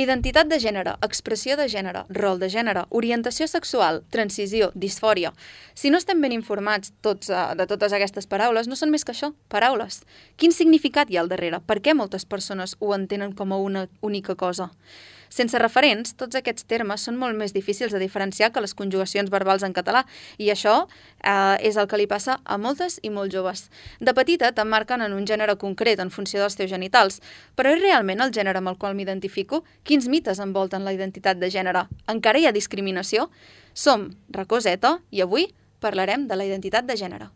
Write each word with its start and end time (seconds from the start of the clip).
Identitat 0.00 0.48
de 0.48 0.56
gènere, 0.62 0.94
expressió 1.04 1.58
de 1.60 1.66
gènere, 1.68 2.06
rol 2.16 2.38
de 2.40 2.48
gènere, 2.48 2.86
orientació 2.96 3.44
sexual, 3.50 3.98
transició, 4.08 4.70
disfòria. 4.72 5.34
Si 5.76 5.90
no 5.92 5.98
estem 6.00 6.22
ben 6.24 6.32
informats 6.32 6.94
tots, 7.04 7.28
uh, 7.28 7.50
de 7.58 7.66
totes 7.68 7.92
aquestes 7.92 8.30
paraules, 8.30 8.70
no 8.70 8.78
són 8.80 8.94
més 8.94 9.04
que 9.04 9.12
això, 9.12 9.34
paraules. 9.52 10.00
Quin 10.40 10.56
significat 10.56 11.10
hi 11.10 11.18
ha 11.18 11.24
al 11.26 11.28
darrere? 11.28 11.60
Per 11.60 11.82
què 11.84 11.92
moltes 11.92 12.24
persones 12.24 12.78
ho 12.80 12.94
entenen 12.96 13.34
com 13.36 13.52
a 13.52 13.60
una 13.60 13.88
única 14.00 14.38
cosa? 14.40 14.70
Sense 15.30 15.58
referents, 15.62 16.16
tots 16.18 16.34
aquests 16.34 16.66
termes 16.66 17.04
són 17.06 17.16
molt 17.16 17.38
més 17.38 17.54
difícils 17.54 17.94
de 17.94 18.00
diferenciar 18.02 18.50
que 18.50 18.60
les 18.60 18.74
conjugacions 18.74 19.30
verbals 19.30 19.62
en 19.62 19.72
català 19.76 20.02
i 20.38 20.50
això 20.50 20.74
eh, 21.22 21.56
és 21.62 21.78
el 21.78 21.86
que 21.86 22.00
li 22.00 22.08
passa 22.10 22.40
a 22.44 22.58
moltes 22.58 22.98
i 23.06 23.12
molt 23.14 23.30
joves. 23.32 23.68
De 24.00 24.14
petita 24.16 24.50
t'emmarquen 24.52 25.06
en 25.06 25.14
un 25.14 25.26
gènere 25.30 25.54
concret 25.56 26.02
en 26.02 26.10
funció 26.10 26.42
dels 26.42 26.58
teus 26.58 26.70
genitals, 26.74 27.20
però 27.54 27.70
és 27.70 27.82
realment 27.82 28.20
el 28.20 28.34
gènere 28.34 28.58
amb 28.58 28.74
el 28.74 28.78
qual 28.82 28.98
m'identifico? 28.98 29.62
Quins 29.86 30.10
mites 30.10 30.42
envolten 30.42 30.84
la 30.84 30.94
identitat 30.96 31.38
de 31.38 31.50
gènere? 31.50 31.86
Encara 32.10 32.42
hi 32.42 32.50
ha 32.50 32.56
discriminació? 32.56 33.30
Som 33.72 34.10
Racó 34.34 34.60
Zeta 34.60 34.98
i 35.10 35.22
avui 35.22 35.52
parlarem 35.80 36.26
de 36.26 36.36
la 36.36 36.44
identitat 36.44 36.90
de 36.90 36.98
gènere. 36.98 37.30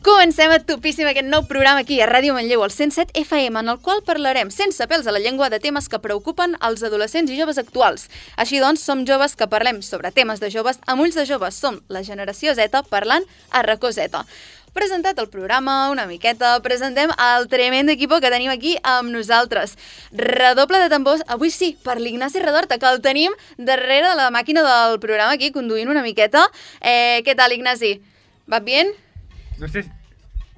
Comencem 0.00 0.48
a 0.48 0.56
topíssim 0.64 1.04
aquest 1.04 1.26
nou 1.28 1.42
programa 1.44 1.82
aquí 1.82 1.98
a 2.00 2.06
Ràdio 2.08 2.32
Manlleu, 2.32 2.62
al 2.64 2.72
107 2.72 3.12
FM, 3.20 3.60
en 3.60 3.68
el 3.68 3.80
qual 3.84 3.98
parlarem 4.00 4.48
sense 4.48 4.80
pèls 4.88 5.04
a 5.04 5.12
la 5.12 5.20
llengua 5.20 5.50
de 5.52 5.58
temes 5.60 5.90
que 5.92 5.98
preocupen 6.00 6.54
els 6.64 6.80
adolescents 6.88 7.28
i 7.28 7.36
joves 7.36 7.60
actuals. 7.60 8.06
Així 8.40 8.62
doncs, 8.64 8.80
som 8.80 9.02
joves 9.04 9.36
que 9.36 9.50
parlem 9.52 9.82
sobre 9.84 10.08
temes 10.16 10.40
de 10.40 10.48
joves 10.54 10.80
amb 10.88 11.04
ulls 11.04 11.18
de 11.20 11.26
joves. 11.28 11.58
Som 11.60 11.82
la 11.92 12.00
generació 12.00 12.54
Z 12.56 12.80
parlant 12.88 13.28
a 13.50 13.60
racó 13.66 13.90
Z. 13.92 14.24
Presentat 14.72 15.20
el 15.20 15.28
programa 15.28 15.90
una 15.92 16.08
miqueta, 16.08 16.54
presentem 16.64 17.12
el 17.12 17.46
tremend 17.52 17.92
equip 17.92 18.16
que 18.24 18.32
tenim 18.32 18.54
aquí 18.54 18.78
amb 18.80 19.12
nosaltres. 19.12 19.76
Redoble 20.16 20.80
de 20.80 20.88
tambors, 20.88 21.26
avui 21.28 21.52
sí, 21.52 21.74
per 21.84 21.98
l'Ignasi 22.00 22.40
Redorta, 22.40 22.80
que 22.80 22.88
el 22.88 23.04
tenim 23.04 23.36
darrere 23.58 24.08
de 24.08 24.16
la 24.16 24.32
màquina 24.32 24.64
del 24.64 24.96
programa 25.04 25.36
aquí, 25.36 25.52
conduint 25.52 25.92
una 25.92 26.00
miqueta. 26.00 26.48
Eh, 26.80 27.20
què 27.28 27.36
tal, 27.36 27.52
Ignasi? 27.52 27.98
Va 28.48 28.64
bien? 28.64 28.88
No 28.88 29.09
sé... 29.68 29.82
si- 29.82 29.90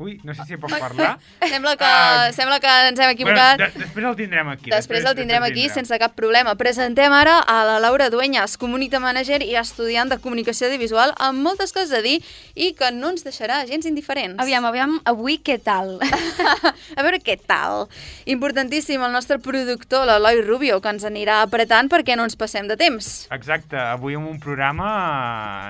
Ui, 0.03 0.17
no 0.27 0.35
sé 0.35 0.43
si 0.49 0.57
pot 0.59 0.73
parlar. 0.75 1.15
Sembla 1.53 1.77
que, 1.79 1.87
Ah, 1.87 2.31
sembla 2.35 2.59
que 2.61 2.71
ens 2.89 2.99
hem 2.99 3.11
equivocat. 3.13 3.61
Bueno, 3.61 3.73
de, 3.75 3.81
després 3.85 4.07
el 4.09 4.17
tindrem 4.19 4.49
aquí. 4.51 4.71
Després 4.73 5.05
el 5.07 5.15
tindrem 5.19 5.45
aquí 5.47 5.69
sense 5.71 5.97
cap 6.01 6.15
problema. 6.19 6.55
Presentem 6.59 7.13
ara 7.13 7.39
a 7.39 7.59
la 7.69 7.77
Laura 7.83 8.09
Dueñas, 8.11 8.57
Community 8.59 8.99
Manager 9.03 9.43
i 9.45 9.55
estudiant 9.61 10.11
de 10.11 10.19
comunicació 10.23 10.67
audiovisual 10.69 11.15
amb 11.23 11.43
moltes 11.45 11.73
coses 11.77 11.93
a 11.95 12.03
dir 12.03 12.19
i 12.55 12.73
que 12.79 12.91
no 12.95 13.13
ens 13.13 13.23
deixarà 13.27 13.61
gens 13.69 13.87
indiferents. 13.87 14.41
Aviam, 14.43 14.65
aviam, 14.69 14.97
avui 15.09 15.39
què 15.39 15.59
tal? 15.63 15.99
a 16.99 17.03
veure 17.05 17.21
què 17.23 17.37
tal. 17.47 17.87
Importantíssim 18.27 19.03
el 19.05 19.13
nostre 19.15 19.39
productor, 19.43 20.07
l'Eloi 20.09 20.43
Rubio, 20.43 20.81
que 20.83 20.91
ens 20.93 21.05
anirà 21.09 21.43
apretant 21.47 21.91
perquè 21.93 22.17
no 22.19 22.27
ens 22.27 22.37
passem 22.39 22.67
de 22.71 22.77
temps. 22.81 23.13
Exacte, 23.35 23.77
avui 23.79 24.17
amb 24.19 24.31
un 24.31 24.41
programa 24.43 24.89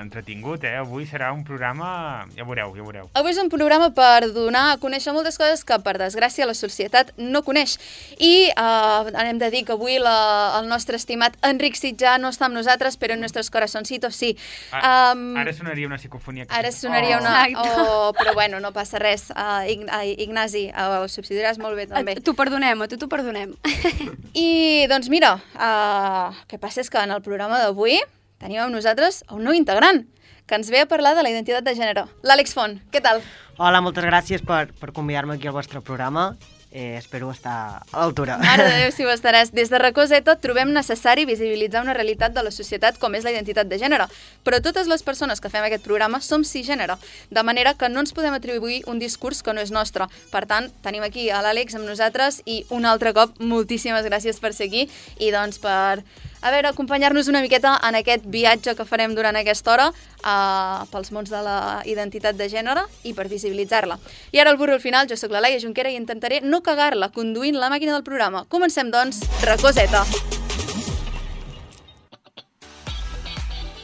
entretingut, 0.01 0.63
eh? 0.63 0.77
Avui 0.81 1.05
serà 1.09 1.31
un 1.35 1.43
programa... 1.47 2.25
Ja 2.37 2.47
veureu, 2.47 2.73
ja 2.77 2.83
veureu. 2.85 3.09
Avui 3.19 3.33
és 3.33 3.39
un 3.41 3.49
programa 3.51 3.89
per 3.95 4.22
donar 4.31 4.71
a 4.71 4.77
conèixer 4.77 5.11
moltes 5.13 5.37
coses 5.37 5.63
que, 5.67 5.75
per 5.83 5.97
desgràcia, 5.99 6.45
la 6.47 6.53
societat 6.55 7.11
no 7.17 7.41
coneix. 7.43 7.77
I 8.19 8.49
eh, 8.53 9.25
hem 9.25 9.39
de 9.41 9.49
dir 9.51 9.63
que 9.67 9.73
avui 9.75 9.99
la, 9.99 10.59
el 10.59 10.67
nostre 10.71 10.95
estimat 10.95 11.35
Enric 11.43 11.75
Sitjà 11.75 12.15
no 12.21 12.29
està 12.31 12.45
amb 12.47 12.55
nosaltres, 12.55 12.95
però 12.97 13.17
en 13.17 13.21
nostres 13.25 13.49
corazoncitos 13.51 14.15
sí. 14.15 14.35
A, 14.71 15.11
Um, 15.13 15.35
ara 15.37 15.51
sonaria 15.53 15.87
una 15.87 15.97
psicofonia. 15.97 16.45
que 16.45 16.53
Ara 16.55 16.71
sonaria 16.71 17.17
Oh. 17.17 17.21
una... 17.21 17.47
Oh, 17.57 18.13
però 18.13 18.33
bueno, 18.33 18.59
no 18.59 18.71
passa 18.73 18.99
res. 18.99 19.29
Uh, 19.31 19.65
Ign 19.69 19.89
uh, 19.89 20.03
Ignasi, 20.05 20.67
uh, 20.71 21.01
ho 21.03 21.07
subsidiaràs 21.09 21.57
molt 21.59 21.75
bé 21.75 21.87
també. 21.87 22.15
T'ho 22.21 22.33
perdonem, 22.37 22.81
a 22.81 22.87
tu 22.87 22.97
t'ho 22.97 23.09
perdonem. 23.09 23.53
I 24.33 24.85
doncs 24.89 25.09
mira, 25.09 25.35
uh, 25.55 26.29
el 26.33 26.47
que 26.47 26.59
passa 26.61 26.81
és 26.81 26.89
que 26.93 27.01
en 27.01 27.11
el 27.15 27.21
programa 27.25 27.59
d'avui 27.61 27.99
tenim 28.43 28.61
amb 28.63 28.73
nosaltres 28.75 29.23
un 29.31 29.43
nou 29.45 29.53
integrant 29.57 30.03
que 30.47 30.55
ens 30.55 30.69
ve 30.69 30.81
a 30.83 30.89
parlar 30.89 31.15
de 31.15 31.23
la 31.23 31.31
identitat 31.31 31.63
de 31.63 31.75
gènere. 31.77 32.07
L'Àlex 32.23 32.55
Font, 32.55 32.79
què 32.91 33.01
tal? 33.03 33.21
Hola, 33.57 33.83
moltes 33.85 34.05
gràcies 34.05 34.43
per, 34.43 34.67
per 34.79 34.91
convidar-me 34.91 35.37
aquí 35.37 35.47
al 35.47 35.55
vostre 35.55 35.81
programa. 35.81 36.33
Eh, 36.75 36.97
espero 36.97 37.29
estar 37.29 37.83
a 37.91 37.99
l'altura. 37.99 38.39
Mare 38.41 38.63
de 38.65 38.77
Déu, 38.81 38.91
si 38.95 39.05
ho 39.05 39.11
estaràs. 39.13 39.51
Des 39.53 39.69
de 39.69 39.77
Racó 39.77 40.07
Zeta 40.09 40.33
trobem 40.41 40.71
necessari 40.73 41.27
visibilitzar 41.29 41.83
una 41.85 41.93
realitat 41.93 42.33
de 42.33 42.41
la 42.41 42.49
societat 42.49 42.97
com 42.97 43.13
és 43.13 43.21
la 43.21 43.29
identitat 43.29 43.69
de 43.69 43.77
gènere. 43.77 44.07
Però 44.41 44.57
totes 44.57 44.89
les 44.89 45.05
persones 45.05 45.37
que 45.37 45.53
fem 45.53 45.67
aquest 45.67 45.85
programa 45.85 46.17
som 46.25 46.41
cisgènere, 46.41 46.97
de 47.29 47.43
manera 47.45 47.75
que 47.77 47.91
no 47.93 48.01
ens 48.01 48.15
podem 48.17 48.33
atribuir 48.33 48.81
un 48.89 48.97
discurs 48.97 49.43
que 49.45 49.53
no 49.53 49.61
és 49.61 49.69
nostre. 49.69 50.09
Per 50.33 50.47
tant, 50.49 50.71
tenim 50.81 51.05
aquí 51.05 51.29
a 51.29 51.45
l'Àlex 51.45 51.77
amb 51.77 51.85
nosaltres 51.85 52.41
i 52.49 52.63
un 52.73 52.89
altre 52.89 53.13
cop 53.13 53.37
moltíssimes 53.37 54.09
gràcies 54.09 54.41
per 54.41 54.55
ser 54.57 54.71
aquí 54.71 54.87
i 55.21 55.29
doncs 55.29 55.61
per 55.61 56.01
a 56.43 56.51
veure, 56.51 56.67
acompanyar-nos 56.67 57.29
una 57.31 57.41
miqueta 57.41 57.77
en 57.87 57.95
aquest 57.95 58.25
viatge 58.27 58.75
que 58.75 58.85
farem 58.85 59.15
durant 59.15 59.37
aquesta 59.39 59.71
hora 59.71 59.85
uh, 59.89 60.83
pels 60.91 61.13
mons 61.15 61.31
de 61.31 61.39
la 61.45 61.57
identitat 61.87 62.35
de 62.35 62.49
gènere 62.51 62.83
i 63.07 63.15
per 63.15 63.29
visibilitzar-la. 63.31 63.97
I 64.35 64.43
ara 64.43 64.51
el 64.51 64.59
burro 64.59 64.75
al 64.75 64.83
final, 64.83 65.07
jo 65.07 65.15
sóc 65.15 65.31
la 65.31 65.39
Laia 65.39 65.61
Junquera 65.63 65.93
i 65.93 65.95
intentaré 65.95 66.41
no 66.43 66.59
cagar-la 66.61 67.13
conduint 67.15 67.55
la 67.55 67.71
màquina 67.71 67.95
del 67.95 68.03
programa. 68.03 68.43
Comencem, 68.51 68.91
doncs, 68.91 69.23
Racoseta. 69.47 70.03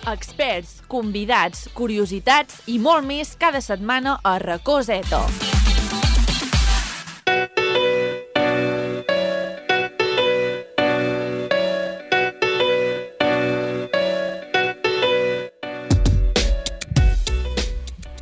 Experts, 0.10 0.80
convidats, 0.92 1.68
curiositats 1.78 2.64
i 2.68 2.80
molt 2.82 3.08
més 3.08 3.38
cada 3.40 3.64
setmana 3.64 4.20
a 4.24 4.36
Racó 4.44 4.82
Zeta. 4.84 5.24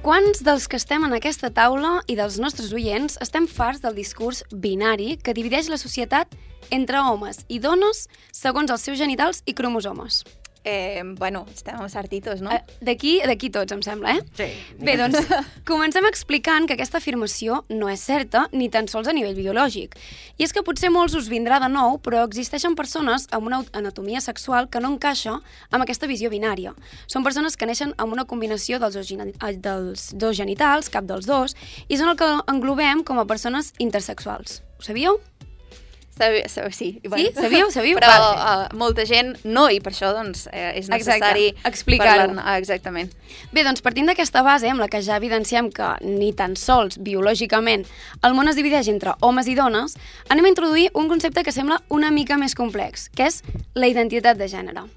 Quants 0.07 0.39
dels 0.39 0.69
que 0.71 0.77
estem 0.79 1.03
en 1.03 1.11
aquesta 1.17 1.49
taula 1.51 1.97
i 2.07 2.13
dels 2.15 2.37
nostres 2.39 2.69
oients 2.71 3.17
estem 3.25 3.43
farts 3.43 3.81
del 3.83 3.97
discurs 3.99 4.39
binari 4.55 5.17
que 5.19 5.35
divideix 5.35 5.67
la 5.67 5.81
societat 5.81 6.31
entre 6.71 7.01
homes 7.03 7.43
i 7.51 7.59
dones 7.59 8.05
segons 8.31 8.71
els 8.71 8.87
seus 8.87 9.01
genitals 9.03 9.43
i 9.43 9.51
cromosomes? 9.51 10.21
Eh, 10.67 11.01
bueno, 11.15 11.45
estem 11.53 11.77
amb 11.79 11.87
sartitos, 11.87 12.41
no? 12.43 12.51
Eh, 12.51 12.59
D'aquí 12.83 13.21
d'aquí 13.23 13.47
tots, 13.55 13.71
em 13.71 13.79
sembla, 13.85 14.17
eh? 14.17 14.23
Sí. 14.35 14.47
Bé, 14.83 14.97
doncs, 14.99 15.15
comencem 15.69 16.03
explicant 16.09 16.67
que 16.67 16.75
aquesta 16.75 16.99
afirmació 16.99 17.61
no 17.69 17.87
és 17.87 18.01
certa 18.03 18.41
ni 18.51 18.67
tan 18.73 18.89
sols 18.91 19.07
a 19.07 19.13
nivell 19.15 19.37
biològic. 19.37 19.95
I 20.35 20.43
és 20.43 20.51
que 20.51 20.65
potser 20.67 20.89
molts 20.91 21.15
us 21.15 21.29
vindrà 21.31 21.61
de 21.63 21.69
nou, 21.71 21.95
però 22.03 22.25
existeixen 22.27 22.75
persones 22.75 23.29
amb 23.31 23.47
una 23.47 23.61
anatomia 23.79 24.19
sexual 24.19 24.67
que 24.67 24.81
no 24.83 24.91
encaixa 24.91 25.37
amb 25.71 25.85
aquesta 25.85 26.09
visió 26.11 26.27
binària. 26.33 26.75
Són 27.07 27.23
persones 27.23 27.55
que 27.55 27.65
neixen 27.69 27.95
amb 27.95 28.11
una 28.17 28.25
combinació 28.27 28.81
dels 28.83 28.99
dos, 28.99 29.07
geni- 29.07 29.37
eh, 29.39 29.53
dels 29.55 30.09
dos 30.19 30.35
genitals, 30.35 30.91
cap 30.91 31.07
dels 31.07 31.25
dos, 31.31 31.55
i 31.87 31.95
són 31.95 32.11
el 32.11 32.19
que 32.19 32.27
englobem 32.51 33.05
com 33.07 33.19
a 33.23 33.25
persones 33.25 33.71
intersexuals. 33.79 34.59
Ho 34.79 34.83
sabíeu? 34.83 35.21
Sabi, 36.17 36.41
sabi, 36.49 36.73
sí, 36.73 36.87
Sí? 37.03 37.29
Sabíeu? 37.35 37.69
Sabíeu? 37.71 37.97
Però 37.99 38.09
Val. 38.09 38.67
uh, 38.71 38.77
molta 38.77 39.05
gent 39.05 39.35
no, 39.45 39.67
i 39.69 39.79
per 39.83 39.93
això 39.93 40.11
doncs, 40.15 40.47
eh, 40.51 40.79
és 40.79 40.89
necessari 40.89 41.51
explicar-ho. 41.67 42.33
Ah, 42.41 42.57
exactament. 42.57 43.11
Bé, 43.53 43.63
doncs 43.63 43.83
partint 43.85 44.09
d'aquesta 44.09 44.41
base 44.41 44.69
amb 44.69 44.81
la 44.81 44.89
que 44.89 45.01
ja 45.05 45.17
evidenciem 45.21 45.69
que 45.71 45.93
ni 46.01 46.33
tan 46.33 46.55
sols 46.57 46.97
biològicament 46.97 47.85
el 48.25 48.33
món 48.33 48.49
es 48.49 48.57
divideix 48.57 48.89
entre 48.89 49.13
homes 49.21 49.47
i 49.47 49.55
dones, 49.55 49.97
anem 50.29 50.49
a 50.49 50.53
introduir 50.53 50.89
un 50.97 51.07
concepte 51.07 51.43
que 51.43 51.53
sembla 51.53 51.81
una 51.93 52.11
mica 52.11 52.37
més 52.37 52.55
complex, 52.57 53.09
que 53.13 53.29
és 53.29 53.43
la 53.75 53.87
identitat 53.87 54.37
de 54.37 54.49
gènere. 54.49 54.87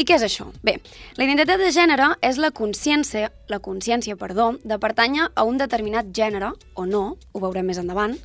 I 0.00 0.06
què 0.08 0.16
és 0.16 0.24
això? 0.24 0.46
Bé, 0.64 0.78
la 1.18 1.26
identitat 1.26 1.60
de 1.60 1.70
gènere 1.74 2.14
és 2.24 2.38
la 2.40 2.50
consciència, 2.56 3.30
la 3.52 3.58
consciència, 3.60 4.16
perdó, 4.16 4.54
de 4.64 4.78
pertànyer 4.80 5.28
a 5.34 5.44
un 5.44 5.58
determinat 5.60 6.08
gènere, 6.16 6.52
o 6.74 6.86
no, 6.88 7.02
ho 7.32 7.42
veurem 7.42 7.68
més 7.68 7.80
endavant, 7.82 8.16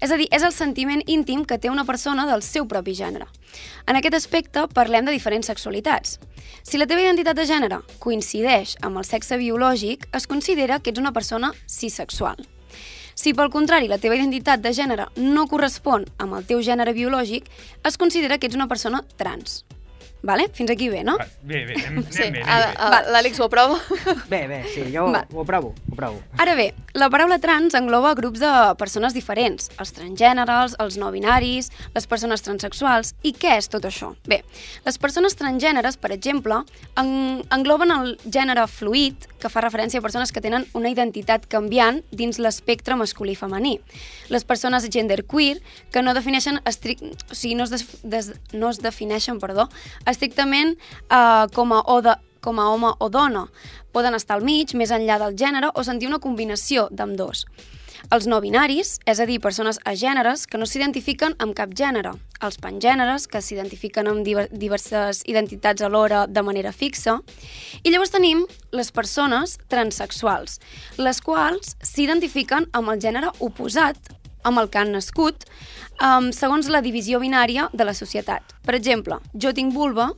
és 0.00 0.14
a 0.14 0.18
dir, 0.20 0.28
és 0.32 0.44
el 0.46 0.54
sentiment 0.54 1.02
íntim 1.10 1.44
que 1.44 1.58
té 1.58 1.72
una 1.72 1.84
persona 1.88 2.26
del 2.28 2.44
seu 2.44 2.68
propi 2.68 2.94
gènere. 2.98 3.26
En 3.88 3.96
aquest 3.96 4.18
aspecte 4.18 4.66
parlem 4.76 5.08
de 5.08 5.14
diferents 5.16 5.48
sexualitats. 5.48 6.18
Si 6.62 6.76
la 6.76 6.86
teva 6.86 7.02
identitat 7.04 7.38
de 7.38 7.48
gènere 7.48 7.80
coincideix 8.04 8.76
amb 8.84 9.00
el 9.00 9.08
sexe 9.08 9.40
biològic, 9.40 10.06
es 10.12 10.28
considera 10.28 10.80
que 10.80 10.92
ets 10.92 11.00
una 11.00 11.14
persona 11.16 11.54
cisexual. 11.66 12.44
Si 13.18 13.32
pel 13.34 13.50
contrari 13.50 13.88
la 13.90 13.98
teva 13.98 14.14
identitat 14.14 14.62
de 14.62 14.70
gènere 14.76 15.08
no 15.16 15.48
correspon 15.50 16.04
amb 16.22 16.38
el 16.38 16.46
teu 16.46 16.62
gènere 16.62 16.94
biològic, 16.94 17.48
es 17.82 17.98
considera 17.98 18.38
que 18.38 18.46
ets 18.46 18.58
una 18.58 18.68
persona 18.70 19.02
trans. 19.16 19.64
Vale? 20.22 20.48
Fins 20.52 20.70
aquí 20.70 20.88
bé, 20.88 21.04
no? 21.04 21.16
Va, 21.18 21.26
Bé, 21.42 21.64
bé, 21.68 21.74
anem, 21.86 21.98
anem 22.02 22.12
Sí, 22.12 22.22
bé, 22.34 22.42
bé. 22.42 22.44
l'Àlex 23.14 23.38
ho 23.40 23.44
aprova? 23.46 23.78
Bé, 24.28 24.46
bé, 24.50 24.64
sí, 24.74 24.82
jo 24.92 25.06
Va. 25.14 25.24
ho 25.32 25.42
aprovo, 25.44 25.74
ho 25.88 25.92
aprovo. 25.94 26.20
Ara 26.38 26.54
bé, 26.58 26.72
La 26.98 27.06
paraula 27.10 27.36
trans 27.38 27.76
engloba 27.78 28.10
grups 28.18 28.40
de 28.42 28.48
persones 28.74 29.14
diferents, 29.14 29.68
els 29.78 29.92
transgèneres, 29.94 30.72
els 30.82 30.96
no 30.98 31.12
binaris, 31.14 31.68
les 31.94 32.06
persones 32.10 32.42
transexuals. 32.42 33.12
I 33.22 33.30
què 33.38 33.52
és 33.60 33.68
tot 33.70 33.84
això? 33.86 34.08
Bé, 34.26 34.40
les 34.84 34.98
persones 34.98 35.36
transgèneres, 35.38 35.94
per 35.96 36.10
exemple, 36.10 36.64
en 36.98 37.44
engloben 37.54 37.92
el 37.94 38.16
gènere 38.26 38.64
fluid, 38.66 39.28
que 39.38 39.46
fa 39.52 39.62
referència 39.62 40.00
a 40.00 40.02
persones 40.02 40.32
que 40.34 40.42
tenen 40.42 40.66
una 40.74 40.90
identitat 40.90 41.46
canviant 41.46 42.00
dins 42.10 42.40
l'espectre 42.42 42.96
masculí-femení. 42.98 43.76
Les 44.34 44.42
persones 44.42 44.88
genderqueer, 44.90 45.60
que 45.94 46.02
no 46.02 46.14
defineixen 46.18 46.58
estric... 46.66 46.98
o 47.30 47.34
sigui, 47.38 47.54
no 47.54 47.68
es, 47.68 47.70
des... 47.70 47.86
Des... 48.02 48.32
no 48.58 48.72
es 48.74 48.82
defineixen 48.82 49.38
perdó, 49.38 49.68
estrictament 50.10 50.76
eh, 50.76 51.46
com 51.54 51.72
a 51.72 51.82
o 51.86 52.00
de 52.02 52.16
com 52.40 52.60
a 52.60 52.68
home 52.70 52.92
o 52.98 53.08
dona. 53.10 53.48
Poden 53.92 54.14
estar 54.14 54.38
al 54.38 54.46
mig, 54.46 54.74
més 54.78 54.92
enllà 54.94 55.18
del 55.18 55.34
gènere, 55.36 55.72
o 55.74 55.82
sentir 55.84 56.08
una 56.08 56.22
combinació 56.22 56.86
d'ambdós. 56.90 57.44
Els 58.14 58.28
no 58.30 58.38
binaris, 58.40 58.94
és 59.10 59.18
a 59.20 59.26
dir, 59.28 59.40
persones 59.42 59.80
agèneres 59.84 60.46
que 60.48 60.56
no 60.56 60.68
s'identifiquen 60.70 61.34
amb 61.42 61.52
cap 61.58 61.74
gènere. 61.76 62.14
Els 62.40 62.56
pangèneres, 62.62 63.26
que 63.28 63.42
s'identifiquen 63.42 64.08
amb 64.08 64.22
diver 64.24 64.46
diverses 64.52 65.24
identitats 65.26 65.82
alhora 65.82 66.22
de 66.30 66.44
manera 66.46 66.72
fixa. 66.72 67.18
I 67.82 67.90
llavors 67.90 68.14
tenim 68.14 68.46
les 68.72 68.92
persones 68.94 69.58
transexuals, 69.68 70.60
les 70.96 71.20
quals 71.20 71.74
s'identifiquen 71.82 72.70
amb 72.72 72.94
el 72.94 73.02
gènere 73.02 73.34
oposat 73.44 73.98
amb 74.48 74.58
el 74.62 74.68
que 74.72 74.80
han 74.80 74.92
nascut, 74.96 75.44
um, 76.02 76.30
segons 76.32 76.68
la 76.72 76.80
divisió 76.84 77.20
binària 77.22 77.68
de 77.72 77.84
la 77.86 77.94
societat. 77.94 78.42
Per 78.66 78.74
exemple, 78.74 79.20
jo 79.34 79.52
tinc 79.54 79.72
vulva, 79.74 80.10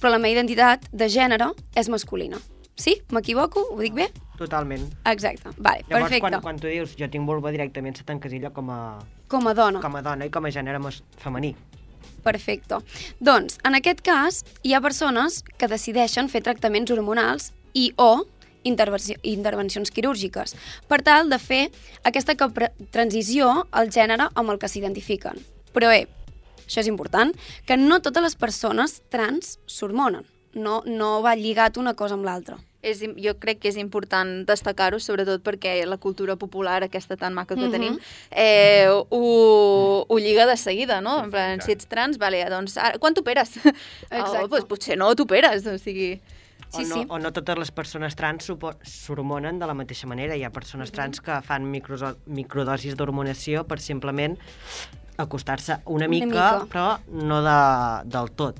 però 0.00 0.10
la 0.12 0.18
meva 0.18 0.34
identitat 0.36 0.86
de 0.92 1.08
gènere 1.08 1.52
és 1.78 1.88
masculina. 1.88 2.38
Sí? 2.78 2.96
M'equivoco? 3.10 3.64
Ho 3.74 3.78
dic 3.82 3.94
bé? 3.96 4.08
Totalment. 4.38 4.84
Exacte. 5.10 5.50
Vale, 5.56 5.82
Llavors, 5.88 6.04
perfecte. 6.12 6.20
quan, 6.28 6.40
quan 6.44 6.60
tu 6.62 6.68
dius 6.70 6.92
jo 6.98 7.08
tinc 7.10 7.26
vulva, 7.26 7.50
directament 7.50 7.96
se 7.98 8.04
t'encasilla 8.06 8.52
com 8.54 8.68
a, 8.70 8.98
Com 9.28 9.48
a 9.50 9.54
dona. 9.54 9.80
com 9.82 9.96
a 9.98 10.02
dona 10.02 10.28
i 10.28 10.30
com 10.30 10.46
a 10.46 10.52
gènere 10.54 10.78
femení. 11.18 11.56
Perfecte. 12.22 12.78
Doncs, 13.20 13.58
en 13.64 13.74
aquest 13.78 14.00
cas, 14.06 14.44
hi 14.62 14.74
ha 14.74 14.80
persones 14.84 15.42
que 15.58 15.68
decideixen 15.70 16.28
fer 16.30 16.42
tractaments 16.46 16.90
hormonals 16.94 17.50
i 17.74 17.92
o 17.96 18.24
intervencions 18.68 19.90
quirúrgiques, 19.90 20.54
per 20.88 21.00
tal 21.02 21.28
de 21.32 21.38
fer 21.42 21.64
aquesta 22.04 22.36
transició 22.90 23.66
al 23.72 23.90
gènere 23.90 24.28
amb 24.34 24.54
el 24.54 24.58
que 24.60 24.68
s'identifiquen. 24.70 25.40
Però 25.74 25.90
bé, 25.90 26.06
això 26.66 26.80
és 26.84 26.88
important, 26.90 27.34
que 27.66 27.76
no 27.76 28.00
totes 28.04 28.22
les 28.22 28.36
persones 28.36 29.00
trans 29.12 29.58
s'hormonen. 29.66 30.24
No, 30.54 30.82
no 30.86 31.20
va 31.22 31.34
lligat 31.36 31.76
una 31.76 31.94
cosa 31.94 32.14
amb 32.16 32.24
l'altra. 32.24 32.56
És, 32.80 33.00
jo 33.02 33.32
crec 33.42 33.58
que 33.58 33.68
és 33.72 33.76
important 33.76 34.44
destacar-ho, 34.46 35.00
sobretot 35.02 35.42
perquè 35.42 35.80
la 35.84 35.96
cultura 35.98 36.36
popular, 36.38 36.84
aquesta 36.86 37.16
tan 37.18 37.34
maca 37.34 37.56
que 37.56 37.66
Mhm. 37.66 37.72
tenim, 37.72 37.98
eh, 38.30 38.86
ho, 38.88 40.06
ho 40.08 40.18
lliga 40.18 40.46
de 40.46 40.56
seguida, 40.56 41.00
no? 41.00 41.24
En 41.24 41.30
plan, 41.30 41.60
si 41.60 41.72
ets 41.72 41.86
trans, 41.86 42.18
vale, 42.18 42.44
doncs, 42.48 42.76
ara, 42.78 42.98
quan 42.98 43.14
t'operes? 43.14 43.56
Exacte. 44.10 44.44
Oh, 44.44 44.48
doncs 44.48 44.64
potser 44.70 44.96
no 44.96 45.14
t'operes, 45.14 45.66
o 45.66 45.76
sigui... 45.78 46.20
Sí, 46.70 46.82
o, 46.84 46.86
no, 46.88 46.94
sí. 46.94 47.06
o 47.08 47.18
no 47.18 47.32
totes 47.32 47.56
les 47.58 47.70
persones 47.72 48.14
trans 48.16 48.44
s'hormonen 48.84 49.58
de 49.58 49.66
la 49.66 49.74
mateixa 49.74 50.06
manera. 50.06 50.36
Hi 50.36 50.44
ha 50.44 50.50
persones 50.52 50.92
trans 50.92 51.20
que 51.24 51.40
fan 51.42 51.64
microso- 51.72 52.16
microdosis 52.26 52.94
d'hormonació 52.96 53.64
per 53.66 53.80
simplement 53.80 54.36
acostar-se 55.16 55.78
una, 55.86 56.06
Una 56.06 56.08
mica, 56.08 56.26
mica. 56.26 56.66
però 56.70 56.98
no 57.08 57.40
de, 57.42 58.08
del 58.08 58.30
tot. 58.32 58.58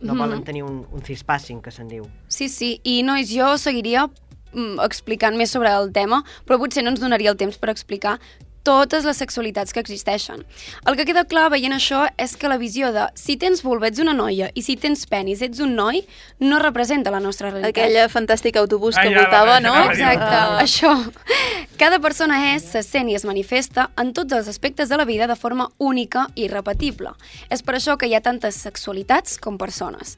No 0.00 0.14
Mhm. 0.14 0.18
volen 0.18 0.44
tenir 0.44 0.62
un, 0.62 0.86
un 0.92 1.02
cispassing, 1.02 1.60
que 1.60 1.70
se'n 1.72 1.88
diu. 1.88 2.06
Sí, 2.28 2.48
sí, 2.48 2.80
i 2.84 3.02
nois, 3.02 3.28
jo 3.34 3.58
seguiria 3.58 4.06
mm, 4.52 4.78
explicant 4.80 5.36
més 5.36 5.50
sobre 5.50 5.68
el 5.74 5.90
tema, 5.92 6.22
però 6.46 6.56
potser 6.58 6.84
no 6.84 6.90
ens 6.90 7.00
donaria 7.00 7.30
el 7.30 7.36
temps 7.36 7.58
per 7.58 7.68
explicar 7.70 8.20
totes 8.68 9.06
les 9.08 9.16
sexualitats 9.16 9.72
que 9.72 9.80
existeixen. 9.80 10.44
El 10.84 10.96
que 10.98 11.06
queda 11.08 11.24
clar 11.28 11.46
veient 11.54 11.72
això 11.72 12.02
és 12.20 12.34
que 12.36 12.50
la 12.52 12.58
visió 12.60 12.90
de 12.92 13.06
si 13.16 13.38
tens 13.40 13.62
vulva 13.64 13.88
ets 13.88 14.02
una 14.02 14.12
noia 14.16 14.50
i 14.54 14.64
si 14.66 14.76
tens 14.76 15.06
penis 15.08 15.40
ets 15.46 15.62
un 15.64 15.72
noi 15.78 16.02
no 16.44 16.60
representa 16.60 17.12
la 17.14 17.20
nostra 17.24 17.48
realitat. 17.54 17.72
Aquell 17.72 18.12
fantàstic 18.12 18.58
autobús 18.60 18.98
que 19.00 19.08
voltava, 19.14 19.58
no? 19.64 19.72
Exacte, 19.88 20.34
Ah. 20.38 20.60
això. 20.62 20.92
Cada 21.78 22.00
persona 22.02 22.54
és, 22.56 22.64
se 22.74 22.82
sent 22.82 23.08
i 23.08 23.14
es 23.14 23.24
manifesta 23.24 23.88
en 23.96 24.12
tots 24.12 24.34
els 24.34 24.48
aspectes 24.50 24.88
de 24.90 24.96
la 24.98 25.04
vida 25.06 25.26
de 25.30 25.36
forma 25.36 25.68
única 25.78 26.26
i 26.34 26.44
irrepetible. 26.48 27.12
És 27.50 27.62
per 27.62 27.76
això 27.78 27.96
que 27.96 28.08
hi 28.10 28.14
ha 28.18 28.20
tantes 28.20 28.56
sexualitats 28.56 29.38
com 29.38 29.56
persones. 29.58 30.16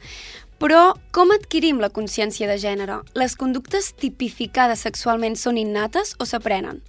Però 0.60 0.92
com 1.16 1.30
adquirim 1.32 1.78
la 1.80 1.88
consciència 1.88 2.44
de 2.44 2.58
gènere? 2.60 2.98
Les 3.16 3.32
conductes 3.40 3.94
tipificades 3.96 4.82
sexualment 4.84 5.38
són 5.40 5.56
innates 5.56 6.12
o 6.20 6.26
s'aprenen? 6.28 6.82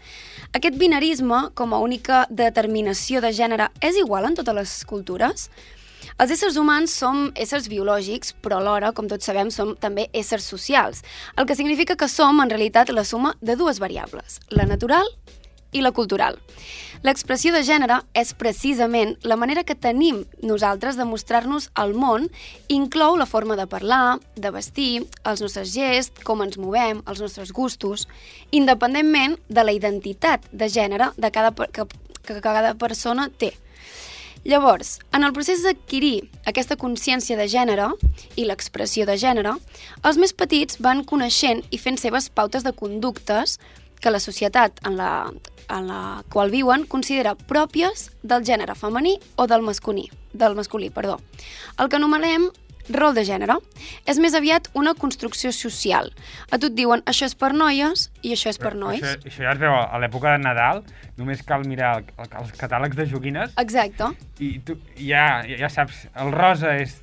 Aquest 0.51 0.75
binarisme, 0.75 1.39
com 1.55 1.71
a 1.71 1.79
única 1.79 2.25
determinació 2.27 3.23
de 3.23 3.31
gènere, 3.31 3.69
és 3.79 3.95
igual 3.95 4.27
en 4.27 4.35
totes 4.35 4.57
les 4.57 4.73
cultures? 4.89 5.47
Els 6.19 6.33
éssers 6.35 6.59
humans 6.59 6.91
som 6.91 7.29
éssers 7.39 7.71
biològics, 7.71 8.35
però 8.43 8.59
alhora, 8.59 8.91
com 8.91 9.07
tots 9.07 9.31
sabem, 9.31 9.47
som 9.55 9.77
també 9.79 10.09
éssers 10.11 10.51
socials, 10.51 10.99
el 11.39 11.47
que 11.47 11.55
significa 11.55 11.95
que 11.95 12.11
som, 12.11 12.43
en 12.43 12.51
realitat, 12.51 12.91
la 12.91 13.07
suma 13.07 13.37
de 13.39 13.55
dues 13.55 13.79
variables, 13.79 14.41
la 14.51 14.67
natural 14.67 15.07
i 15.71 15.81
la 15.81 15.91
cultural. 15.91 16.37
L'expressió 17.01 17.53
de 17.53 17.63
gènere 17.65 18.01
és 18.13 18.33
precisament 18.37 19.15
la 19.25 19.37
manera 19.39 19.63
que 19.65 19.73
tenim 19.73 20.21
nosaltres 20.45 20.99
de 20.99 21.07
mostrar-nos 21.09 21.71
al 21.73 21.95
món 21.97 22.27
inclou 22.69 23.17
la 23.17 23.25
forma 23.25 23.57
de 23.57 23.65
parlar, 23.65 24.19
de 24.35 24.51
vestir, 24.53 25.07
els 25.25 25.41
nostres 25.41 25.73
gests, 25.73 26.21
com 26.27 26.43
ens 26.45 26.59
movem, 26.61 27.01
els 27.07 27.23
nostres 27.23 27.49
gustos, 27.55 28.07
independentment 28.51 29.39
de 29.49 29.65
la 29.65 29.73
identitat 29.73 30.45
de 30.51 30.69
gènere 30.69 31.09
de 31.17 31.31
cada, 31.33 31.55
que, 31.73 31.87
que 32.21 32.39
cada 32.41 32.75
persona 32.75 33.31
té. 33.33 33.55
Llavors, 34.43 34.95
en 35.13 35.23
el 35.23 35.33
procés 35.33 35.61
d'adquirir 35.61 36.23
aquesta 36.49 36.77
consciència 36.77 37.35
de 37.37 37.45
gènere 37.45 37.91
i 38.33 38.47
l'expressió 38.47 39.05
de 39.05 39.13
gènere, 39.21 39.53
els 40.01 40.17
més 40.17 40.33
petits 40.33 40.79
van 40.81 41.03
coneixent 41.05 41.61
i 41.69 41.77
fent 41.77 41.99
seves 42.01 42.29
pautes 42.33 42.65
de 42.65 42.73
conductes 42.73 43.59
que 44.01 44.09
la 44.09 44.19
societat 44.19 44.81
en 44.89 44.97
la, 44.97 45.29
en 45.71 45.87
la 45.87 46.01
qual 46.31 46.51
viuen 46.51 46.85
considera 46.89 47.35
pròpies 47.35 48.09
del 48.23 48.43
gènere 48.47 48.75
femení 48.75 49.17
o 49.35 49.47
del 49.47 49.63
masculí, 49.63 50.09
del 50.33 50.55
masculí, 50.55 50.89
perdó. 50.89 51.19
El 51.79 51.89
que 51.89 51.97
anomenem 51.97 52.49
rol 52.91 53.13
de 53.15 53.23
gènere 53.27 53.55
és 54.09 54.19
més 54.19 54.33
aviat 54.37 54.67
una 54.77 54.93
construcció 54.97 55.51
social. 55.55 56.11
A 56.51 56.59
tu 56.59 56.71
et 56.71 56.75
diuen 56.77 57.03
això 57.09 57.27
és 57.29 57.35
per 57.37 57.51
noies 57.55 58.09
i 58.21 58.33
això 58.35 58.51
és 58.51 58.59
per 58.61 58.73
nois. 58.75 59.03
Això, 59.03 59.29
això 59.29 59.45
ja 59.45 59.53
es 59.53 59.61
veu 59.61 59.75
a 59.75 60.01
l'època 60.01 60.33
de 60.35 60.43
Nadal, 60.43 60.83
només 61.19 61.43
cal 61.47 61.65
mirar 61.67 61.99
el, 61.99 62.09
el, 62.17 62.33
els 62.41 62.51
catàlegs 62.57 62.97
de 62.97 63.07
joguines 63.09 63.55
Exacte. 63.61 64.11
i 64.39 64.57
tu 64.65 64.77
ja, 64.97 65.43
ja, 65.47 65.69
saps, 65.71 66.07
el 66.15 66.33
rosa 66.35 66.75
és... 66.81 66.99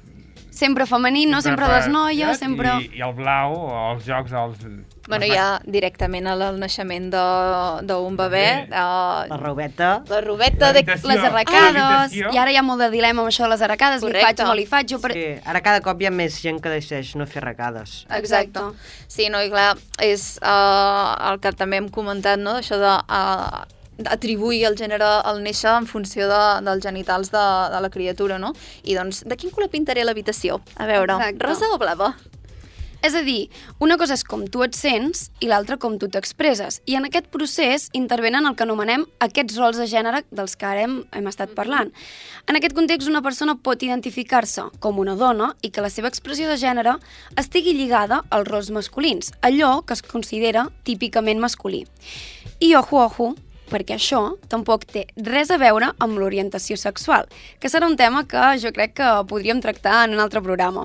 Sempre 0.58 0.88
femení, 0.90 1.26
no? 1.30 1.40
Sempre 1.44 1.68
les 1.70 1.86
per- 1.86 1.92
noies, 1.94 2.26
saps? 2.34 2.42
sempre... 2.42 2.72
I, 2.82 2.98
I 2.98 3.04
el 3.06 3.14
blau, 3.14 3.60
els 3.92 4.06
jocs 4.08 4.34
dels... 4.34 4.64
Bueno, 5.08 5.26
ja 5.32 5.60
directament 5.64 6.26
al 6.28 6.42
naixement 6.60 7.06
de- 7.10 7.86
d'un 7.88 8.16
bebè, 8.16 8.68
Bebè. 8.68 8.68
uh, 8.68 9.26
La 9.30 9.38
robeta... 9.40 10.02
la 10.08 10.20
robeta 10.20 10.72
de... 10.76 10.82
Les 10.84 11.04
Ah, 11.18 11.26
arracades, 11.30 11.74
l'habitació. 11.74 12.32
i 12.34 12.38
ara 12.38 12.52
hi 12.52 12.56
ha 12.56 12.62
molt 12.62 12.80
de 12.84 12.90
dilema 12.92 13.22
amb 13.24 13.30
això 13.32 13.44
de 13.46 13.48
les 13.54 13.62
arracades, 13.62 14.02
li 14.02 14.08
Correcte. 14.12 14.26
faig 14.26 14.44
o 14.44 14.48
no 14.50 14.54
li 14.54 14.66
faig, 14.66 14.86
jo 14.92 14.98
per... 15.00 15.12
Sí, 15.16 15.24
ara 15.44 15.60
cada 15.64 15.80
cop 15.80 16.00
hi 16.00 16.06
ha 16.06 16.12
més 16.12 16.36
gent 16.42 16.60
que 16.60 16.68
decideix 16.68 17.14
no 17.16 17.26
fer 17.26 17.40
arracades. 17.42 18.04
Exacte. 18.20 18.60
Sí, 19.08 19.30
no, 19.32 19.40
i 19.42 19.48
clar, 19.50 19.76
és 20.04 20.38
uh, 20.42 21.32
el 21.32 21.40
que 21.40 21.52
també 21.56 21.80
hem 21.80 21.88
comentat, 21.88 22.38
no?, 22.38 22.58
això 22.60 22.76
de... 22.78 22.94
Uh, 23.08 23.64
atribuir 24.06 24.60
el 24.68 24.76
gènere 24.78 25.02
al 25.26 25.40
néixer 25.42 25.72
en 25.74 25.86
funció 25.90 26.28
de, 26.30 26.42
dels 26.62 26.84
genitals 26.84 27.32
de, 27.32 27.40
de 27.72 27.80
la 27.82 27.88
criatura, 27.90 28.36
no? 28.38 28.52
I 28.86 28.94
doncs, 28.94 29.24
de 29.26 29.34
quin 29.34 29.50
color 29.50 29.72
pintaré 29.72 30.04
l'habitació? 30.06 30.60
A 30.78 30.86
veure, 30.86 31.16
Exacte. 31.18 31.42
rosa 31.48 31.66
o 31.74 31.78
blava? 31.82 32.12
És 33.08 33.14
a 33.16 33.22
dir, 33.24 33.46
una 33.80 33.96
cosa 33.96 34.18
és 34.18 34.22
com 34.26 34.42
tu 34.52 34.60
et 34.60 34.74
sents 34.76 35.30
i 35.40 35.46
l'altra 35.48 35.78
com 35.80 35.94
tu 35.96 36.10
t'expresses. 36.12 36.82
I 36.84 36.98
en 36.98 37.06
aquest 37.08 37.30
procés 37.32 37.86
intervenen 37.96 38.44
el 38.44 38.52
que 38.52 38.66
anomenem 38.66 39.06
aquests 39.24 39.56
rols 39.56 39.78
de 39.80 39.86
gènere 39.88 40.20
dels 40.28 40.58
que 40.60 40.66
ara 40.68 40.82
hem, 40.84 40.98
hem 41.16 41.30
estat 41.30 41.54
parlant. 41.56 41.88
En 42.44 42.58
aquest 42.58 42.76
context, 42.76 43.08
una 43.08 43.22
persona 43.24 43.54
pot 43.64 43.80
identificar-se 43.86 44.66
com 44.84 45.00
una 45.00 45.14
dona 45.16 45.54
i 45.64 45.70
que 45.72 45.80
la 45.80 45.88
seva 45.94 46.10
expressió 46.12 46.50
de 46.50 46.58
gènere 46.60 46.98
estigui 47.40 47.72
lligada 47.78 48.20
als 48.28 48.50
rols 48.50 48.68
masculins, 48.76 49.32
allò 49.40 49.78
que 49.88 49.96
es 49.96 50.04
considera 50.04 50.66
típicament 50.84 51.40
masculí. 51.40 51.86
I 52.60 52.74
ojo, 52.76 53.00
ojo, 53.06 53.30
perquè 53.72 53.96
això 53.96 54.34
tampoc 54.52 54.84
té 54.92 55.06
res 55.16 55.48
a 55.48 55.56
veure 55.56 55.94
amb 55.96 56.20
l'orientació 56.20 56.76
sexual, 56.76 57.24
que 57.56 57.72
serà 57.72 57.88
un 57.88 57.96
tema 57.96 58.26
que 58.28 58.52
jo 58.60 58.76
crec 58.76 58.98
que 59.00 59.10
podríem 59.32 59.64
tractar 59.64 60.02
en 60.04 60.18
un 60.18 60.24
altre 60.28 60.44
programa. 60.44 60.84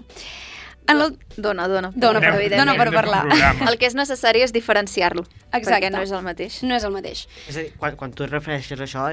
En 0.90 1.00
el... 1.00 1.18
Dona, 1.38 1.68
dona. 1.72 1.92
Dona, 1.96 2.20
però 2.20 2.34
per- 2.34 2.42
evidentment. 2.42 2.68
dona 2.68 2.76
per 2.78 2.92
parlar. 2.94 3.24
El 3.70 3.78
que 3.80 3.88
és 3.88 3.96
necessari 3.96 4.44
és 4.44 4.52
diferenciar-lo, 4.54 5.24
Exacte. 5.52 5.70
perquè 5.72 5.92
no 5.94 6.02
és 6.04 6.12
el 6.12 6.22
mateix. 6.26 6.62
No 6.68 6.76
és 6.76 6.84
el 6.84 6.92
mateix. 6.96 7.26
És 7.48 7.56
a 7.58 7.64
dir, 7.64 7.72
quan, 7.80 7.96
quan 8.00 8.14
tu 8.14 8.26
et 8.28 8.32
refereixes 8.34 8.80
a 8.80 8.84
això, 8.88 9.08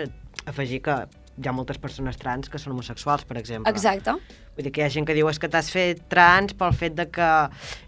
afegir 0.50 0.82
que 0.82 0.98
hi 1.40 1.48
ha 1.48 1.52
moltes 1.56 1.78
persones 1.80 2.18
trans 2.20 2.50
que 2.52 2.58
són 2.60 2.74
homosexuals, 2.74 3.24
per 3.24 3.38
exemple. 3.40 3.70
Exacte. 3.70 4.12
Vull 4.56 4.66
dir 4.66 4.72
que 4.74 4.82
hi 4.82 4.84
ha 4.84 4.90
gent 4.92 5.06
que 5.08 5.14
diu 5.16 5.28
és 5.30 5.38
que 5.40 5.48
t'has 5.48 5.70
fet 5.72 6.02
trans 6.12 6.52
pel 6.58 6.74
fet 6.76 6.96
de 6.98 7.06
que 7.08 7.28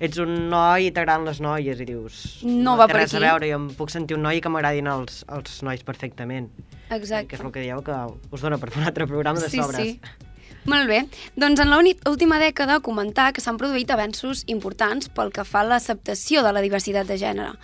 ets 0.00 0.20
un 0.22 0.48
noi 0.48 0.86
i 0.88 0.92
t'agraden 0.94 1.26
les 1.28 1.42
noies 1.44 1.82
i 1.82 1.88
dius... 1.88 2.22
No 2.46 2.78
va 2.80 2.86
té 2.88 2.94
per 2.94 3.02
aquí." 3.02 3.18
a 3.18 3.24
veure, 3.26 3.50
jo 3.50 3.58
em 3.60 3.68
puc 3.76 3.92
sentir 3.92 4.16
un 4.16 4.24
noi 4.24 4.40
que 4.40 4.48
m'agradin 4.52 4.88
els, 4.94 5.24
els 5.28 5.58
nois 5.66 5.82
perfectament. 5.84 6.48
Que 6.88 6.96
Exacte. 7.02 7.36
és 7.36 7.42
el 7.44 7.52
que 7.52 7.66
dieu 7.66 7.82
que 7.84 7.98
us 8.30 8.40
dona 8.40 8.58
per 8.62 8.70
fer 8.70 8.80
un 8.84 8.88
altre 8.88 9.06
programa 9.10 9.40
de 9.42 9.50
sí, 9.50 9.60
sobres. 9.60 9.82
Sí. 9.82 10.30
Molt 10.64 10.86
bé. 10.86 11.00
Doncs 11.34 11.60
en 11.64 11.72
l'última 11.72 12.38
dècada 12.38 12.78
comentar 12.86 13.32
que 13.34 13.42
s'han 13.42 13.58
produït 13.58 13.90
avenços 13.90 14.44
importants 14.52 15.10
pel 15.10 15.32
que 15.34 15.44
fa 15.46 15.64
a 15.64 15.68
l'acceptació 15.72 16.44
de 16.46 16.52
la 16.54 16.62
diversitat 16.62 17.08
de 17.10 17.18
gènere. 17.18 17.56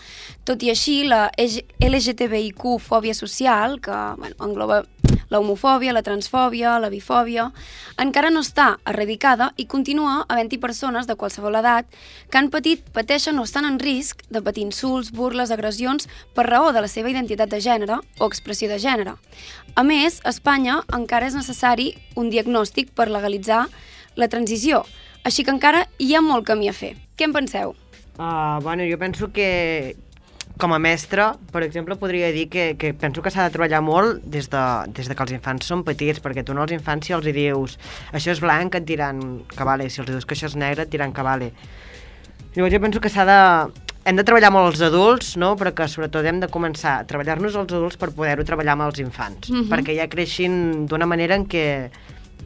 Tot 0.49 0.63
i 0.67 0.73
així, 0.75 1.05
la 1.07 1.29
LGTBIQ-fòbia 1.39 3.15
social, 3.15 3.79
que 3.81 3.99
bueno, 4.19 4.35
engloba 4.43 4.83
la 5.29 5.41
homofòbia, 5.41 5.93
la 5.93 6.03
transfòbia, 6.03 6.79
la 6.81 6.91
bifòbia, 6.93 7.49
encara 8.01 8.31
no 8.31 8.43
està 8.45 8.69
erradicada 8.89 9.51
i 9.57 9.67
continua 9.67 10.25
havent-hi 10.29 10.59
persones 10.63 11.09
de 11.09 11.17
qualsevol 11.17 11.59
edat 11.61 11.89
que 12.31 12.39
han 12.41 12.51
patit, 12.53 12.85
pateixen 12.95 13.39
o 13.39 13.47
estan 13.47 13.69
en 13.69 13.79
risc 13.83 14.23
de 14.31 14.43
patir 14.43 14.65
insults, 14.67 15.13
burles, 15.13 15.51
agressions 15.51 16.09
per 16.35 16.49
raó 16.49 16.73
de 16.73 16.85
la 16.85 16.91
seva 16.91 17.11
identitat 17.13 17.51
de 17.53 17.61
gènere 17.61 18.01
o 18.19 18.29
expressió 18.29 18.69
de 18.69 18.79
gènere. 18.83 19.17
A 19.75 19.85
més, 19.85 20.21
a 20.25 20.33
Espanya 20.35 20.83
encara 20.95 21.29
és 21.29 21.37
necessari 21.37 21.93
un 22.17 22.31
diagnòstic 22.31 22.95
per 22.97 23.11
legalitzar 23.13 23.67
la 24.17 24.29
transició, 24.29 24.85
així 25.25 25.45
que 25.45 25.55
encara 25.55 25.87
hi 25.99 26.15
ha 26.15 26.25
molt 26.25 26.47
camí 26.49 26.69
a 26.69 26.75
fer. 26.75 26.97
Què 27.17 27.29
en 27.29 27.37
penseu? 27.37 27.77
Uh, 28.19 28.59
bueno, 28.63 28.83
jo 28.91 28.99
penso 28.99 29.31
que 29.31 29.95
com 30.59 30.73
a 30.75 30.79
mestre, 30.83 31.25
per 31.55 31.63
exemple, 31.63 31.95
podria 31.97 32.33
dir 32.35 32.49
que, 32.51 32.73
que 32.77 32.93
penso 32.95 33.23
que 33.23 33.31
s'ha 33.31 33.45
de 33.47 33.55
treballar 33.55 33.79
molt 33.85 34.25
des 34.27 34.49
de, 34.51 34.63
des 34.97 35.07
de 35.09 35.15
que 35.15 35.23
els 35.23 35.33
infants 35.37 35.67
són 35.71 35.85
petits, 35.87 36.19
perquè 36.25 36.43
tu 36.45 36.55
no 36.57 36.65
als 36.65 36.73
infants 36.75 37.07
si 37.07 37.15
els 37.15 37.27
hi 37.31 37.35
dius 37.37 37.77
això 38.13 38.33
és 38.35 38.41
blanc 38.43 38.75
et 38.75 38.85
diran 38.89 39.21
que 39.55 39.65
vale, 39.69 39.87
si 39.89 40.01
els 40.03 40.11
dius 40.11 40.27
que 40.27 40.35
això 40.35 40.51
és 40.51 40.57
negre 40.59 40.83
et 40.83 40.91
diran 40.91 41.13
que 41.15 41.23
vale. 41.23 41.53
Llavors 42.57 42.75
jo 42.75 42.81
penso 42.83 43.01
que 43.01 43.09
s'ha 43.13 43.25
de... 43.29 43.39
Hem 44.09 44.17
de 44.17 44.25
treballar 44.25 44.49
molt 44.55 44.71
els 44.73 44.81
adults, 44.87 45.35
no? 45.37 45.51
però 45.61 45.75
que 45.77 45.85
sobretot 45.91 46.25
hem 46.25 46.39
de 46.41 46.49
començar 46.49 46.95
a 47.03 47.07
treballar-nos 47.07 47.55
els 47.61 47.73
adults 47.77 47.99
per 48.01 48.09
poder-ho 48.17 48.45
treballar 48.49 48.73
amb 48.79 48.87
els 48.87 48.99
infants, 49.05 49.51
Mhm. 49.51 49.67
perquè 49.69 49.95
ja 49.99 50.09
creixin 50.09 50.87
d'una 50.89 51.05
manera 51.07 51.37
en 51.37 51.45
què 51.47 51.91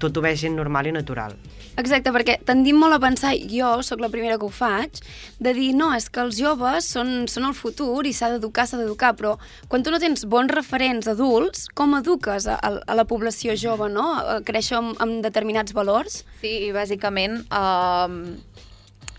tot 0.03 0.17
ho 0.17 0.21
vegin 0.25 0.57
normal 0.57 0.89
i 0.89 0.93
natural. 0.93 1.37
Exacte, 1.81 2.13
perquè 2.13 2.37
tendim 2.45 2.77
molt 2.77 2.99
a 2.99 3.01
pensar, 3.01 3.33
jo 3.49 3.71
sóc 3.87 4.03
la 4.03 4.11
primera 4.13 4.37
que 4.37 4.45
ho 4.45 4.53
faig, 4.53 5.01
de 5.41 5.55
dir, 5.57 5.71
no, 5.77 5.89
és 5.97 6.11
que 6.13 6.21
els 6.21 6.37
joves 6.37 6.91
són, 6.93 7.25
són 7.33 7.49
el 7.49 7.57
futur 7.57 8.05
i 8.05 8.13
s'ha 8.13 8.29
d'educar, 8.35 8.67
s'ha 8.69 8.81
d'educar, 8.81 9.15
però 9.17 9.39
quan 9.73 9.85
tu 9.85 9.95
no 9.95 10.01
tens 10.03 10.27
bons 10.29 10.53
referents 10.53 11.09
adults, 11.09 11.69
com 11.73 11.97
eduques 11.97 12.47
a, 12.51 12.59
a 12.61 12.99
la 12.99 13.07
població 13.09 13.57
jove, 13.57 13.89
no? 13.93 14.11
A 14.21 14.41
créixer 14.45 14.77
amb, 14.83 14.99
amb 15.01 15.23
determinats 15.25 15.73
valors? 15.77 16.23
Sí, 16.43 16.59
i 16.69 16.73
bàsicament, 16.77 17.41
um, 17.49 18.21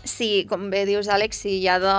sí, 0.04 0.44
com 0.48 0.68
bé 0.70 0.84
dius, 0.86 1.08
Àlex, 1.10 1.40
si 1.42 1.56
ja 1.64 1.80
de, 1.82 1.94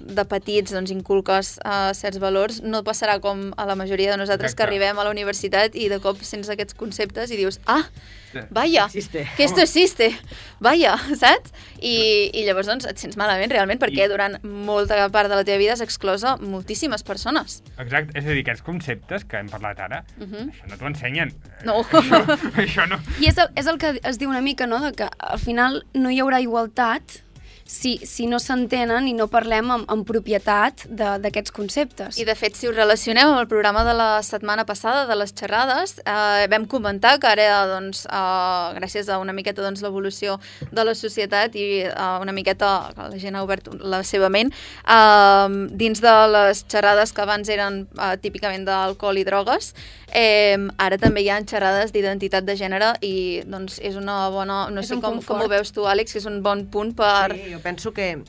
de 0.00 0.24
petits 0.30 0.72
doncs, 0.72 0.92
inculques 0.94 1.56
uh, 1.64 1.90
certs 1.96 2.20
valors, 2.22 2.62
no 2.64 2.80
passarà 2.86 3.18
com 3.20 3.50
a 3.60 3.66
la 3.68 3.76
majoria 3.76 4.14
de 4.14 4.20
nosaltres 4.22 4.54
Exacte. 4.54 4.62
que 4.62 4.68
arribem 4.68 4.98
a 4.98 5.06
la 5.06 5.12
universitat 5.12 5.76
i 5.76 5.90
de 5.92 6.00
cop 6.00 6.22
sents 6.24 6.48
aquests 6.48 6.78
conceptes 6.78 7.34
i 7.34 7.40
dius, 7.40 7.60
ah. 7.68 7.82
Vaya, 8.50 8.84
Existe. 8.86 9.26
que 9.36 9.44
esto 9.44 9.60
existe, 9.60 10.10
vaya, 10.60 10.96
saps? 11.16 11.52
I, 11.80 12.30
I 12.34 12.44
llavors 12.44 12.66
doncs, 12.68 12.84
et 12.86 12.98
sents 13.00 13.16
malament 13.16 13.50
realment 13.52 13.80
perquè 13.80 14.04
I- 14.04 14.08
durant 14.12 14.36
molta 14.44 15.08
part 15.10 15.30
de 15.32 15.36
la 15.36 15.44
teva 15.44 15.58
vida 15.58 15.72
has 15.72 15.80
exclosa 15.80 16.36
moltíssimes 16.36 17.02
persones. 17.02 17.62
Exacte, 17.78 18.18
és 18.18 18.24
a 18.26 18.28
dir, 18.34 18.42
aquests 18.44 18.62
conceptes 18.66 19.24
que 19.24 19.36
hem 19.40 19.48
parlat 19.48 19.80
ara, 19.80 20.04
Uh 20.20 20.26
-huh. 20.26 20.50
això 20.52 20.68
no 20.68 20.76
t'ho 20.76 20.86
ensenyen. 20.86 21.32
No. 21.64 21.82
Això, 21.84 22.20
això 22.64 22.86
no... 22.88 22.98
I 23.20 23.26
és 23.28 23.38
el, 23.38 23.48
és 23.56 23.66
el 23.66 23.78
que 23.78 24.00
es 24.02 24.18
diu 24.18 24.28
una 24.28 24.40
mica, 24.40 24.66
no?, 24.66 24.80
de 24.80 24.92
que 24.92 25.08
al 25.18 25.38
final 25.38 25.84
no 25.94 26.10
hi 26.10 26.20
haurà 26.20 26.40
igualtat 26.40 27.22
si, 27.70 27.92
si 28.02 28.26
no 28.26 28.40
s'entenen 28.42 29.06
i 29.06 29.12
no 29.14 29.28
parlem 29.30 29.68
amb, 29.70 29.84
amb 29.92 30.06
propietat 30.08 30.82
de- 30.90 31.18
d'aquests 31.22 31.52
conceptes. 31.54 32.18
I 32.18 32.24
de 32.26 32.34
fet, 32.34 32.56
si 32.58 32.66
us 32.66 32.74
relacioneu 32.74 33.30
amb 33.30 33.38
el 33.44 33.46
programa 33.46 33.84
de 33.86 33.94
la 33.94 34.08
setmana 34.26 34.64
passada 34.66 35.04
de 35.06 35.14
les 35.14 35.30
xerrades, 35.38 36.00
eh, 36.02 36.48
vam 36.50 36.66
comentar 36.66 37.18
que 37.22 37.28
ara, 37.30 37.46
doncs, 37.70 38.02
eh, 38.10 38.66
gràcies 38.80 39.08
a 39.08 39.20
una 39.22 39.32
miqueta 39.32 39.62
doncs, 39.62 39.84
l'evolució 39.86 40.40
de 40.72 40.84
la 40.84 40.96
societat 40.98 41.54
i 41.54 41.84
eh, 41.86 41.94
una 42.20 42.32
miqueta 42.34 42.90
que 42.96 43.08
la 43.14 43.18
gent 43.22 43.36
ha 43.38 43.44
obert 43.46 43.70
la 43.78 44.02
seva 44.02 44.28
ment, 44.28 44.50
eh, 44.50 45.48
dins 45.70 46.00
de 46.02 46.16
les 46.34 46.64
xerrades 46.66 47.12
que 47.14 47.22
abans 47.22 47.48
eren 47.48 47.84
eh, 47.98 48.16
típicament 48.20 48.66
d'alcohol 48.66 49.18
i 49.22 49.24
drogues, 49.24 49.74
eh, 50.12 50.58
ara 50.82 50.98
també 50.98 51.22
hi 51.22 51.30
ha 51.30 51.38
xerrades 51.46 51.92
d'identitat 51.94 52.44
de 52.44 52.56
gènere 52.58 52.96
i 53.06 53.42
doncs, 53.46 53.78
és 53.78 53.94
una 53.94 54.24
bona... 54.34 54.64
No 54.74 54.82
És 54.82 54.88
sé 54.90 54.98
com, 55.00 55.20
com 55.22 55.40
ho 55.44 55.48
veus 55.48 55.70
tu, 55.72 55.86
Àlex, 55.86 56.12
que 56.12 56.18
és 56.18 56.26
un 56.26 56.40
bon 56.42 56.66
punt 56.66 56.92
per... 56.98 57.30
Sí, 57.36 57.56
jo 57.60 57.64
penso 57.68 57.92
que 57.92 58.22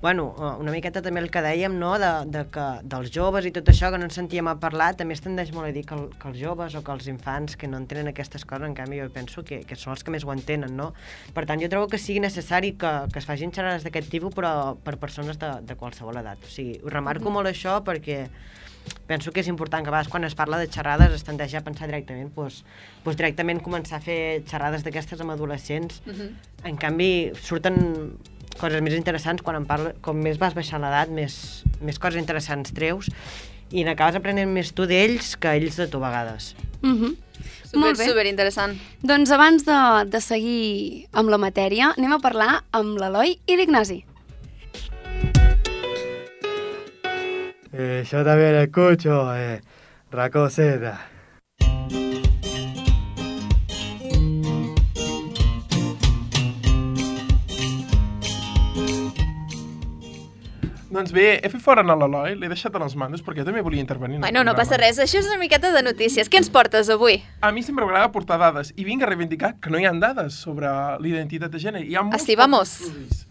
bueno, 0.00 0.34
eh, 0.38 0.56
una 0.62 0.72
miqueta 0.72 1.02
també 1.04 1.20
el 1.20 1.28
que 1.28 1.42
dèiem, 1.44 1.74
no?, 1.76 1.90
de, 2.00 2.08
de 2.32 2.46
que 2.48 2.62
dels 2.88 3.10
joves 3.12 3.44
i 3.44 3.50
tot 3.52 3.66
això 3.68 3.90
que 3.92 3.98
no 4.00 4.06
ens 4.08 4.14
sentíem 4.16 4.48
a 4.48 4.54
parlar, 4.56 4.94
també 4.96 5.12
es 5.12 5.20
tendeix 5.20 5.50
molt 5.52 5.68
a 5.68 5.72
dir 5.76 5.82
que, 5.84 5.92
el, 5.92 6.06
que 6.16 6.30
els 6.30 6.38
joves 6.40 6.72
o 6.78 6.80
que 6.86 6.94
els 6.94 7.08
infants 7.12 7.58
que 7.60 7.68
no 7.68 7.76
entenen 7.76 8.08
aquestes 8.08 8.46
coses, 8.48 8.64
en 8.64 8.72
canvi 8.78 9.02
jo 9.02 9.10
penso 9.12 9.44
que, 9.44 9.58
que 9.68 9.76
són 9.76 9.92
els 9.92 10.02
que 10.06 10.14
més 10.14 10.24
ho 10.24 10.32
entenen, 10.32 10.72
no? 10.72 10.94
Per 11.36 11.44
tant, 11.44 11.60
jo 11.60 11.68
trobo 11.68 11.90
que 11.92 12.00
sigui 12.00 12.22
necessari 12.24 12.72
que, 12.80 12.94
que 13.12 13.20
es 13.20 13.28
facin 13.28 13.52
xerrades 13.52 13.84
d'aquest 13.84 14.08
tipus, 14.08 14.32
però 14.32 14.72
per 14.80 14.96
persones 14.96 15.36
de, 15.38 15.52
de 15.68 15.76
qualsevol 15.76 16.16
edat. 16.16 16.48
O 16.48 16.54
sigui, 16.56 16.80
ho 16.80 16.88
remarco 16.88 17.28
Mhm. 17.28 17.36
molt 17.36 17.52
això 17.52 17.76
perquè 17.84 18.22
penso 19.06 19.36
que 19.36 19.40
és 19.44 19.48
important 19.52 19.84
que 19.84 19.90
a 19.90 19.92
vegades 19.92 20.08
quan 20.08 20.24
es 20.24 20.34
parla 20.34 20.56
de 20.56 20.66
xerrades 20.72 21.12
es 21.12 21.28
tendeix 21.28 21.52
a 21.54 21.60
pensar 21.60 21.86
directament 21.92 22.32
doncs, 22.34 22.64
doncs 23.04 23.20
directament 23.20 23.60
començar 23.60 24.00
a 24.00 24.00
fer 24.00 24.42
xerrades 24.48 24.82
d'aquestes 24.82 25.20
amb 25.20 25.36
adolescents 25.36 26.00
Uh 26.06 26.12
-huh. 26.14 26.30
en 26.64 26.76
canvi, 26.78 27.32
surten 27.36 28.16
coses 28.60 28.82
més 28.84 28.94
interessants 28.96 29.42
quan 29.42 29.56
en 29.58 29.66
parla, 29.68 29.94
com 30.04 30.18
més 30.20 30.38
vas 30.40 30.54
baixant 30.56 30.84
l'edat, 30.84 31.10
més, 31.10 31.64
més 31.80 31.98
coses 31.98 32.20
interessants 32.20 32.74
treus 32.76 33.08
i 33.70 33.84
n'acabes 33.86 34.18
aprenent 34.18 34.50
més 34.50 34.74
tu 34.74 34.86
d'ells 34.90 35.36
que 35.40 35.56
ells 35.56 35.78
de 35.78 35.86
tu 35.90 35.98
a 36.02 36.08
vegades. 36.08 36.54
Uh 36.82 36.94
-huh. 36.94 37.16
Super, 37.64 37.80
Molt 37.80 37.98
bé. 37.98 38.06
super 38.08 38.26
interessant. 38.26 38.72
Doncs 39.02 39.30
abans 39.30 39.64
de, 39.64 40.10
de 40.10 40.20
seguir 40.20 41.06
amb 41.12 41.30
la 41.30 41.38
matèria, 41.38 41.94
anem 41.96 42.12
a 42.12 42.18
parlar 42.18 42.64
amb 42.72 42.98
l'Eloi 42.98 43.38
i 43.46 43.56
l'Ignasi. 43.56 44.04
Eh, 47.72 48.04
yo 48.10 48.24
también 48.24 48.56
escucho 48.56 49.34
eh, 49.36 49.60
Racoseta. 50.10 51.06
Doncs 60.90 61.12
bé, 61.14 61.38
he 61.38 61.48
fet 61.52 61.62
fora 61.62 61.84
en 61.84 61.90
l'Eloi, 61.92 62.32
l'he 62.34 62.48
deixat 62.50 62.74
a 62.74 62.80
les 62.82 62.96
mandos 62.98 63.20
perquè 63.22 63.44
jo 63.44 63.46
també 63.46 63.62
volia 63.62 63.78
intervenir. 63.80 64.16
en 64.16 64.24
el 64.24 64.26
Bueno, 64.26 64.42
no 64.42 64.56
passa 64.58 64.76
res, 64.76 64.98
això 64.98 65.20
és 65.20 65.26
una 65.28 65.38
miqueta 65.38 65.70
de 65.70 65.82
notícies. 65.86 66.28
Què 66.28 66.38
ens 66.40 66.50
portes 66.50 66.90
avui? 66.90 67.22
A 67.40 67.52
mi 67.52 67.62
sempre 67.62 67.84
m'agrada 67.86 68.10
portar 68.10 68.38
dades 68.42 68.72
i 68.76 68.82
vinc 68.84 69.02
a 69.02 69.06
reivindicar 69.06 69.54
que 69.62 69.70
no 69.70 69.78
hi 69.78 69.84
ha 69.86 69.92
dades 69.92 70.34
sobre 70.34 70.66
l'identitat 70.98 71.50
de 71.52 71.58
gènere. 71.62 71.86
Hi 71.86 71.94
ha 71.94 72.02
molts 72.02 72.24
Así 72.24 72.34
vamos. 72.34 72.80
estudis. 72.80 73.26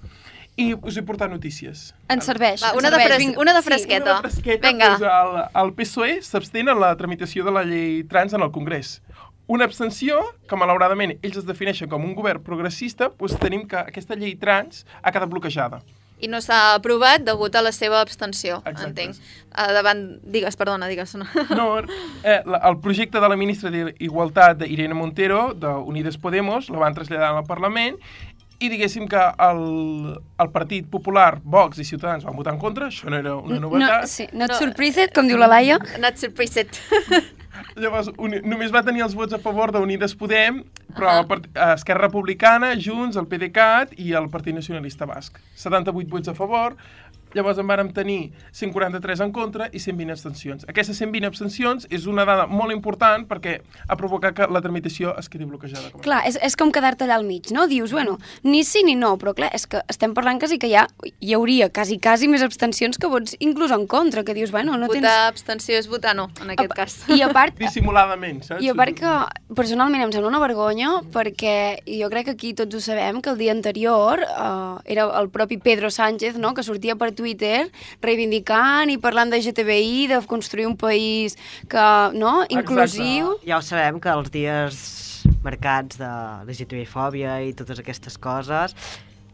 I 0.56 0.74
us 0.74 0.96
he 0.98 1.04
portat 1.04 1.30
notícies. 1.32 1.94
Ens 2.10 2.26
serveix. 2.26 2.62
Va, 2.64 2.70
ens 2.72 2.78
una 2.80 2.90
de, 2.90 2.96
serveix. 2.96 3.08
fres 3.10 3.18
Vinga. 3.26 3.40
una 3.42 3.54
de 3.54 3.62
Sí. 3.62 3.68
fresqueta. 3.68 4.12
Una 4.12 4.22
fresqueta, 4.22 4.68
Vinga. 4.70 4.90
Doncs 4.98 5.02
el, 5.02 5.62
el 5.66 5.74
PSOE 5.74 6.22
s'abstén 6.22 6.70
en 6.70 6.80
la 6.80 6.96
tramitació 6.96 7.44
de 7.44 7.52
la 7.52 7.64
llei 7.64 8.04
trans 8.06 8.34
en 8.34 8.42
el 8.42 8.52
Congrés. 8.52 9.02
Una 9.48 9.66
abstenció 9.66 10.20
que, 10.48 10.56
malauradament, 10.56 11.18
ells 11.24 11.38
es 11.38 11.46
defineixen 11.46 11.90
com 11.90 12.04
un 12.06 12.14
govern 12.16 12.42
progressista, 12.44 13.10
doncs 13.20 13.36
tenim 13.40 13.68
que 13.68 13.78
aquesta 13.78 14.16
llei 14.16 14.36
trans 14.36 14.86
ha 15.02 15.12
quedat 15.12 15.28
bloquejada. 15.30 15.82
I 16.20 16.28
no 16.28 16.42
s'ha 16.44 16.74
aprovat 16.76 17.24
degut 17.24 17.56
a 17.56 17.62
la 17.64 17.72
seva 17.72 18.02
abstenció, 18.02 18.58
Exacte. 18.66 18.88
entenc. 18.90 19.16
Uh, 19.50 19.70
davant... 19.74 20.02
Digues, 20.24 20.58
perdona, 20.60 20.88
digues. 20.92 21.16
No. 21.16 21.26
No, 21.56 21.68
eh, 22.24 22.42
la, 22.46 22.60
el 22.70 22.80
projecte 22.84 23.20
de 23.24 23.30
la 23.30 23.38
ministra 23.40 23.72
d'Igualtat 23.72 24.58
d'Irene 24.60 24.94
Montero, 24.94 25.54
d'Unides 25.54 26.18
Podemos, 26.20 26.70
la 26.70 26.80
van 26.84 26.94
traslladar 26.94 27.32
al 27.38 27.46
Parlament 27.48 27.96
i 28.60 28.68
diguéssim 28.68 29.06
que 29.08 29.16
el, 29.40 30.20
el 30.44 30.50
Partit 30.52 30.90
Popular, 30.92 31.40
Vox 31.44 31.80
i 31.80 31.86
Ciutadans 31.88 32.26
van 32.28 32.36
votar 32.36 32.52
en 32.54 32.60
contra, 32.60 32.90
això 32.92 33.08
no 33.10 33.16
era 33.16 33.38
una 33.40 33.56
No, 33.56 33.70
novetat. 33.70 34.08
sí, 34.12 34.28
no 34.34 34.44
et 34.50 34.52
No. 34.52 34.58
surpriset, 34.60 35.14
com 35.16 35.26
diu 35.32 35.38
la 35.40 35.48
Laia. 35.48 35.78
Not 36.04 36.18
surprised. 36.20 36.76
Llavors, 37.80 38.10
un, 38.18 38.36
només 38.46 38.74
va 38.74 38.84
tenir 38.86 39.04
els 39.06 39.16
vots 39.18 39.36
a 39.36 39.40
favor 39.42 39.74
d'Unides 39.74 40.16
Podem, 40.20 40.62
però 40.98 41.20
part, 41.30 41.48
eh, 41.54 41.74
Esquerra 41.76 42.08
Republicana, 42.08 42.74
Junts, 42.76 43.18
el 43.20 43.28
PDeCAT 43.30 43.96
i 44.00 44.14
el 44.20 44.30
Partit 44.34 44.58
Nacionalista 44.58 45.08
Basc. 45.10 45.40
78 45.56 46.10
vots 46.12 46.32
a 46.32 46.36
favor, 46.38 46.76
llavors 47.36 47.60
en 47.62 47.68
vàrem 47.70 47.92
tenir 47.94 48.32
143 48.52 49.22
en 49.26 49.32
contra 49.32 49.70
i 49.72 49.80
120 49.80 50.12
abstencions. 50.16 50.66
Aquestes 50.70 50.98
120 50.98 51.28
abstencions 51.30 51.88
és 51.90 52.06
una 52.10 52.26
dada 52.26 52.48
molt 52.48 52.74
important 52.74 53.26
perquè 53.30 53.60
ha 53.88 53.98
provocat 54.00 54.36
que 54.36 54.48
la 54.50 54.62
tramitació 54.62 55.16
es 55.20 55.30
quedi 55.30 55.46
bloquejada. 55.46 55.92
Com 55.92 56.02
a- 56.02 56.04
Clar, 56.04 56.22
és, 56.28 56.40
és 56.42 56.56
com 56.56 56.72
quedar-te 56.72 57.06
allà 57.06 57.16
al 57.20 57.26
mig, 57.26 57.52
no? 57.52 57.68
Dius, 57.68 57.92
bueno, 57.92 58.18
ni 58.44 58.64
sí 58.64 58.84
ni 58.84 58.96
no, 58.96 59.18
però 59.18 59.34
clar, 59.36 59.52
és 59.54 59.68
que 59.68 59.82
estem 59.88 60.14
parlant 60.14 60.40
quasi 60.40 60.58
que 60.60 60.68
hi, 60.68 60.76
ha, 60.76 60.88
hi 61.20 61.34
hauria 61.34 61.70
quasi, 61.70 62.00
quasi 62.00 62.28
més 62.28 62.42
abstencions 62.46 62.98
que 62.98 63.08
vots 63.08 63.36
inclús 63.40 63.72
en 63.72 63.86
contra, 63.88 64.24
que 64.24 64.34
dius, 64.34 64.52
bueno, 64.52 64.78
no 64.78 64.88
votar 64.88 65.02
tens... 65.02 65.28
abstenció 65.30 65.78
és 65.78 65.88
votar 65.88 66.16
no, 66.16 66.30
en 66.42 66.52
aquest 66.56 66.74
cas. 66.74 66.98
I 67.10 67.22
a 67.22 67.30
part, 67.34 67.58
Dissimuladament, 67.64 68.44
saps? 68.44 68.64
I 68.64 68.70
a 68.70 68.76
part 68.76 68.96
que, 68.98 69.14
personalment, 69.56 70.04
em 70.04 70.12
sembla 70.14 70.30
una 70.32 70.42
vergonya 70.42 71.00
perquè 71.14 71.80
jo 71.86 72.10
crec 72.12 72.30
que 72.30 72.36
aquí 72.38 72.54
tots 72.58 72.76
ho 72.76 72.82
sabem, 72.84 73.22
que 73.22 73.30
el 73.32 73.38
dia 73.38 73.52
anterior 73.52 74.22
uh, 74.24 74.80
era 74.86 75.08
el 75.20 75.30
propi 75.30 75.58
Pedro 75.58 75.90
Sánchez, 75.92 76.38
no?, 76.38 76.54
que 76.54 76.64
sortia 76.64 76.96
per 76.96 77.12
Twitter 77.20 77.66
reivindicant 78.02 78.90
i 78.94 78.98
parlant 79.02 79.30
de 79.36 79.42
GTBI, 79.44 80.08
de 80.14 80.22
construir 80.32 80.66
un 80.70 80.78
país 80.80 81.36
que, 81.70 81.86
no?, 82.16 82.40
inclusiu. 82.50 83.36
Ja 83.46 83.60
ho 83.60 83.66
sabem 83.66 84.00
que 84.02 84.10
els 84.16 84.32
dies 84.34 84.80
marcats 85.44 86.00
de 86.00 86.08
LGTBI-fòbia 86.48 87.42
i 87.48 87.54
totes 87.60 87.80
aquestes 87.84 88.16
coses 88.20 88.74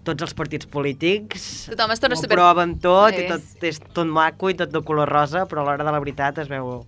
tots 0.05 0.21
els 0.21 0.35
partits 0.37 0.67
polítics 0.69 1.45
Tothom 1.71 1.89
es 1.95 2.01
torna 2.01 2.13
ho 2.13 2.19
super- 2.21 2.37
proven 2.37 2.75
tot 2.81 3.15
Sí. 3.15 3.23
i 3.23 3.29
tot 3.31 3.63
és 3.65 3.79
tot 3.95 4.05
maco 4.05 4.51
i 4.51 4.57
tot 4.57 4.69
de 4.69 4.81
color 4.85 5.09
rosa, 5.09 5.47
però 5.49 5.63
a 5.63 5.65
l'hora 5.65 5.83
de 5.87 5.91
la 5.95 6.01
veritat 6.03 6.37
es 6.43 6.49
veu 6.51 6.83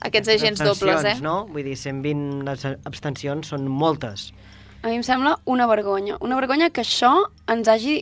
Aquests 0.00 0.28
agents 0.30 0.60
dobles, 0.62 1.04
eh? 1.04 1.16
no? 1.22 1.46
Vull 1.50 1.64
dir, 1.66 1.76
120 1.78 2.46
abs- 2.50 2.78
abstencions 2.86 3.48
són 3.50 3.64
moltes. 3.70 4.28
A 4.80 4.88
mi 4.88 4.94
em 4.94 5.02
sembla 5.02 5.40
una 5.44 5.66
vergonya. 5.66 6.16
Una 6.22 6.36
vergonya 6.38 6.68
que 6.70 6.84
això 6.84 7.10
ens 7.50 7.66
hagi, 7.66 7.96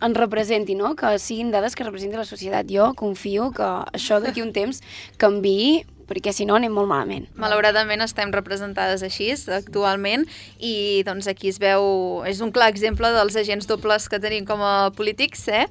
ens 0.00 0.16
representi, 0.16 0.72
no? 0.78 0.94
Que 0.96 1.18
siguin 1.20 1.50
dades 1.52 1.76
que 1.76 1.84
representin 1.84 2.16
la 2.16 2.24
societat. 2.24 2.70
Jo 2.72 2.94
confio 2.96 3.50
que 3.52 3.66
això 3.92 4.22
d'aquí 4.24 4.40
un 4.40 4.54
temps 4.56 4.80
canviï, 5.20 5.84
perquè 6.08 6.32
si 6.34 6.46
no 6.48 6.58
anem 6.58 6.72
molt 6.74 6.90
malament. 6.90 7.28
Malauradament 7.40 8.04
estem 8.04 8.32
representades 8.34 9.02
així 9.02 9.32
actualment 9.54 10.26
i 10.60 11.02
doncs 11.06 11.28
aquí 11.30 11.48
es 11.48 11.58
veu, 11.62 12.22
és 12.28 12.40
un 12.44 12.52
clar 12.54 12.68
exemple 12.72 13.08
dels 13.14 13.36
agents 13.40 13.66
dobles 13.66 14.08
que 14.08 14.20
tenim 14.20 14.44
com 14.48 14.62
a 14.62 14.90
polítics, 14.96 15.46
eh? 15.48 15.64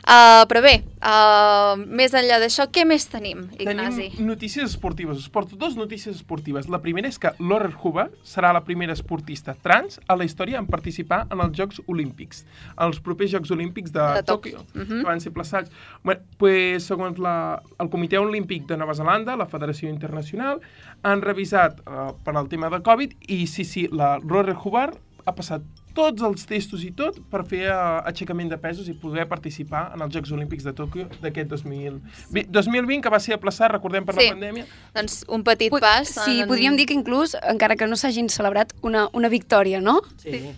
Uh, 0.00 0.44
però 0.50 0.62
bé, 0.64 0.74
uh, 1.04 1.74
més 1.86 2.14
enllà 2.16 2.40
d'això, 2.42 2.68
què 2.72 2.86
més 2.88 3.06
tenim, 3.10 3.44
Ignasi? 3.58 4.10
Tenim 4.14 4.30
notícies 4.30 4.70
esportives. 4.70 5.18
Us 5.20 5.30
porto 5.32 5.58
dues 5.60 5.76
notícies 5.78 6.16
esportives. 6.16 6.68
La 6.70 6.80
primera 6.82 7.10
és 7.10 7.18
que 7.20 7.32
Laura 7.40 7.70
Huber 7.70 8.08
serà 8.26 8.52
la 8.56 8.62
primera 8.66 8.94
esportista 8.96 9.54
trans 9.62 10.00
a 10.06 10.16
la 10.16 10.26
història 10.26 10.58
en 10.60 10.68
participar 10.70 11.24
en 11.30 11.42
els 11.44 11.56
Jocs 11.58 11.82
Olímpics, 11.86 12.44
els 12.80 13.00
propers 13.04 13.32
Jocs 13.34 13.52
Olímpics 13.54 13.92
de, 13.94 14.06
De 14.20 14.26
Tòquio, 14.26 14.64
Tòquio. 14.72 14.86
que 14.86 15.06
van 15.06 15.20
ser 15.20 15.32
plaçats. 15.36 15.70
Bueno, 16.02 16.22
pues, 16.38 16.86
segons 16.86 17.18
la, 17.18 17.62
el 17.78 17.90
Comitè 17.92 18.18
Olímpic 18.20 18.66
de 18.68 18.78
Nova 18.80 18.94
Zelanda, 18.94 19.36
la 19.36 19.48
Federació 19.50 19.79
Internacional, 19.88 20.60
han 21.02 21.22
revisat 21.22 21.80
uh, 21.86 22.12
per 22.24 22.36
al 22.36 22.48
tema 22.48 22.68
de 22.68 22.82
Covid 22.82 23.12
i 23.28 23.46
sí, 23.46 23.64
sí, 23.64 23.88
la 23.90 24.18
Laura 24.18 24.52
Huber 24.62 24.90
ha 25.24 25.32
passat 25.36 25.62
tots 25.94 26.22
els 26.22 26.44
testos 26.46 26.84
i 26.86 26.92
tot 26.94 27.16
per 27.30 27.42
fer 27.44 27.64
uh, 27.72 28.00
aixecament 28.06 28.48
de 28.48 28.56
pesos 28.58 28.86
i 28.88 28.94
poder 28.94 29.24
participar 29.28 29.90
en 29.94 30.02
els 30.04 30.14
Jocs 30.14 30.30
Olímpics 30.32 30.62
de 30.64 30.72
Tòquio 30.72 31.08
d'aquest 31.20 31.48
2020, 31.50 32.44
2020, 32.48 33.00
que 33.02 33.10
va 33.10 33.18
ser 33.20 33.34
aplaçat, 33.34 33.72
recordem, 33.72 34.04
per 34.06 34.14
Sí. 34.14 34.28
la 34.28 34.36
pandèmia. 34.36 34.66
Doncs 34.94 35.24
un 35.28 35.42
petit 35.44 35.70
Pu- 35.72 35.80
pas. 35.80 36.08
Sí, 36.08 36.42
podríem 36.46 36.76
dir 36.76 36.86
que 36.86 36.94
inclús, 36.94 37.34
encara 37.42 37.76
que 37.76 37.86
no 37.90 37.96
s'hagin 37.96 38.28
celebrat, 38.30 38.72
una, 38.82 39.08
una 39.12 39.28
victòria, 39.28 39.80
no? 39.80 40.00
Sí. 40.22 40.52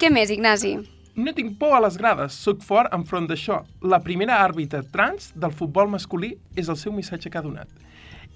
Què 0.00 0.10
més, 0.10 0.30
Ignasi? 0.30 0.76
No 1.14 1.34
tinc 1.36 1.58
por 1.60 1.74
a 1.76 1.80
les 1.84 1.98
grades, 2.00 2.32
sóc 2.40 2.62
fort 2.64 2.88
enfront 2.96 3.26
d'això. 3.28 3.58
La 3.84 3.98
primera 4.00 4.38
àrbitra 4.40 4.80
trans 4.94 5.26
del 5.36 5.52
futbol 5.52 5.90
masculí 5.92 6.30
és 6.56 6.70
el 6.72 6.78
seu 6.80 6.94
missatge 6.96 7.28
que 7.28 7.36
ha 7.36 7.44
donat. 7.44 7.68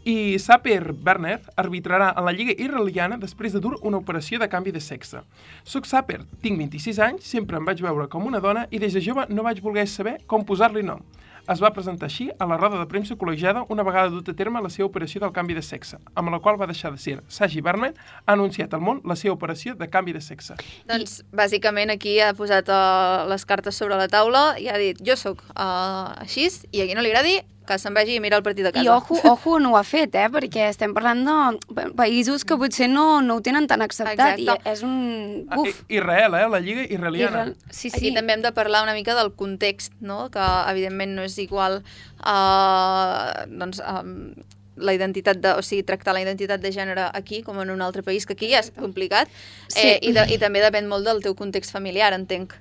I 0.04 0.36
Saper 0.38 0.92
Werner 0.92 1.38
arbitrarà 1.56 2.10
en 2.12 2.26
la 2.28 2.34
Lliga 2.36 2.52
Israeliana 2.52 3.16
després 3.16 3.56
de 3.56 3.62
dur 3.64 3.78
una 3.80 3.96
operació 3.96 4.36
de 4.38 4.50
canvi 4.52 4.74
de 4.76 4.82
sexe. 4.84 5.22
Soc 5.64 5.88
Saper, 5.88 6.20
tinc 6.44 6.60
26 6.60 7.00
anys, 7.06 7.24
sempre 7.32 7.56
em 7.56 7.64
vaig 7.64 7.80
veure 7.80 8.10
com 8.12 8.28
una 8.28 8.44
dona 8.44 8.66
i 8.68 8.82
des 8.82 8.92
de 8.92 9.00
jove 9.00 9.24
no 9.32 9.46
vaig 9.48 9.64
voler 9.64 9.86
saber 9.88 10.18
com 10.28 10.44
posar-li 10.44 10.84
nom. 10.84 11.00
Es 11.46 11.60
va 11.62 11.68
presentar 11.70 12.08
així 12.08 12.24
a 12.42 12.46
la 12.50 12.56
roda 12.58 12.80
de 12.80 12.86
premsa 12.90 13.14
col·legiada 13.18 13.62
una 13.70 13.84
vegada 13.86 14.10
dut 14.10 14.26
a 14.32 14.34
terme 14.34 14.58
la 14.64 14.70
seva 14.72 14.88
operació 14.88 15.20
del 15.22 15.30
canvi 15.36 15.54
de 15.54 15.62
sexe, 15.62 16.00
amb 16.18 16.32
la 16.34 16.40
qual 16.42 16.58
va 16.58 16.66
deixar 16.66 16.90
de 16.90 16.98
ser 16.98 17.20
Saji 17.30 17.62
Werner, 17.62 17.92
ha 18.24 18.34
anunciat 18.34 18.74
al 18.74 18.82
món 18.82 18.98
la 19.06 19.14
seva 19.14 19.36
operació 19.36 19.76
de 19.78 19.86
canvi 19.86 20.16
de 20.16 20.22
sexe. 20.26 20.58
Doncs, 20.90 21.20
bàsicament, 21.30 21.94
aquí 21.94 22.16
ha 22.18 22.32
posat 22.34 22.66
uh, 22.66 23.28
les 23.30 23.46
cartes 23.46 23.78
sobre 23.78 23.94
la 24.00 24.08
taula 24.10 24.56
i 24.58 24.66
ha 24.66 24.78
dit, 24.82 24.98
jo 25.06 25.14
sóc 25.14 25.44
uh, 25.54 26.16
així, 26.18 26.48
i 26.74 26.82
a 26.82 26.88
qui 26.90 26.98
no 26.98 27.06
li 27.06 27.14
agradi, 27.14 27.38
que 27.66 27.78
se'n 27.78 27.94
vagi 27.94 28.14
i 28.16 28.20
mira 28.22 28.36
el 28.38 28.42
partit 28.46 28.64
de 28.64 28.72
casa. 28.72 28.84
I 28.84 28.88
ojo, 28.88 29.18
ojo, 29.30 29.58
no 29.60 29.72
ho 29.72 29.76
ha 29.76 29.84
fet, 29.84 30.14
eh? 30.14 30.28
Perquè 30.32 30.68
estem 30.70 30.94
parlant 30.94 31.24
de 31.26 31.74
pa- 31.74 31.88
països 32.04 32.44
que 32.46 32.56
potser 32.56 32.88
no, 32.88 33.20
no 33.22 33.36
ho 33.36 33.42
tenen 33.42 33.66
tan 33.66 33.82
acceptat. 33.82 34.38
Exacte. 34.38 34.70
I 34.70 34.72
és 34.72 34.82
un... 34.86 35.46
Ah, 35.50 35.58
Uf, 35.60 35.82
I- 35.88 35.96
Israel, 35.98 36.34
eh? 36.38 36.46
La 36.48 36.60
Lliga 36.60 36.86
israeliana. 36.88 37.46
Israel- 37.50 37.56
sí, 37.70 37.88
Aquí 37.92 38.08
sí. 38.08 38.14
també 38.14 38.32
hem 38.38 38.42
de 38.42 38.52
parlar 38.52 38.82
una 38.86 38.94
mica 38.94 39.14
del 39.18 39.32
context, 39.34 39.92
no? 40.00 40.30
que 40.30 40.40
evidentment 40.70 41.14
no 41.16 41.22
és 41.26 41.36
igual 41.38 41.82
uh, 42.24 43.46
doncs, 43.50 43.80
um, 43.80 44.34
la 44.76 44.92
identitat 44.92 45.38
de, 45.40 45.54
o 45.56 45.62
sigui, 45.64 45.82
tractar 45.88 46.12
la 46.12 46.20
identitat 46.20 46.60
de 46.60 46.70
gènere 46.74 47.06
aquí 47.16 47.40
com 47.42 47.56
en 47.62 47.70
un 47.72 47.80
altre 47.80 48.02
país, 48.04 48.26
que 48.28 48.34
aquí 48.36 48.50
ja 48.52 48.60
és 48.60 48.70
complicat, 48.76 49.28
Sí. 49.72 49.80
eh, 49.88 49.98
i, 50.02 50.12
de, 50.12 50.26
i 50.34 50.38
també 50.38 50.60
depèn 50.60 50.86
molt 50.90 51.06
del 51.08 51.22
teu 51.24 51.34
context 51.34 51.72
familiar, 51.72 52.12
entenc. 52.12 52.52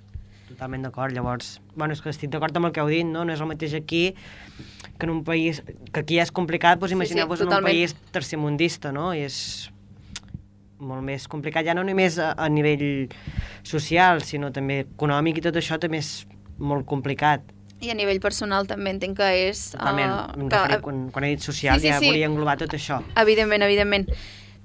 Totalment 0.56 0.86
d'acord, 0.88 1.12
llavors... 1.12 1.60
Bueno, 1.76 1.91
és 1.91 2.02
que 2.02 2.12
estic 2.13 2.32
d'acord 2.32 2.56
amb 2.56 2.70
el 2.70 2.74
que 2.76 2.80
heu 2.80 2.89
dit, 2.91 3.04
no? 3.04 3.26
No 3.28 3.34
és 3.36 3.41
el 3.44 3.50
mateix 3.50 3.74
aquí 3.76 4.06
que 4.96 5.04
en 5.04 5.12
un 5.12 5.24
país... 5.28 5.60
Que 5.91 6.06
aquí 6.06 6.15
ja 6.15 6.24
és 6.24 6.32
complicat, 6.32 6.80
doncs 6.80 6.94
sí, 6.94 6.96
imagineu-vos 6.96 7.44
en 7.44 7.52
un 7.52 7.65
país 7.65 7.96
tercermundista, 8.15 8.94
no? 8.96 9.10
I 9.12 9.26
és 9.28 9.39
molt 10.80 11.04
més 11.04 11.26
complicat, 11.32 11.65
ja 11.68 11.76
no 11.76 11.84
només 11.88 12.18
a, 12.20 12.32
a 12.39 12.48
nivell 12.52 13.10
social, 13.68 14.24
sinó 14.24 14.52
també 14.56 14.82
econòmic 14.86 15.39
i 15.39 15.44
tot 15.44 15.60
això 15.60 15.80
també 15.82 16.00
és 16.04 16.13
molt 16.58 16.88
complicat. 16.88 17.44
I 17.84 17.91
a 17.91 17.98
nivell 17.98 18.22
personal 18.24 18.68
també 18.70 18.94
entenc 18.96 19.20
que 19.20 19.30
és... 19.50 19.68
Totalment. 19.76 20.15
Uh, 20.39 20.50
que, 20.52 20.80
quan, 20.88 21.06
quan 21.12 21.28
he 21.28 21.34
dit 21.36 21.44
social, 21.44 21.80
Sí, 21.80 21.89
sí, 21.89 21.91
ja 21.91 22.00
sí. 22.00 22.08
volia 22.12 22.32
englobar 22.32 22.56
tot 22.63 22.76
això. 22.80 23.02
Evidentment, 23.20 23.68
evidentment. 23.68 24.08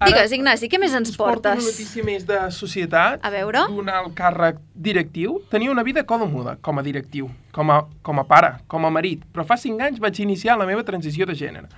Ara 0.00 0.14
Digues, 0.14 0.32
Ignasi, 0.32 0.68
què 0.72 0.78
més 0.80 0.94
ens 0.96 1.10
Us 1.12 1.16
porto 1.20 1.50
una 1.50 1.58
portes? 1.58 1.66
notícia 1.68 2.02
més 2.02 2.22
de 2.24 2.38
societat. 2.56 3.20
A 3.20 3.28
veure. 3.28 3.66
Un 3.76 3.90
alt 3.92 4.14
càrrec 4.16 4.56
directiu. 4.72 5.42
Tenia 5.52 5.70
una 5.70 5.82
vida 5.84 6.06
còmoda 6.08 6.54
com 6.64 6.78
a 6.80 6.82
directiu, 6.82 7.26
com 7.52 7.68
a, 7.70 7.82
com 8.02 8.18
a 8.18 8.24
pare, 8.24 8.54
com 8.66 8.86
a 8.88 8.90
marit, 8.90 9.26
però 9.28 9.44
fa 9.44 9.58
cinc 9.60 9.82
anys 9.84 10.00
vaig 10.00 10.16
iniciar 10.24 10.56
la 10.56 10.64
meva 10.64 10.86
transició 10.88 11.26
de 11.28 11.34
gènere. 11.36 11.68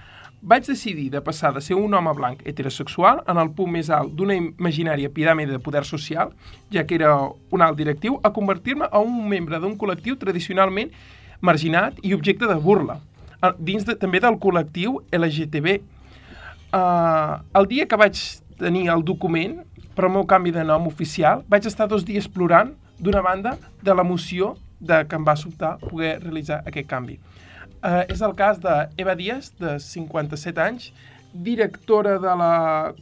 Vaig 0.40 0.62
decidir 0.66 1.08
de 1.10 1.20
passar 1.20 1.50
de 1.54 1.60
ser 1.60 1.74
un 1.74 1.94
home 1.94 2.12
blanc 2.14 2.46
heterosexual 2.46 3.24
en 3.26 3.38
el 3.42 3.50
punt 3.58 3.72
més 3.74 3.90
alt 3.90 4.14
d'una 4.14 4.34
imaginària 4.38 5.10
piràmide 5.10 5.56
de 5.56 5.58
poder 5.58 5.82
social, 5.84 6.30
ja 6.70 6.86
que 6.86 6.94
era 6.94 7.16
un 7.50 7.62
alt 7.62 7.76
directiu, 7.78 8.20
a 8.22 8.30
convertir-me 8.30 8.86
en 8.86 9.02
un 9.02 9.28
membre 9.28 9.58
d'un 9.58 9.74
col·lectiu 9.78 10.14
tradicionalment 10.18 10.94
marginat 11.40 11.98
i 12.02 12.14
objecte 12.14 12.46
de 12.46 12.54
burla, 12.54 13.00
dins 13.58 13.82
de, 13.82 13.96
també 13.98 14.20
del 14.22 14.38
col·lectiu 14.38 15.00
LGTB, 15.10 15.80
Uh, 16.72 17.42
el 17.58 17.68
dia 17.68 17.84
que 17.84 17.98
vaig 18.00 18.16
tenir 18.56 18.86
el 18.88 19.02
document 19.04 19.58
per 19.92 20.06
al 20.06 20.14
meu 20.14 20.24
canvi 20.28 20.54
de 20.54 20.64
nom 20.64 20.86
oficial, 20.88 21.42
vaig 21.52 21.66
estar 21.68 21.88
dos 21.88 22.06
dies 22.08 22.28
plorant, 22.32 22.72
d'una 23.02 23.20
banda, 23.20 23.56
de 23.84 23.92
l'emoció 23.92 24.54
de 24.80 25.02
que 25.08 25.18
em 25.18 25.26
va 25.26 25.36
sobtar 25.36 25.76
poder 25.82 26.16
realitzar 26.22 26.62
aquest 26.66 26.88
canvi. 26.88 27.18
Uh, 27.82 28.04
és 28.08 28.22
el 28.22 28.32
cas 28.38 28.60
d'Eva 28.62 29.16
Díaz, 29.18 29.52
de 29.60 29.76
57 29.82 30.62
anys, 30.62 30.92
directora 31.32 32.18
de 32.22 32.36
la 32.38 32.54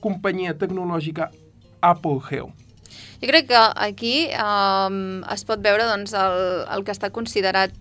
companyia 0.03 0.57
tecnològica 0.59 1.31
Apple 1.81 2.19
Geo. 2.27 2.51
Jo 3.21 3.29
crec 3.29 3.51
que 3.51 3.63
aquí 3.77 4.15
um, 4.35 5.21
es 5.31 5.45
pot 5.47 5.61
veure 5.63 5.87
doncs, 5.87 6.15
el, 6.17 6.65
el 6.75 6.87
que 6.87 6.95
està 6.95 7.11
considerat 7.15 7.75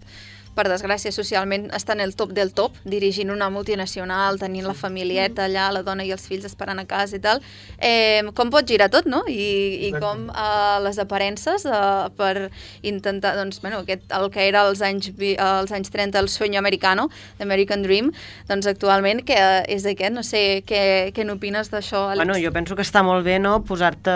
per 0.55 0.65
desgràcia, 0.69 1.11
socialment 1.15 1.69
està 1.75 1.93
en 1.95 2.01
el 2.03 2.15
top 2.19 2.33
del 2.35 2.51
top, 2.53 2.75
dirigint 2.83 3.31
una 3.31 3.49
multinacional, 3.53 4.39
tenint 4.41 4.67
la 4.67 4.75
familieta 4.77 5.45
allà, 5.47 5.69
la 5.73 5.83
dona 5.83 6.05
i 6.05 6.11
els 6.15 6.25
fills 6.27 6.45
esperant 6.47 6.79
a 6.81 6.85
casa 6.89 7.17
i 7.17 7.23
tal. 7.23 7.41
Eh, 7.77 8.21
com 8.35 8.51
pot 8.53 8.67
girar 8.67 8.89
tot, 8.93 9.07
no? 9.09 9.23
I, 9.27 9.89
i 9.89 9.91
com 9.95 10.27
eh, 10.29 10.77
les 10.85 10.99
aparences 11.01 11.65
eh, 11.65 12.09
per 12.17 12.49
intentar, 12.81 13.35
doncs, 13.39 13.61
bueno, 13.63 13.83
aquest, 13.85 14.07
el 14.15 14.29
que 14.33 14.47
era 14.47 14.65
als 14.67 14.83
anys, 14.85 15.11
als 15.37 15.71
anys 15.75 15.91
30 15.93 16.19
el 16.19 16.29
sueño 16.29 16.59
americano, 16.59 17.09
l'American 17.39 17.83
Dream, 17.85 18.11
doncs 18.49 18.67
actualment 18.69 19.23
que 19.27 19.39
és 19.67 19.85
aquest, 19.89 20.13
no 20.15 20.23
sé, 20.25 20.63
què, 20.67 20.83
què 21.15 21.25
n'opines 21.27 21.71
d'això, 21.71 22.09
Àlex? 22.13 22.25
Bueno, 22.25 22.39
jo 22.41 22.53
penso 22.55 22.75
que 22.75 22.85
està 22.85 23.03
molt 23.05 23.25
bé, 23.25 23.39
no?, 23.39 23.59
posar-te 23.63 24.15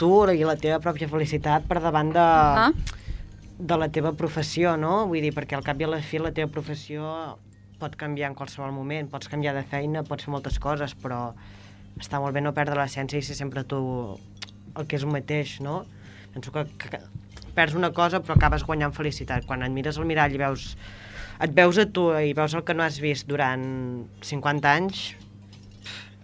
tu 0.00 0.16
i 0.32 0.44
la 0.48 0.56
teva 0.56 0.78
pròpia 0.80 1.08
felicitat 1.10 1.66
per 1.68 1.82
davant 1.84 2.12
de, 2.14 2.26
Ah. 2.26 2.70
De 3.58 3.76
la 3.76 3.88
teva 3.88 4.12
professió, 4.16 4.76
no? 4.76 5.06
Vull 5.08 5.24
dir, 5.24 5.32
perquè 5.34 5.56
al 5.56 5.64
cap 5.64 5.80
i 5.80 5.86
a 5.86 5.90
la 5.90 6.02
fi 6.04 6.20
la 6.20 6.32
teva 6.36 6.50
professió 6.52 7.36
pot 7.80 7.96
canviar 7.96 8.30
en 8.30 8.36
qualsevol 8.36 8.72
moment, 8.72 9.08
pots 9.12 9.28
canviar 9.32 9.54
de 9.56 9.64
feina, 9.68 10.04
pots 10.04 10.24
fer 10.24 10.32
moltes 10.32 10.58
coses, 10.60 10.94
però 10.96 11.30
està 12.00 12.20
molt 12.20 12.36
bé 12.36 12.42
no 12.44 12.54
perdre 12.56 12.78
l'essència 12.78 13.20
i 13.20 13.24
ser 13.24 13.36
sempre 13.36 13.64
tu 13.68 13.80
el 14.76 14.88
que 14.88 14.96
és 14.98 15.04
un 15.04 15.12
mateix, 15.12 15.58
no? 15.64 15.82
Penso 16.34 16.52
que, 16.52 16.66
que, 16.80 17.00
perds 17.56 17.76
una 17.76 17.92
cosa 17.96 18.20
però 18.20 18.36
acabes 18.36 18.64
guanyant 18.68 18.94
felicitat. 18.96 19.46
Quan 19.48 19.64
et 19.64 19.72
mires 19.72 19.96
al 19.96 20.08
mirall 20.08 20.34
i 20.36 20.40
veus, 20.40 20.74
et 21.40 21.52
veus 21.56 21.80
a 21.80 21.86
tu 21.88 22.10
i 22.20 22.34
veus 22.36 22.56
el 22.56 22.64
que 22.64 22.76
no 22.76 22.84
has 22.84 23.00
vist 23.00 23.28
durant 23.28 23.64
50 24.24 24.72
anys, 24.72 25.06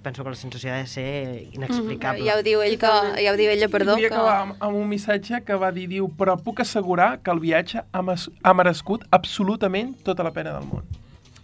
penso 0.03 0.25
que 0.25 0.31
la 0.35 0.37
sensació 0.39 0.73
ha 0.73 0.79
de 0.83 0.87
ser 0.91 1.09
inexplicable. 1.53 2.25
Ja 2.27 2.39
ho 2.39 2.43
diu 2.47 2.63
ell, 2.63 2.79
que, 2.79 2.91
ja 3.23 3.33
ho 3.33 3.39
diu 3.39 3.51
ella, 3.53 3.69
perdó. 3.73 3.97
I 3.97 4.03
vull 4.03 4.09
Que... 4.09 4.15
acabar 4.15 4.35
amb, 4.47 4.57
amb 4.59 4.81
un 4.83 4.89
missatge 4.91 5.43
que 5.47 5.59
va 5.59 5.71
dir, 5.75 5.89
diu, 5.91 6.11
però 6.19 6.37
puc 6.41 6.61
assegurar 6.65 7.17
que 7.23 7.31
el 7.35 7.41
viatge 7.43 7.85
ha, 7.85 8.03
mes- 8.03 8.29
ha 8.43 8.55
merescut 8.59 9.07
absolutament 9.11 9.95
tota 10.05 10.27
la 10.27 10.35
pena 10.35 10.53
del 10.59 10.69
món. 10.69 10.85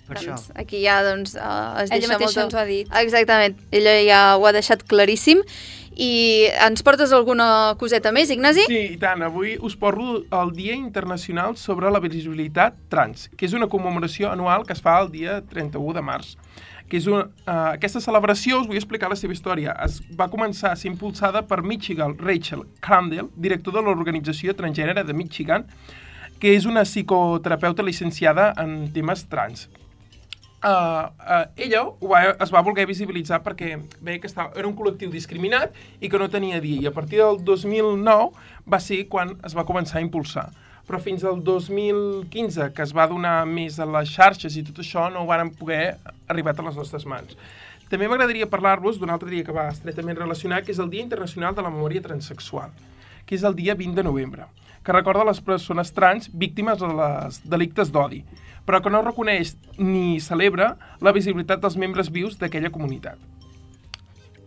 Per 0.08 0.16
això. 0.16 0.36
Doncs 0.36 0.52
aquí 0.56 0.78
ja 0.84 1.02
doncs, 1.04 1.34
uh, 1.36 1.76
es 1.82 1.90
Ella 1.90 1.98
deixa 2.00 2.14
mateixa 2.14 2.40
molta... 2.40 2.44
ens 2.46 2.54
ho 2.54 2.62
ha 2.62 2.68
dit. 2.68 2.94
Exactament, 3.02 3.58
ella 3.70 3.98
ja 4.06 4.22
ho 4.38 4.46
ha 4.48 4.54
deixat 4.56 4.86
claríssim. 4.88 5.42
I 5.98 6.46
ens 6.62 6.84
portes 6.86 7.10
alguna 7.12 7.74
coseta 7.80 8.12
més, 8.14 8.30
Ignasi? 8.30 8.68
Sí, 8.70 8.82
i 8.94 8.98
tant. 9.02 9.24
Avui 9.26 9.56
us 9.66 9.74
porto 9.76 10.20
el 10.30 10.52
Dia 10.54 10.76
Internacional 10.78 11.56
sobre 11.58 11.90
la 11.90 11.98
Visibilitat 11.98 12.76
Trans, 12.88 13.26
que 13.34 13.48
és 13.48 13.56
una 13.58 13.66
commemoració 13.66 14.30
anual 14.30 14.62
que 14.64 14.76
es 14.76 14.82
fa 14.84 14.94
el 15.02 15.10
dia 15.10 15.40
31 15.50 15.96
de 15.98 16.04
març. 16.06 16.36
Que 16.88 16.96
és 16.96 17.06
una, 17.10 17.26
uh, 17.44 17.74
aquesta 17.74 18.00
celebració, 18.00 18.62
us 18.62 18.68
vull 18.68 18.78
explicar 18.80 19.10
la 19.12 19.18
seva 19.20 19.34
història, 19.36 19.74
es 19.84 19.98
va 20.16 20.30
començar 20.32 20.72
a 20.72 20.78
ser 20.80 20.88
impulsada 20.88 21.42
per 21.48 21.60
Michigan 21.60 22.16
Rachel 22.16 22.64
Crandall, 22.84 23.28
director 23.36 23.76
de 23.76 23.82
l'Organització 23.84 24.54
Transgènere 24.56 25.04
de 25.04 25.16
Michigan, 25.16 25.66
que 26.40 26.54
és 26.56 26.64
una 26.70 26.86
psicoterapeuta 26.86 27.84
licenciada 27.84 28.54
en 28.62 28.88
temes 28.94 29.26
trans. 29.28 29.68
Uh, 30.58 31.06
uh, 31.22 31.44
ella 31.54 31.84
ho 31.86 32.08
va, 32.10 32.34
es 32.34 32.50
va 32.50 32.64
voler 32.66 32.82
visibilitzar 32.88 33.38
perquè 33.44 33.76
veia 34.02 34.18
que 34.18 34.26
estava, 34.26 34.50
era 34.58 34.66
un 34.66 34.74
col·lectiu 34.74 35.12
discriminat 35.12 35.76
i 36.00 36.10
que 36.10 36.18
no 36.18 36.26
tenia 36.32 36.58
dia. 36.64 36.80
I 36.82 36.88
a 36.90 36.94
partir 36.94 37.20
del 37.20 37.38
2009 37.46 38.32
va 38.66 38.80
ser 38.82 39.04
quan 39.12 39.36
es 39.46 39.54
va 39.54 39.66
començar 39.68 40.00
a 40.00 40.02
impulsar. 40.06 40.48
Però 40.88 40.98
fins 41.04 41.24
al 41.28 41.42
2015, 41.44 42.70
que 42.72 42.82
es 42.82 42.94
va 42.96 43.04
donar 43.10 43.42
més 43.46 43.76
a 43.78 43.86
les 43.86 44.08
xarxes 44.08 44.56
i 44.56 44.64
tot 44.64 44.80
això, 44.80 45.10
no 45.12 45.22
ho 45.22 45.28
varen 45.28 45.50
poder 45.52 45.98
arribar 46.32 46.54
a 46.56 46.64
les 46.70 46.78
nostres 46.80 47.04
mans. 47.04 47.36
També 47.92 48.08
m'agradaria 48.08 48.48
parlar-vos 48.48 48.98
d'un 49.00 49.12
altre 49.12 49.28
dia 49.28 49.44
que 49.44 49.52
va 49.52 49.68
estretament 49.72 50.16
relacionat, 50.16 50.64
que 50.64 50.72
és 50.72 50.80
el 50.80 50.90
Dia 50.92 51.04
Internacional 51.04 51.54
de 51.56 51.64
la 51.64 51.72
Memòria 51.72 52.04
Transsexual, 52.04 52.72
que 53.28 53.36
és 53.36 53.44
el 53.44 53.56
dia 53.56 53.76
20 53.76 53.96
de 53.96 54.04
novembre, 54.04 54.48
que 54.84 54.96
recorda 54.96 55.28
les 55.28 55.40
persones 55.44 55.92
trans 55.92 56.28
víctimes 56.32 56.80
de 56.80 56.88
les 57.00 57.40
delictes 57.44 57.92
d'odi, 57.92 58.22
però 58.64 58.80
que 58.84 58.92
no 58.92 59.04
reconeix 59.04 59.56
ni 59.76 60.20
celebra 60.20 60.74
la 61.04 61.12
visibilitat 61.16 61.60
dels 61.64 61.76
membres 61.80 62.12
vius 62.12 62.36
d'aquella 62.40 62.72
comunitat. 62.72 63.16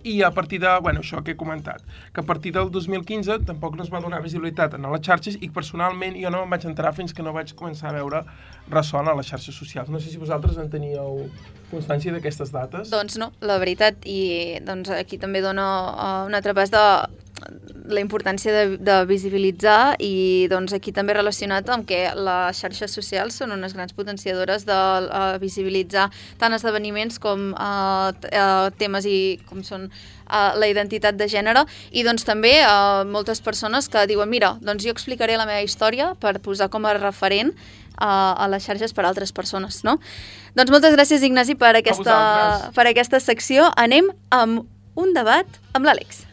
I 0.03 0.21
a 0.23 0.31
partir 0.31 0.59
de, 0.61 0.71
bueno, 0.81 1.01
això 1.01 1.21
que 1.23 1.35
he 1.35 1.37
comentat, 1.37 1.83
que 2.13 2.21
a 2.21 2.25
partir 2.25 2.53
del 2.53 2.71
2015 2.71 3.39
tampoc 3.47 3.75
no 3.77 3.83
es 3.83 3.91
va 3.93 4.01
donar 4.01 4.21
visibilitat 4.21 4.75
en 4.77 4.87
les 4.91 5.03
xarxes 5.05 5.37
i 5.41 5.49
personalment 5.53 6.17
jo 6.19 6.31
no 6.33 6.43
me'n 6.43 6.55
vaig 6.55 6.67
entrar 6.69 6.93
fins 6.97 7.13
que 7.13 7.23
no 7.23 7.33
vaig 7.33 7.53
començar 7.55 7.91
a 7.91 7.97
veure 7.99 8.23
ressò 8.69 9.01
a 9.01 9.15
les 9.15 9.27
xarxes 9.27 9.55
socials. 9.55 9.89
No 9.89 9.99
sé 9.99 10.09
si 10.09 10.21
vosaltres 10.21 10.57
en 10.57 10.69
teníeu 10.69 11.27
constància 11.71 12.13
d'aquestes 12.13 12.51
dates. 12.51 12.89
Doncs 12.91 13.17
no, 13.21 13.31
la 13.41 13.57
veritat, 13.61 14.05
i 14.05 14.59
doncs 14.65 14.91
aquí 14.95 15.17
també 15.17 15.41
dono 15.41 15.67
uh, 15.93 16.25
un 16.27 16.35
altre 16.35 16.53
pas 16.57 16.71
de 16.71 16.83
la 17.91 17.99
importància 17.99 18.54
de, 18.54 18.77
de 18.77 18.95
visibilitzar 19.10 19.95
i 20.04 20.47
doncs 20.51 20.73
aquí 20.75 20.93
també 20.95 21.15
relacionat 21.17 21.67
amb 21.73 21.88
que 21.89 22.04
les 22.15 22.62
xarxes 22.62 22.93
socials 22.95 23.38
són 23.41 23.54
unes 23.56 23.75
grans 23.75 23.93
potenciadores 23.97 24.65
de 24.67 24.77
uh, 24.77 25.36
visibilitzar 25.41 26.10
tant 26.41 26.56
esdeveniments 26.56 27.19
com 27.21 27.51
uh, 27.51 28.12
uh, 28.12 28.69
temes 28.80 29.08
i 29.10 29.19
com 29.49 29.63
són 29.67 29.89
uh, 29.89 30.54
la 30.56 30.69
identitat 30.71 31.17
de 31.19 31.27
gènere 31.32 31.65
i 31.91 32.06
doncs 32.08 32.25
també 32.27 32.58
uh, 32.63 33.04
moltes 33.08 33.43
persones 33.43 33.89
que 33.91 34.06
diuen 34.10 34.30
mira, 34.30 34.56
doncs 34.62 34.86
jo 34.86 34.95
explicaré 34.95 35.38
la 35.39 35.49
meva 35.49 35.65
història 35.65 36.13
per 36.21 36.38
posar 36.43 36.71
com 36.71 36.86
a 36.86 36.95
referent 36.97 37.56
a 38.01 38.47
les 38.49 38.63
xarxes 38.65 38.95
per 38.97 39.04
a 39.06 39.12
altres 39.12 39.30
persones, 39.30 39.84
no? 39.86 39.99
Doncs 40.58 40.73
moltes 40.73 40.95
gràcies, 40.95 41.21
Ignasi, 41.21 41.54
per 41.60 41.75
aquesta, 41.77 42.17
per 42.73 42.88
aquesta 42.89 43.21
secció. 43.21 43.69
Anem 43.77 44.10
amb 44.34 44.65
un 44.97 45.13
debat 45.13 45.62
amb 45.77 45.86
l'Àlex. 45.86 46.25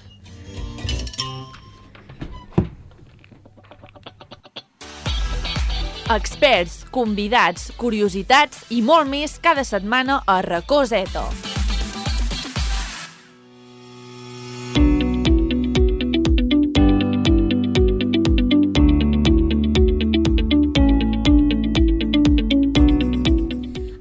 Experts, 6.09 6.87
convidats, 6.89 7.67
curiositats 7.77 8.63
i 8.73 8.79
molt 8.81 9.11
més 9.13 9.35
cada 9.45 9.61
setmana 9.61 10.23
a 10.25 10.39
Racó 10.41 10.79
Zeta. 10.89 11.27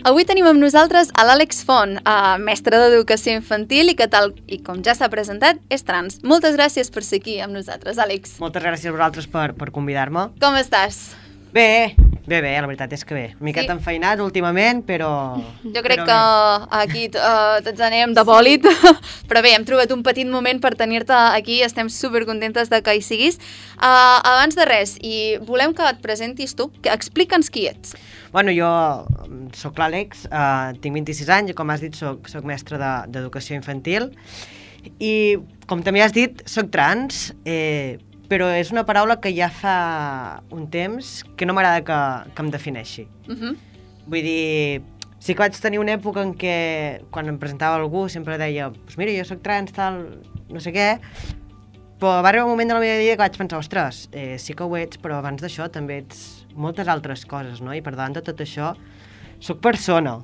Avui 0.07 0.23
tenim 0.23 0.47
amb 0.47 0.63
nosaltres 0.63 1.11
a 1.11 1.27
l'Àlex 1.27 1.59
Font, 1.67 1.99
uh, 1.99 2.37
mestre 2.39 2.79
d'Educació 2.79 3.35
Infantil 3.35 3.91
i 3.91 3.99
que 3.99 4.07
tal 4.07 4.31
i 4.47 4.63
com 4.63 4.79
ja 4.79 4.95
s'ha 4.95 5.11
presentat, 5.11 5.59
és 5.67 5.83
trans. 5.83 6.21
Moltes 6.23 6.55
gràcies 6.55 6.87
per 6.87 7.03
ser 7.03 7.19
aquí 7.19 7.41
amb 7.43 7.59
nosaltres, 7.59 7.99
Àlex. 7.99 8.39
Moltes 8.39 8.63
gràcies 8.63 8.87
a 8.87 8.95
vosaltres 8.95 9.27
per, 9.27 9.49
per 9.59 9.73
convidar-me. 9.75 10.29
Com 10.39 10.55
estàs? 10.55 11.26
Bé, 11.57 11.95
bé, 12.27 12.37
bé, 12.43 12.51
la 12.61 12.67
veritat 12.69 12.91
és 12.93 13.01
que 13.07 13.15
bé. 13.15 13.23
Una 13.39 13.47
miqueta 13.47 13.71
Sí? 13.71 13.77
enfeinat 13.79 14.19
últimament, 14.21 14.83
però... 14.85 15.07
Jo 15.63 15.81
crec 15.81 16.03
però 16.03 16.05
que 16.05 16.17
bé. 16.17 16.81
aquí 16.83 17.05
uh, 17.17 17.55
tots 17.65 17.81
anem 17.81 18.13
de 18.13 18.23
bòlit, 18.27 18.67
però 19.29 19.41
bé, 19.41 19.55
hem 19.57 19.65
trobat 19.65 19.89
un 19.95 20.03
petit 20.05 20.27
moment 20.29 20.59
per 20.61 20.75
tenir-te 20.77 21.15
aquí, 21.17 21.61
estem 21.65 21.89
supercontentes 21.89 22.69
de 22.69 22.81
que 22.85 22.93
hi 22.99 23.01
siguis. 23.01 23.39
Uh, 23.79 24.19
abans 24.21 24.59
de 24.59 24.67
res, 24.69 24.97
i 25.01 25.15
volem 25.47 25.73
que 25.73 25.87
et 25.89 26.03
presentis 26.03 26.53
tu, 26.59 26.69
que 26.83 26.93
explica'ns 26.93 27.49
qui 27.49 27.65
ets. 27.71 27.95
Bueno, 28.35 28.53
jo 28.53 28.69
mm, 29.25 29.55
sóc 29.57 29.79
l'Àlex, 29.81 30.27
eh, 30.29 30.77
tinc 30.83 30.93
26 30.99 31.29
anys 31.39 31.55
i 31.55 31.57
com 31.57 31.73
has 31.73 31.81
dit 31.81 31.95
sóc, 31.97 32.27
sóc 32.29 32.45
mestre 32.45 32.77
de- 32.77 33.07
d'educació 33.15 33.55
infantil 33.57 34.11
i 35.03 35.37
com 35.67 35.81
també 35.83 36.03
has 36.03 36.13
dit 36.15 36.43
sóc 36.47 36.69
trans, 36.71 37.31
eh, 37.47 37.97
però 38.29 38.49
és 38.55 38.71
una 38.71 38.83
paraula 38.87 39.19
que 39.23 39.31
ja 39.35 39.49
fa 39.49 40.41
un 40.51 40.67
temps 40.71 41.23
que 41.37 41.47
no 41.47 41.55
m'agrada 41.55 41.83
que, 41.87 42.33
que 42.35 42.43
em 42.43 42.51
defineixi. 42.51 43.07
Uh 43.27 43.35
-huh. 43.35 43.55
Vull 44.07 44.23
dir, 44.23 44.81
sí 45.19 45.33
que 45.33 45.43
vaig 45.43 45.57
tenir 45.59 45.79
una 45.79 45.95
època 45.97 46.21
en 46.23 46.33
què 46.33 47.01
quan 47.11 47.27
em 47.27 47.37
presentava 47.37 47.75
algú 47.75 48.07
sempre 48.09 48.37
deia 48.37 48.69
pues 48.71 48.97
mira, 48.97 49.11
jo 49.11 49.25
sóc 49.25 49.41
trans, 49.41 49.71
tal, 49.71 50.21
no 50.49 50.59
sé 50.59 50.71
què, 50.71 50.99
però 51.99 52.21
va 52.21 52.29
arribar 52.29 52.45
un 52.45 52.51
moment 52.51 52.69
de 52.69 52.73
la 52.73 52.79
meva 52.79 52.99
vida 52.99 53.15
que 53.15 53.23
vaig 53.25 53.37
pensar, 53.37 53.59
ostres, 53.59 54.09
eh, 54.11 54.37
sí 54.37 54.53
que 54.53 54.63
ho 54.63 54.77
ets, 54.77 54.99
però 55.01 55.17
abans 55.17 55.41
d'això 55.41 55.69
també 55.69 55.97
ets 55.97 56.45
moltes 56.53 56.87
altres 56.87 57.25
coses, 57.25 57.61
no? 57.61 57.73
I 57.73 57.81
per 57.81 57.95
davant 57.95 58.13
de 58.13 58.21
tot 58.21 58.39
això, 58.39 58.75
sóc 59.39 59.59
persona. 59.61 60.19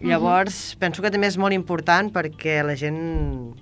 Llavors, 0.00 0.76
penso 0.80 1.02
que 1.02 1.10
també 1.10 1.28
és 1.28 1.36
molt 1.36 1.52
important 1.52 2.08
perquè 2.10 2.62
la 2.64 2.74
gent 2.80 3.52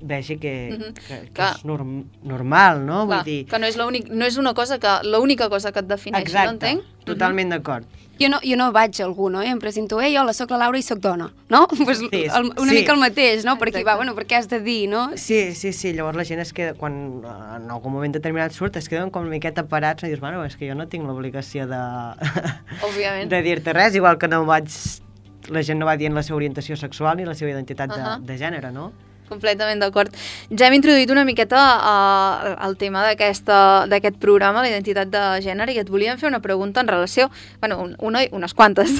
vegi 0.00 0.38
que, 0.38 0.70
Mhm. 0.78 0.92
que, 0.94 1.20
que 1.26 1.32
Clar. 1.32 1.56
és 1.56 1.64
norm 1.64 2.04
normal, 2.22 2.84
no? 2.86 3.06
Clar, 3.06 3.18
Vull 3.18 3.24
dir, 3.24 3.46
que 3.46 3.58
no 3.58 3.66
és 3.66 3.76
l'únic, 3.76 4.08
no 4.10 4.24
és 4.24 4.36
una 4.38 4.54
cosa 4.54 4.78
que, 4.78 4.88
l'única 5.08 5.48
cosa 5.48 5.72
que 5.72 5.80
et 5.80 5.86
defineix, 5.86 6.22
no 6.24 6.26
exacte, 6.26 6.50
entenc? 6.70 6.82
totalment 7.04 7.50
d'acord. 7.50 7.86
Jo 8.20 8.26
no, 8.28 8.40
jo 8.42 8.56
no 8.56 8.72
vaig 8.72 9.00
a 9.00 9.04
algú, 9.04 9.28
no? 9.30 9.44
I 9.44 9.46
em 9.46 9.60
presento, 9.60 10.00
ei, 10.00 10.16
hola, 10.18 10.32
sóc 10.34 10.50
la 10.50 10.56
Laura 10.58 10.76
i 10.78 10.82
sóc 10.82 10.98
dona, 10.98 11.32
no? 11.48 11.68
Pues 11.84 11.98
Sí, 11.98 12.08
el, 12.12 12.50
una 12.58 12.72
sí. 12.72 12.78
mica 12.78 12.92
el 12.92 12.98
mateix, 12.98 13.44
no? 13.44 13.56
Per 13.58 13.68
aquí 13.68 13.78
Exacte. 13.78 13.90
va, 13.90 13.94
bueno, 13.96 14.14
per 14.16 14.26
què 14.26 14.34
has 14.36 14.48
de 14.48 14.58
dir, 14.60 14.88
no? 14.88 15.12
Sí, 15.16 15.54
sí, 15.54 15.72
sí, 15.72 15.92
llavors 15.92 16.16
la 16.16 16.24
gent 16.24 16.40
es 16.40 16.52
queda, 16.52 16.74
quan 16.74 17.22
eh, 17.24 17.56
en 17.56 17.70
algun 17.70 17.92
moment 17.92 18.12
determinat 18.12 18.50
surt, 18.52 18.74
es 18.76 18.88
queden 18.88 19.10
com 19.10 19.22
una 19.22 19.30
miqueta 19.30 19.66
parats 19.68 20.02
i 20.02 20.08
dius, 20.08 20.18
bueno, 20.20 20.44
és 20.44 20.56
que 20.56 20.66
jo 20.68 20.74
no 20.74 20.88
tinc 20.88 21.06
l'obligació 21.06 21.68
de, 21.68 21.78
Òbviament. 22.82 23.28
de 23.30 23.42
dir-te 23.42 23.72
res, 23.72 23.94
igual 23.94 24.18
que 24.18 24.26
no 24.28 24.44
vaig, 24.44 24.66
la 25.50 25.62
gent 25.62 25.78
no 25.78 25.86
va 25.86 25.96
dient 25.96 26.14
la 26.14 26.22
seva 26.22 26.36
orientació 26.36 26.76
sexual 26.76 27.16
ni 27.16 27.24
la 27.24 27.34
seva 27.34 27.50
identitat 27.52 27.94
de, 27.94 28.00
Ahà. 28.02 28.18
de 28.20 28.36
gènere, 28.36 28.72
no? 28.72 28.92
Completament 29.28 29.80
d'acord. 29.82 30.14
Ja 30.50 30.66
hem 30.68 30.76
introduït 30.78 31.10
una 31.12 31.24
miqueta 31.28 31.58
uh, 31.78 32.66
el 32.66 32.76
tema 32.80 33.04
d'aquest 33.08 34.18
programa, 34.20 34.62
la 34.64 34.70
identitat 34.70 35.10
de 35.12 35.22
gènere, 35.44 35.72
i 35.74 35.78
et 35.82 35.88
volíem 35.90 36.18
fer 36.18 36.28
una 36.30 36.40
pregunta 36.40 36.80
en 36.80 36.88
relació... 36.88 37.30
bueno, 37.60 37.78
un- 37.82 37.96
una, 38.00 38.22
unes 38.32 38.54
quantes. 38.54 38.90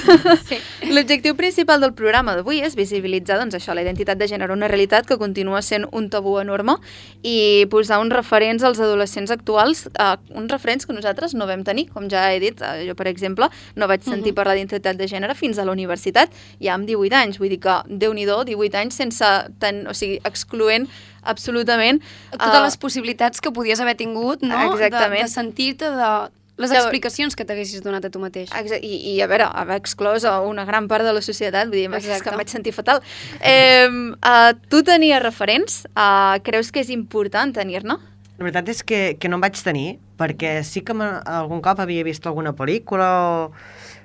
Sí. 0.47 0.57
L'objectiu 0.93 1.35
principal 1.35 1.81
del 1.81 1.93
programa 1.93 2.35
d'avui 2.35 2.61
és 2.65 2.75
visibilitzar 2.75 3.39
doncs, 3.39 3.55
això, 3.57 3.73
la 3.73 3.81
identitat 3.81 4.17
de 4.19 4.27
gènere, 4.27 4.53
una 4.53 4.67
realitat 4.67 5.07
que 5.07 5.17
continua 5.17 5.61
sent 5.65 5.87
un 5.91 6.09
tabú 6.09 6.37
enorme 6.39 6.75
i 7.23 7.65
posar 7.71 7.99
uns 8.03 8.13
referents 8.13 8.63
als 8.63 8.79
adolescents 8.79 9.31
actuals, 9.31 9.85
uh, 9.99 10.15
uns 10.35 10.51
referents 10.51 10.85
que 10.85 10.93
nosaltres 10.93 11.33
no 11.35 11.47
vam 11.49 11.63
tenir, 11.63 11.87
com 11.93 12.09
ja 12.11 12.27
he 12.33 12.39
dit, 12.43 12.61
uh, 12.61 12.77
jo 12.85 12.95
per 12.99 13.07
exemple 13.11 13.49
no 13.75 13.87
vaig 13.89 14.03
sentir 14.05 14.33
parlar 14.37 14.55
d'identitat 14.57 14.97
de 14.99 15.07
gènere 15.07 15.35
fins 15.35 15.57
a 15.59 15.65
la 15.65 15.71
universitat, 15.73 16.29
ja 16.61 16.75
amb 16.75 16.87
18 16.87 17.15
anys, 17.23 17.39
vull 17.41 17.49
dir 17.49 17.59
que 17.63 17.79
Déu-n'hi-do, 17.89 18.43
18 18.45 18.77
anys 18.83 18.95
sense 18.99 19.25
ten, 19.59 19.85
o 19.89 19.93
sigui, 19.97 20.18
excloent 20.27 20.89
absolutament 21.23 22.01
Totes 22.31 22.57
eh, 22.57 22.65
les 22.65 22.77
possibilitats 22.79 23.41
que 23.43 23.51
podies 23.51 23.79
haver 23.79 23.95
tingut, 23.99 24.41
no? 24.41 24.73
Exactament. 24.73 25.23
De, 25.23 25.29
de 25.29 25.33
sentir-te 25.33 25.93
de 25.95 26.11
les 26.59 26.73
explicacions 26.75 27.35
que 27.39 27.45
t'haguessis 27.47 27.79
donat 27.83 28.03
a 28.03 28.11
tu 28.11 28.19
mateix. 28.19 28.51
Exa- 28.59 28.81
I, 28.83 28.97
I, 29.13 29.15
a 29.23 29.27
veure, 29.31 29.47
haver 29.47 29.77
exclòs 29.79 30.25
a 30.27 30.39
una 30.43 30.65
gran 30.67 30.89
part 30.91 31.07
de 31.07 31.13
la 31.15 31.21
societat, 31.23 31.69
vull 31.71 31.79
dir, 31.79 31.87
és 31.87 32.03
que 32.03 32.11
Exacte. 32.11 32.33
em 32.33 32.41
vaig 32.41 32.51
sentir 32.51 32.73
fatal. 32.75 32.99
Eh, 33.39 33.87
uh, 33.87 34.51
tu 34.67 34.83
tenies 34.83 35.23
referents? 35.23 35.85
Uh, 35.93 36.35
creus 36.43 36.73
que 36.75 36.83
és 36.83 36.91
important 36.91 37.55
tenir-ne? 37.55 37.95
La 38.39 38.47
veritat 38.47 38.69
és 38.71 38.83
que, 38.83 38.99
que 39.19 39.31
no 39.31 39.39
em 39.39 39.45
vaig 39.47 39.59
tenir, 39.63 39.87
perquè 40.19 40.59
sí 40.67 40.83
que 40.83 40.95
algun 40.99 41.63
cop 41.63 41.79
havia 41.79 42.03
vist 42.07 42.27
alguna 42.27 42.51
pel·lícula 42.55 43.07
o, 43.07 43.39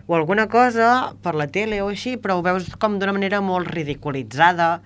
o 0.07 0.15
alguna 0.15 0.47
cosa 0.51 1.15
per 1.23 1.35
la 1.39 1.47
tele 1.51 1.83
o 1.83 1.91
així, 1.91 2.17
però 2.19 2.39
ho 2.39 2.47
veus 2.47 2.71
com 2.79 2.99
d'una 2.99 3.15
manera 3.15 3.43
molt 3.43 3.71
ridiculitzada, 3.75 4.81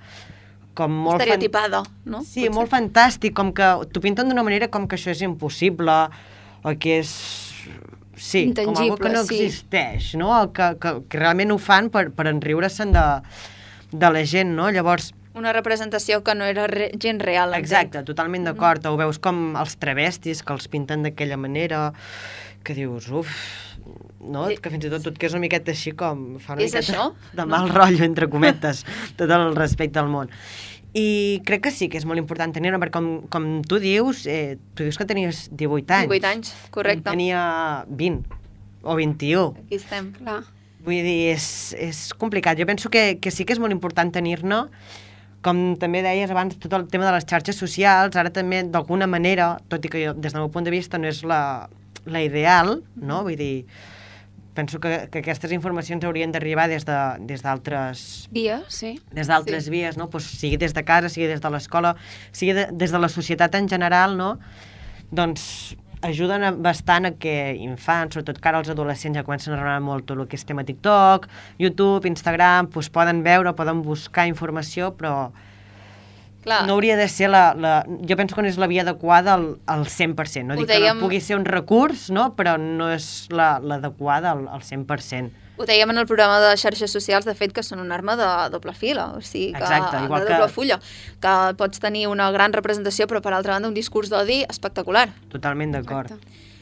com 0.79 0.95
molt... 0.95 1.19
fan- 1.19 1.27
Estereotipada, 1.27 1.83
no? 2.07 2.23
Sí, 2.23 2.45
Potser. 2.47 2.55
molt 2.55 2.71
fantàstic, 2.73 3.35
com 3.37 3.51
que 3.57 3.69
t'ho 3.93 4.03
pinten 4.05 4.31
d'una 4.31 4.45
manera 4.47 4.71
com 4.71 4.87
que 4.89 4.95
això 4.99 5.11
és 5.15 5.23
impossible, 5.27 5.99
o 6.63 6.75
que 6.79 7.01
és... 7.03 7.13
Sí, 8.19 8.49
com 8.51 8.73
algo 8.75 8.97
que 8.99 9.07
Intangible, 9.07 9.11
no 9.15 9.21
sí. 9.29 9.37
existeix, 9.45 10.09
no? 10.19 10.33
O 10.43 10.49
Que, 10.55 10.73
que, 10.83 10.95
que 11.07 11.19
realment 11.21 11.53
ho 11.55 11.59
fan 11.63 11.87
per, 11.95 12.09
per 12.11 12.27
enriure-se'n 12.31 12.91
de, 12.97 13.05
de 13.93 14.11
la 14.11 14.25
gent, 14.27 14.55
no? 14.59 14.71
Llavors, 14.75 15.13
Una 15.39 15.53
representació 15.55 16.25
que 16.27 16.35
no 16.35 16.43
era 16.51 16.65
re 16.67 16.89
gent 16.99 17.21
real. 17.23 17.53
entenc. 17.53 17.63
exacte, 17.63 18.03
totalment 18.09 18.43
d'acord. 18.49 18.83
Ho 18.91 18.97
veus 18.99 19.21
com 19.23 19.53
els 19.61 19.77
travestis, 19.79 20.43
que 20.43 20.53
els 20.57 20.67
pinten 20.73 21.07
d'aquella 21.07 21.37
manera, 21.39 21.93
que 22.67 22.75
dius, 22.75 23.07
uf, 23.15 23.31
no? 24.21 24.47
I- 24.51 24.57
Que 24.63 24.71
fins 24.71 24.85
i 24.85 24.91
tot 24.93 25.05
tot 25.07 25.19
que 25.19 25.27
és 25.29 25.35
una 25.37 25.43
miqueta 25.45 25.73
així 25.75 25.93
com... 25.97 26.39
Fa 26.43 26.55
una 26.57 26.65
És 26.67 26.75
miqueta 26.75 26.93
això? 26.93 27.07
De 27.39 27.47
mal 27.49 27.69
rotllo, 27.73 28.05
entre 28.05 28.29
cometes, 28.33 28.85
tot 29.21 29.31
el 29.31 29.55
respecte 29.57 29.99
al 30.03 30.09
món. 30.13 30.31
I 30.97 31.43
crec 31.45 31.67
que 31.67 31.71
sí 31.71 31.89
que 31.93 31.99
és 32.01 32.07
molt 32.09 32.19
important 32.19 32.53
tenir-ho, 32.55 32.79
perquè 32.81 32.97
com, 32.97 33.09
com 33.31 33.49
tu 33.69 33.79
dius, 33.79 34.25
eh, 34.27 34.57
tu 34.75 34.87
dius 34.87 34.97
que 34.99 35.05
tenies 35.07 35.47
18 35.53 35.93
anys. 35.99 36.09
18 36.09 36.31
anys, 36.33 36.55
correcte. 36.75 37.05
En 37.05 37.13
tenia 37.19 37.43
20 37.89 38.25
o 38.89 38.95
21. 38.97 39.53
Aquí 39.67 39.77
estem. 39.77 40.13
Clar. 40.17 40.41
Vull 40.87 41.03
dir, 41.05 41.19
és, 41.35 41.45
és 41.77 42.01
complicat. 42.17 42.57
Jo 42.59 42.65
penso 42.67 42.89
que, 42.89 43.19
que 43.21 43.31
sí 43.35 43.45
que 43.45 43.53
és 43.53 43.61
molt 43.61 43.75
important 43.75 44.11
tenir-ne, 44.15 44.63
com 45.45 45.61
també 45.79 46.01
deies 46.03 46.31
abans, 46.33 46.57
tot 46.59 46.73
el 46.75 46.87
tema 46.91 47.05
de 47.07 47.13
les 47.19 47.27
xarxes 47.29 47.59
socials, 47.61 48.17
ara 48.19 48.33
també 48.35 48.63
d'alguna 48.67 49.07
manera, 49.11 49.53
tot 49.71 49.85
i 49.85 49.91
que 49.93 50.01
jo, 50.07 50.15
des 50.17 50.33
del 50.33 50.41
meu 50.43 50.49
punt 50.55 50.65
de 50.67 50.73
vista 50.73 50.99
no 50.99 51.07
és 51.11 51.21
la, 51.23 51.69
la 52.11 52.23
ideal, 52.23 52.83
no? 52.97 53.23
Vull 53.25 53.37
dir, 53.37 53.67
penso 54.55 54.81
que, 54.81 55.09
que 55.13 55.21
aquestes 55.21 55.53
informacions 55.55 56.03
haurien 56.05 56.33
d'arribar 56.35 56.69
des 56.69 56.85
de- 56.85 57.17
des 57.21 57.43
d'altres 57.43 58.29
Via, 58.33 58.63
sí. 58.69 59.01
des 59.13 59.29
d'altres 59.29 59.65
Sí. 59.67 59.71
vies, 59.71 59.97
no? 59.97 60.09
pues, 60.11 60.25
sigui 60.25 60.57
des 60.57 60.75
de 60.75 60.83
casa, 60.85 61.09
sigui 61.09 61.27
des 61.29 61.41
de 61.41 61.51
l'escola, 61.51 61.95
sigui 62.33 62.53
de, 62.55 62.67
des 62.73 62.91
de 62.91 62.99
la 62.99 63.09
societat 63.09 63.55
en 63.55 63.69
general, 63.69 64.17
no? 64.17 64.39
doncs 65.11 65.77
ajuden 66.03 66.63
bastant 66.63 67.07
a 67.07 67.11
que 67.19 67.55
infants, 67.59 68.15
sobretot 68.15 68.39
que 68.39 68.49
ara 68.49 68.59
els 68.61 68.69
adolescents 68.71 69.17
ja 69.19 69.25
comencen 69.27 69.55
a 69.55 69.57
rebre 69.63 69.81
molt 69.83 70.07
tot 70.07 70.19
el 70.21 70.29
que 70.31 70.37
és 70.39 70.45
tema 70.47 70.63
TikTok, 70.65 71.27
YouTube, 71.59 72.07
Instagram, 72.07 72.69
doncs 72.71 72.91
poden 72.95 73.23
veure, 73.27 73.55
poden 73.59 73.83
buscar 73.83 74.27
informació, 74.31 74.93
però 74.97 75.31
Clar, 76.45 76.67
no 76.67 76.75
hauria 76.75 76.97
de 76.97 77.09
ser 77.09 77.29
la, 77.31 77.53
la... 77.55 77.85
Jo 78.09 78.17
penso 78.17 78.37
que 78.37 78.43
no 78.43 78.49
és 78.49 78.57
la 78.59 78.69
via 78.71 78.83
adequada 78.83 79.35
al, 79.35 79.59
al 79.67 79.85
100%. 79.87 80.45
No 80.47 80.55
Ho 80.55 80.57
dic 80.63 80.69
que 80.69 80.77
dèiem- 80.79 80.95
no 80.95 81.01
pugui 81.03 81.21
ser 81.21 81.37
un 81.37 81.45
recurs, 81.45 82.11
no? 82.11 82.35
però 82.37 82.57
no 82.59 82.91
és 82.95 83.27
la- 83.31 83.59
l'adequada 83.59 84.31
al, 84.37 84.47
al 84.49 84.63
100%. 84.63 85.31
ho 85.59 85.65
dèiem 85.67 85.91
en 85.91 85.99
el 85.99 86.07
programa 86.07 86.39
de 86.39 86.53
xarxes 86.57 86.93
socials, 86.95 87.25
de 87.27 87.35
fet, 87.35 87.51
que 87.53 87.65
són 87.67 87.81
una 87.83 87.97
arma 87.97 88.15
de 88.15 88.29
doble 88.55 88.71
fila, 88.79 89.09
o 89.17 89.21
sigui, 89.21 89.51
que, 89.53 89.59
Exacte, 89.59 90.05
igual 90.05 90.23
de 90.23 90.29
que- 90.29 90.35
doble 90.39 90.49
fulla, 90.55 90.79
que 91.21 91.33
pots 91.59 91.81
tenir 91.83 92.07
una 92.07 92.31
gran 92.31 92.53
representació, 92.53 93.09
però 93.11 93.21
per 93.21 93.33
altra 93.35 93.55
banda 93.59 93.67
un 93.67 93.75
discurs 93.75 94.09
d'odi 94.09 94.45
espectacular. 94.49 95.09
Totalment 95.35 95.73
d'acord. 95.75 96.13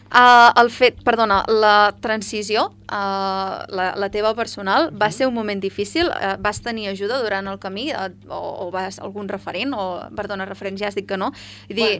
Uh, 0.06 0.52
el 0.62 0.70
fet, 0.70 1.00
perdona, 1.02 1.40
la 1.48 1.92
transició, 2.00 2.68
uh, 2.86 3.64
la, 3.68 3.88
la 3.98 4.08
teva 4.14 4.34
personal, 4.38 4.92
va 4.94 5.10
ser 5.10 5.26
un 5.26 5.34
moment 5.34 5.60
difícil? 5.60 6.06
Uh, 6.06 6.36
vas 6.38 6.62
tenir 6.62 6.88
ajuda 6.88 7.18
durant 7.22 7.46
el 7.50 7.58
camí? 7.58 7.90
Uh, 7.90 8.12
o, 8.30 8.38
o 8.66 8.70
vas 8.70 9.00
algun 9.02 9.28
referent? 9.28 9.74
O, 9.74 9.98
perdona, 10.16 10.46
referent 10.46 10.78
ja 10.78 10.86
has 10.88 10.94
dit 10.94 11.08
que 11.08 11.18
no. 11.18 11.32
I 11.68 11.74
dir, 11.74 11.90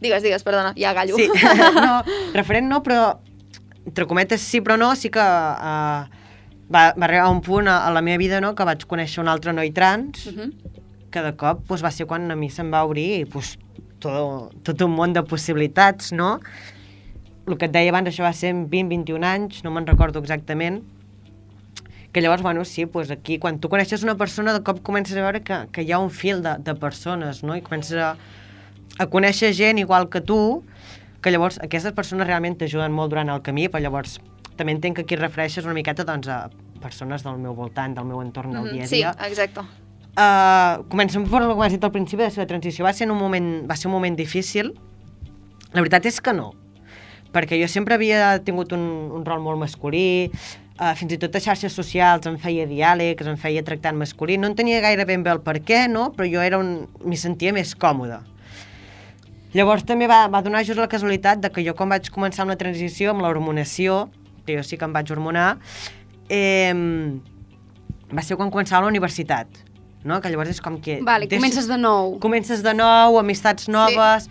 Digues, 0.00 0.22
digues, 0.22 0.42
perdona, 0.42 0.72
ja 0.76 0.94
gallo. 0.96 1.16
Sí, 1.16 1.28
no, 1.76 2.00
referent 2.32 2.68
no, 2.70 2.80
però 2.82 3.20
entre 3.84 4.06
cometes 4.08 4.40
sí 4.40 4.62
però 4.64 4.78
no, 4.80 4.94
sí 4.96 5.10
que 5.12 5.20
uh, 5.20 6.08
va, 6.72 6.82
va 6.96 7.06
arribar 7.06 7.28
un 7.28 7.42
punt 7.44 7.68
a, 7.68 7.82
a 7.86 7.92
la 7.92 8.02
meva 8.04 8.20
vida 8.20 8.40
no, 8.40 8.54
que 8.56 8.64
vaig 8.64 8.86
conèixer 8.88 9.20
un 9.22 9.28
altre 9.28 9.52
noi 9.52 9.72
trans 9.76 10.26
Uh 10.26 10.32
-huh. 10.32 10.50
que 11.10 11.22
de 11.22 11.34
cop 11.36 11.66
pues, 11.66 11.84
va 11.84 11.90
ser 11.90 12.06
quan 12.06 12.30
a 12.30 12.36
mi 12.36 12.48
se'm 12.50 12.72
va 12.72 12.84
obrir 12.84 13.26
pues, 13.28 13.58
tot, 13.98 14.54
tot 14.62 14.80
un 14.80 14.94
món 14.94 15.12
de 15.12 15.22
possibilitats, 15.22 16.12
no? 16.12 16.40
El 17.50 17.58
que 17.58 17.66
et 17.66 17.72
deia 17.74 17.90
abans, 17.90 18.06
això 18.08 18.22
va 18.22 18.32
ser 18.36 18.52
en 18.54 18.64
20-21 18.70 19.26
anys, 19.26 19.64
no 19.66 19.72
me'n 19.74 19.86
recordo 19.88 20.20
exactament, 20.22 20.82
que 22.12 22.20
llavors, 22.22 22.42
bueno, 22.42 22.64
sí, 22.64 22.86
pues 22.86 23.10
aquí, 23.10 23.38
quan 23.38 23.58
tu 23.60 23.68
coneixes 23.70 24.02
una 24.02 24.16
persona, 24.16 24.52
de 24.52 24.62
cop 24.66 24.80
comences 24.82 25.16
a 25.16 25.22
veure 25.22 25.42
que, 25.46 25.66
que 25.72 25.82
hi 25.82 25.92
ha 25.92 25.98
un 26.02 26.10
fil 26.10 26.42
de, 26.42 26.56
de 26.58 26.74
persones, 26.74 27.42
no? 27.46 27.54
I 27.56 27.62
comences 27.62 27.98
a, 27.98 28.16
a 28.98 29.06
conèixer 29.10 29.52
gent 29.54 29.78
igual 29.78 30.08
que 30.10 30.20
tu, 30.20 30.62
que 31.22 31.30
llavors 31.30 31.60
aquestes 31.62 31.92
persones 31.94 32.26
realment 32.26 32.56
t'ajuden 32.58 32.90
molt 32.94 33.10
durant 33.14 33.30
el 33.30 33.42
camí, 33.46 33.68
però 33.68 33.82
llavors 33.84 34.18
també 34.58 34.74
entenc 34.74 34.98
que 34.98 35.04
aquí 35.06 35.16
refereixes 35.18 35.64
una 35.66 35.74
miqueta 35.76 36.04
doncs, 36.08 36.26
a 36.28 36.48
persones 36.82 37.22
del 37.26 37.38
meu 37.38 37.54
voltant, 37.54 37.94
del 37.94 38.06
meu 38.08 38.22
entorn 38.22 38.54
del 38.56 38.64
Mhm, 38.64 38.72
dia 38.72 38.84
a 38.84 38.86
Sí, 38.88 38.96
dia. 38.96 39.14
exacte. 39.28 39.60
Uh, 40.18 40.82
comencem 40.90 41.22
per 41.30 41.42
el 41.42 41.48
que 41.52 41.54
m'has 41.60 41.72
dit 41.72 41.84
al 41.84 41.92
principi, 41.92 42.22
la 42.24 42.30
seva 42.30 42.46
transició 42.46 42.84
va 42.84 42.92
ser, 42.92 43.10
un 43.10 43.18
moment, 43.18 43.68
va 43.70 43.76
ser 43.76 43.86
un 43.86 43.92
moment 43.94 44.16
difícil. 44.18 44.74
La 45.72 45.80
veritat 45.80 46.06
és 46.06 46.20
que 46.20 46.32
no, 46.34 46.54
perquè 47.34 47.58
jo 47.60 47.68
sempre 47.70 47.96
havia 47.96 48.38
tingut 48.44 48.72
un, 48.76 48.82
un 49.16 49.24
rol 49.26 49.42
molt 49.44 49.60
masculí, 49.60 50.30
uh, 50.80 50.92
fins 50.98 51.14
i 51.14 51.18
tot 51.20 51.36
a 51.36 51.42
xarxes 51.42 51.74
socials 51.76 52.26
em 52.30 52.38
feia 52.40 52.66
diàlegs, 52.70 53.28
em 53.28 53.38
feia 53.40 53.62
tractar 53.66 53.94
en 53.94 54.00
masculí, 54.02 54.38
no 54.38 54.50
entenia 54.50 54.82
gaire 54.84 55.06
ben 55.08 55.24
bé 55.26 55.32
el 55.34 55.42
per 55.44 55.60
què, 55.62 55.86
no? 55.90 56.10
però 56.16 56.28
jo 56.30 56.42
era 56.44 56.60
un... 56.60 56.88
m'hi 57.04 57.18
sentia 57.20 57.54
més 57.56 57.74
còmode. 57.78 58.20
Llavors 59.54 59.82
també 59.82 60.06
va, 60.06 60.24
va 60.30 60.44
donar 60.46 60.62
just 60.62 60.78
la 60.78 60.88
casualitat 60.90 61.40
de 61.42 61.50
que 61.50 61.64
jo 61.66 61.74
quan 61.78 61.90
vaig 61.90 62.06
començar 62.14 62.44
amb 62.44 62.54
la 62.54 62.58
transició, 62.58 63.10
amb 63.10 63.24
l'hormonació, 63.24 64.04
que 64.46 64.54
jo 64.58 64.62
sí 64.66 64.78
que 64.78 64.86
em 64.86 64.94
vaig 64.94 65.10
hormonar, 65.10 65.56
eh, 66.30 66.70
va 68.14 68.22
ser 68.26 68.38
quan 68.38 68.52
començava 68.54 68.86
la 68.86 68.92
universitat, 68.92 69.50
no? 70.04 70.20
que 70.22 70.30
llavors 70.30 70.54
és 70.54 70.62
com 70.62 70.78
que... 70.82 71.00
Vale, 71.06 71.26
comences 71.30 71.66
de 71.70 71.78
nou. 71.78 72.14
Comences 72.22 72.62
de 72.66 72.76
nou, 72.78 73.18
amistats 73.22 73.68
noves... 73.70 74.30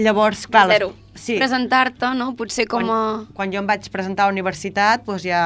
Llavors, 0.00 0.46
clar... 0.48 0.66
les- 0.70 0.78
Zero. 0.80 0.90
Sí. 1.20 1.34
Presentar-te, 1.36 2.06
no? 2.16 2.30
Potser 2.38 2.64
com 2.70 2.86
a... 2.88 2.94
Quan, 2.94 3.24
quan 3.36 3.50
jo 3.52 3.58
em 3.60 3.66
vaig 3.68 3.84
presentar 3.92 4.24
a 4.24 4.30
la 4.30 4.32
universitat, 4.32 5.02
doncs 5.04 5.26
ja 5.26 5.40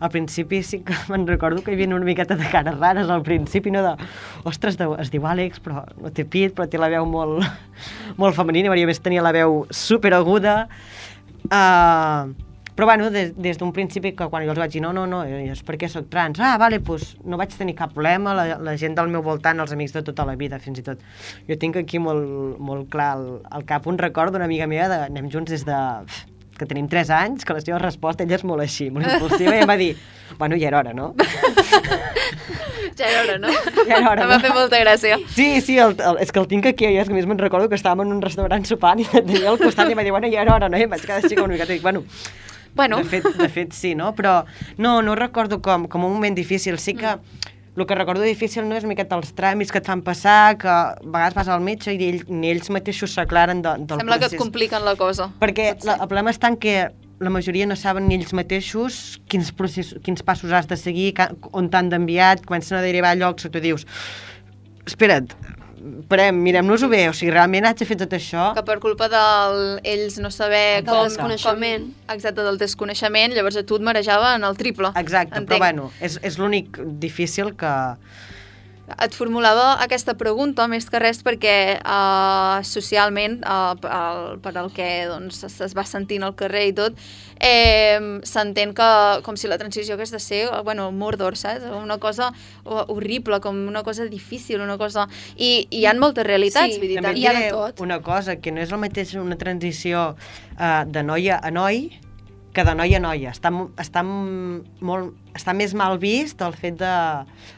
al 0.00 0.10
principi 0.10 0.62
sí 0.66 0.80
que 0.82 0.96
me'n 1.12 1.26
recordo 1.28 1.62
que 1.62 1.70
hi 1.70 1.76
havia 1.76 1.90
una 1.94 2.08
miqueta 2.08 2.34
de 2.40 2.48
cares 2.50 2.78
rares 2.80 3.12
al 3.12 3.22
principi, 3.22 3.70
no? 3.70 3.84
De, 3.84 3.92
ostres, 4.48 4.78
de, 4.80 4.88
es 5.04 5.12
diu 5.12 5.26
Àlex, 5.30 5.60
però 5.62 5.84
no 6.00 6.10
té 6.10 6.24
pit, 6.26 6.56
però 6.56 6.66
té 6.66 6.80
la 6.82 6.88
veu 6.90 7.06
molt, 7.06 7.44
molt 8.18 8.34
femenina, 8.34 8.74
i 8.74 8.82
a 8.82 8.90
més 8.90 9.02
tenia 9.04 9.22
la 9.22 9.34
veu 9.36 9.60
superaguda. 9.70 10.64
Uh, 11.44 12.32
però 12.74 12.88
bueno, 12.90 13.10
des, 13.14 13.32
des 13.38 13.58
d'un 13.58 13.72
principi 13.72 14.12
que 14.18 14.26
quan 14.30 14.44
jo 14.44 14.50
els 14.50 14.58
vaig 14.58 14.72
dir 14.74 14.82
no, 14.82 14.92
no, 14.92 15.06
no, 15.06 15.22
eh, 15.24 15.44
és 15.52 15.62
perquè 15.66 15.88
sóc 15.90 16.08
trans, 16.10 16.40
ah, 16.42 16.56
vale, 16.58 16.80
doncs 16.82 17.14
no 17.24 17.38
vaig 17.38 17.54
tenir 17.54 17.76
cap 17.78 17.94
problema, 17.94 18.34
la, 18.34 18.58
la 18.58 18.76
gent 18.80 18.96
del 18.98 19.10
meu 19.12 19.22
voltant, 19.22 19.62
els 19.62 19.72
amics 19.72 19.94
de 19.94 20.02
tota 20.06 20.26
la 20.26 20.34
vida, 20.40 20.58
fins 20.58 20.82
i 20.82 20.86
tot. 20.86 21.02
Jo 21.48 21.58
tinc 21.60 21.78
aquí 21.80 22.02
molt, 22.02 22.58
molt 22.58 22.90
clar 22.90 23.12
al, 23.14 23.26
al 23.50 23.66
cap 23.68 23.86
un 23.86 23.98
record 23.98 24.34
d'una 24.34 24.48
amiga 24.50 24.66
meva, 24.70 24.90
de, 24.90 25.02
anem 25.12 25.30
junts 25.30 25.54
des 25.54 25.66
de 25.68 25.80
que 26.54 26.66
tenim 26.70 26.86
3 26.86 27.10
anys, 27.10 27.44
que 27.44 27.54
la 27.54 27.62
seva 27.62 27.80
resposta, 27.82 28.22
ella 28.22 28.36
és 28.38 28.44
molt 28.46 28.62
així, 28.62 28.86
molt 28.94 29.08
impulsiva, 29.10 29.56
i 29.56 29.64
em 29.64 29.70
va 29.70 29.74
dir, 29.78 29.94
bueno, 30.38 30.58
ja 30.60 30.68
era 30.70 30.82
hora, 30.82 30.94
no? 30.94 31.14
Ja 32.94 33.08
era 33.08 33.22
hora, 33.24 33.38
no? 33.42 33.48
Ja 33.88 33.96
era 33.96 34.10
hora, 34.10 34.22
Em 34.22 34.28
va 34.30 34.36
no? 34.36 34.42
fer 34.44 34.52
molta 34.54 34.78
gràcia. 34.78 35.16
Sí, 35.34 35.60
sí, 35.64 35.78
el, 35.82 35.96
el, 35.98 36.20
és 36.22 36.30
que 36.30 36.38
el 36.38 36.46
tinc 36.46 36.68
aquí, 36.70 36.86
jo 36.94 37.02
és 37.02 37.10
que 37.10 37.16
més 37.16 37.26
me'n 37.26 37.40
recordo 37.40 37.66
que 37.66 37.74
estàvem 37.74 38.04
en 38.04 38.14
un 38.14 38.22
restaurant 38.22 38.62
sopant 38.68 39.02
i 39.02 39.06
tenia 39.10 39.48
al 39.50 39.58
costat 39.58 39.90
i 39.90 39.96
em 39.96 39.98
va 39.98 40.04
dir, 40.06 40.12
bueno, 40.14 40.30
ja 40.30 40.44
era 40.44 40.54
hora, 40.54 40.68
no? 40.70 40.78
I 40.78 40.86
em 40.86 40.92
vaig 40.92 41.02
quedar 41.02 41.18
així 41.18 41.34
com 41.34 41.48
una 41.48 41.58
i 41.58 41.66
dic, 41.66 41.82
bueno, 41.82 42.04
Bueno, 42.74 42.98
de 42.98 43.04
fet, 43.04 43.26
de 43.38 43.48
fet 43.48 43.72
sí, 43.72 43.94
no? 43.94 44.12
Però 44.14 44.44
no, 44.78 45.00
no 45.02 45.14
recordo 45.14 45.60
com, 45.62 45.88
com 45.88 46.04
un 46.04 46.14
moment 46.16 46.36
difícil. 46.36 46.78
Sí 46.82 46.94
que 46.98 47.14
el 47.76 47.86
que 47.86 47.94
recordo 47.94 48.22
difícil 48.22 48.68
no 48.68 48.76
és 48.78 48.84
miqueta 48.86 49.16
els 49.18 49.32
tràmits 49.34 49.72
que 49.74 49.80
et 49.82 49.88
fan 49.88 50.02
passar, 50.06 50.56
que 50.58 50.68
a 50.70 50.94
vegades 51.02 51.34
vas 51.34 51.48
al 51.50 51.62
metge 51.64 51.94
i 51.94 51.98
ell, 52.06 52.20
ni 52.28 52.52
ells 52.52 52.70
mateixos 52.70 53.16
s'aclaren 53.16 53.62
de, 53.64 53.72
del 53.82 54.02
sembla 54.02 54.18
que 54.20 54.28
et 54.28 54.34
procés. 54.34 54.42
compliquen 54.42 54.84
la 54.86 54.94
cosa. 54.98 55.30
Perquè 55.40 55.72
la, 55.82 55.96
el 55.96 56.06
problema 56.06 56.34
està 56.34 56.52
en 56.52 56.58
que 56.62 56.76
la 57.22 57.30
majoria 57.30 57.66
no 57.66 57.74
saben 57.78 58.06
ni 58.10 58.18
ells 58.18 58.34
mateixos 58.36 59.18
quins, 59.30 59.50
procés, 59.54 59.94
quins 60.06 60.22
passos 60.26 60.54
has 60.54 60.70
de 60.70 60.78
seguir, 60.78 61.12
on 61.52 61.70
t'han 61.70 61.90
d'enviar, 61.90 62.40
comencen 62.46 62.78
a 62.78 62.84
derivar 62.84 63.14
llocs 63.18 63.46
que 63.46 63.54
tu 63.54 63.62
dius 63.64 63.86
espera't, 64.86 65.34
parem, 66.08 66.36
mirem-nos-ho 66.44 66.88
bé, 66.88 67.02
o 67.10 67.14
sigui, 67.16 67.32
realment 67.34 67.66
haig 67.68 67.78
de 67.80 67.88
fer 67.88 67.96
tot 68.00 68.14
això? 68.16 68.50
Que 68.56 68.64
per 68.66 68.78
culpa 68.82 69.08
del 69.12 69.80
ells 69.84 70.18
no 70.22 70.30
saber 70.34 70.82
Del 70.82 70.90
com... 70.92 71.08
desconeixement. 71.08 71.88
Com, 71.90 72.14
exacte, 72.16 72.44
del 72.46 72.60
desconeixement, 72.60 73.34
llavors 73.36 73.58
a 73.60 73.64
tu 73.66 73.80
et 73.80 73.86
marejava 73.86 74.34
en 74.38 74.46
el 74.48 74.56
triple. 74.60 74.92
Exacte, 75.00 75.36
Entenc. 75.40 75.50
però 75.52 75.62
bueno, 75.66 75.90
és, 76.00 76.18
és 76.22 76.38
l'únic 76.40 76.80
difícil 77.02 77.52
que, 77.58 77.74
Et 78.84 79.14
formulava 79.16 79.78
aquesta 79.80 80.12
pregunta 80.20 80.66
més 80.68 80.84
que 80.92 80.98
res 81.00 81.22
perquè 81.24 81.78
uh, 81.80 82.58
socialment, 82.68 83.38
uh, 83.48 83.72
el, 83.80 84.18
per 84.44 84.52
al 84.60 84.68
que 84.76 84.88
doncs, 85.08 85.38
es, 85.48 85.54
es 85.64 85.72
va 85.72 85.86
sentint 85.88 86.22
al 86.26 86.34
carrer 86.36 86.66
i 86.68 86.74
tot, 86.76 86.98
eh, 87.40 87.96
s'entén 88.28 88.74
que 88.76 88.88
com 89.24 89.38
si 89.40 89.48
la 89.48 89.56
transició 89.56 89.96
hagués 89.96 90.12
de 90.12 90.20
ser, 90.20 90.42
eh, 90.50 90.60
bueno, 90.68 90.90
Mordor, 90.92 91.38
saps? 91.40 91.64
Una 91.72 91.96
cosa 91.96 92.28
ho- 92.64 92.84
horrible, 92.92 93.40
com 93.40 93.56
una 93.72 93.82
cosa 93.82 94.04
difícil, 94.04 94.60
una 94.60 94.76
cosa... 94.76 95.08
I, 95.36 95.66
i 95.70 95.80
hi 95.80 95.86
ha 95.88 95.96
moltes 95.96 96.28
realitats, 96.28 96.74
Sí, 96.76 96.80
vull 96.84 96.92
dir, 96.92 97.00
També 97.00 97.16
hi 97.18 97.26
ha 97.26 97.32
de 97.40 97.50
tot. 97.56 97.80
una 97.80 98.02
cosa, 98.04 98.36
que 98.36 98.52
no 98.52 98.60
és 98.60 98.70
el 98.70 98.84
mateix 98.84 99.16
una 99.16 99.40
transició 99.40 100.10
uh, 100.12 100.84
de 100.84 101.02
noia 101.02 101.40
a 101.42 101.50
noi 101.50 101.86
que 102.54 102.62
de 102.62 102.74
noia 102.78 103.00
a 103.00 103.02
noia. 103.02 103.32
Està, 103.32 103.50
està, 103.82 104.04
molt, 104.04 105.16
està 105.34 105.54
més 105.56 105.74
mal 105.74 105.98
vist 105.98 106.40
el 106.42 106.52
fet 106.54 106.76
de 106.78 106.92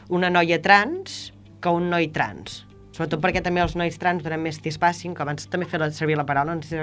una 0.09 0.29
noia 0.29 0.59
trans 0.61 1.31
que 1.61 1.69
un 1.73 1.89
noi 1.89 2.07
trans. 2.13 2.63
Sobretot 2.97 3.21
perquè 3.21 3.43
també 3.45 3.61
els 3.61 3.75
nois 3.77 3.93
trans 4.01 4.23
donen 4.25 4.41
més 4.41 4.57
cispassing, 4.57 5.13
que 5.13 5.21
abans 5.21 5.45
també 5.53 5.67
fer 5.69 5.77
servir 5.93 6.15
la 6.17 6.23
paraula, 6.25 6.55
no 6.57 6.63
sé 6.65 6.79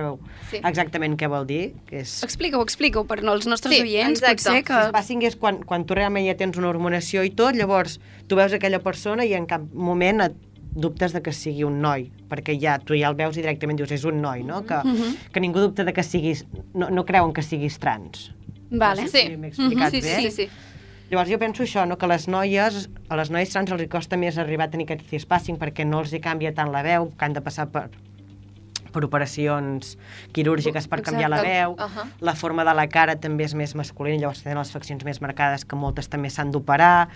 Sí. 0.50 0.60
exactament 0.62 1.16
què 1.18 1.26
vol 1.28 1.44
dir, 1.46 1.72
que 1.88 2.04
és... 2.04 2.22
Explica-ho, 2.22 2.62
explica-ho, 2.62 3.02
per 3.04 3.18
als 3.26 3.46
nostres 3.50 3.74
Sí, 3.74 3.82
oients, 3.82 4.20
exacte. 4.22 4.44
potser 4.44 4.62
que... 4.64 4.82
Cispassing 4.84 5.22
és 5.26 5.34
quan, 5.34 5.58
quan 5.66 5.84
tu 5.84 5.94
realment 5.98 6.24
ja 6.28 6.36
tens 6.38 6.56
una 6.56 6.68
hormonació 6.70 7.24
i 7.26 7.30
tot, 7.34 7.56
llavors 7.58 7.98
tu 8.28 8.36
veus 8.38 8.52
aquella 8.54 8.78
persona 8.78 9.24
i 9.26 9.34
en 9.34 9.46
cap 9.50 9.62
moment 9.74 10.22
et 10.28 10.36
dubtes 10.76 11.12
de 11.14 11.20
que 11.22 11.32
sigui 11.34 11.64
un 11.66 11.80
noi, 11.82 12.12
perquè 12.30 12.54
ja 12.60 12.78
tu 12.78 12.94
ja 12.94 13.08
el 13.10 13.14
veus 13.18 13.36
i 13.36 13.42
directament 13.42 13.78
dius 13.78 13.90
és 13.94 14.04
un 14.04 14.20
noi, 14.22 14.44
no? 14.44 14.62
Que, 14.66 14.78
Mhm. 14.84 15.16
que 15.32 15.40
ningú 15.40 15.58
dubta 15.58 15.82
de 15.84 15.92
que 15.92 16.02
siguis... 16.02 16.46
No, 16.74 16.90
no 16.90 17.04
creuen 17.04 17.32
que 17.32 17.42
siguis 17.42 17.78
trans. 17.80 18.30
Vale. 18.70 19.02
No 19.02 19.08
sé 19.08 19.18
Sí. 19.20 19.26
si 19.30 19.36
m'he 19.36 19.48
explicat 19.48 19.90
sí, 19.90 20.00
bé. 20.00 20.20
sí, 20.20 20.30
sí. 20.30 20.48
Llavors 21.10 21.28
jo 21.30 21.38
penso 21.38 21.62
això, 21.62 21.84
no? 21.86 21.98
que 21.98 22.06
les 22.08 22.26
noies, 22.28 22.88
a 23.08 23.16
les 23.16 23.30
noies 23.30 23.50
trans 23.52 23.70
els 23.70 23.84
costa 23.92 24.16
més 24.16 24.38
arribar 24.38 24.66
a 24.66 24.70
tenir 24.72 24.86
aquest 24.88 25.04
cispassing 25.10 25.58
perquè 25.60 25.84
no 25.86 26.00
els 26.00 26.12
hi 26.16 26.20
canvia 26.20 26.54
tant 26.56 26.72
la 26.72 26.82
veu, 26.82 27.10
que 27.16 27.24
han 27.24 27.32
de 27.36 27.42
passar 27.44 27.68
per 27.70 27.90
per 28.94 29.02
operacions 29.02 29.96
quirúrgiques 30.32 30.86
per 30.86 31.00
canviar 31.02 31.26
la 31.28 31.40
Exacte. 31.40 31.50
veu, 31.58 31.72
Ahà. 31.82 32.04
la 32.20 32.34
forma 32.38 32.62
de 32.64 32.74
la 32.78 32.84
cara 32.86 33.16
també 33.18 33.42
és 33.42 33.52
més 33.58 33.74
masculina, 33.74 34.20
llavors 34.20 34.44
tenen 34.44 34.56
les 34.60 34.70
faccions 34.70 35.02
més 35.04 35.18
marcades 35.20 35.64
que 35.64 35.74
moltes 35.74 36.06
també 36.08 36.30
s'han 36.30 36.52
d'operar. 36.54 37.08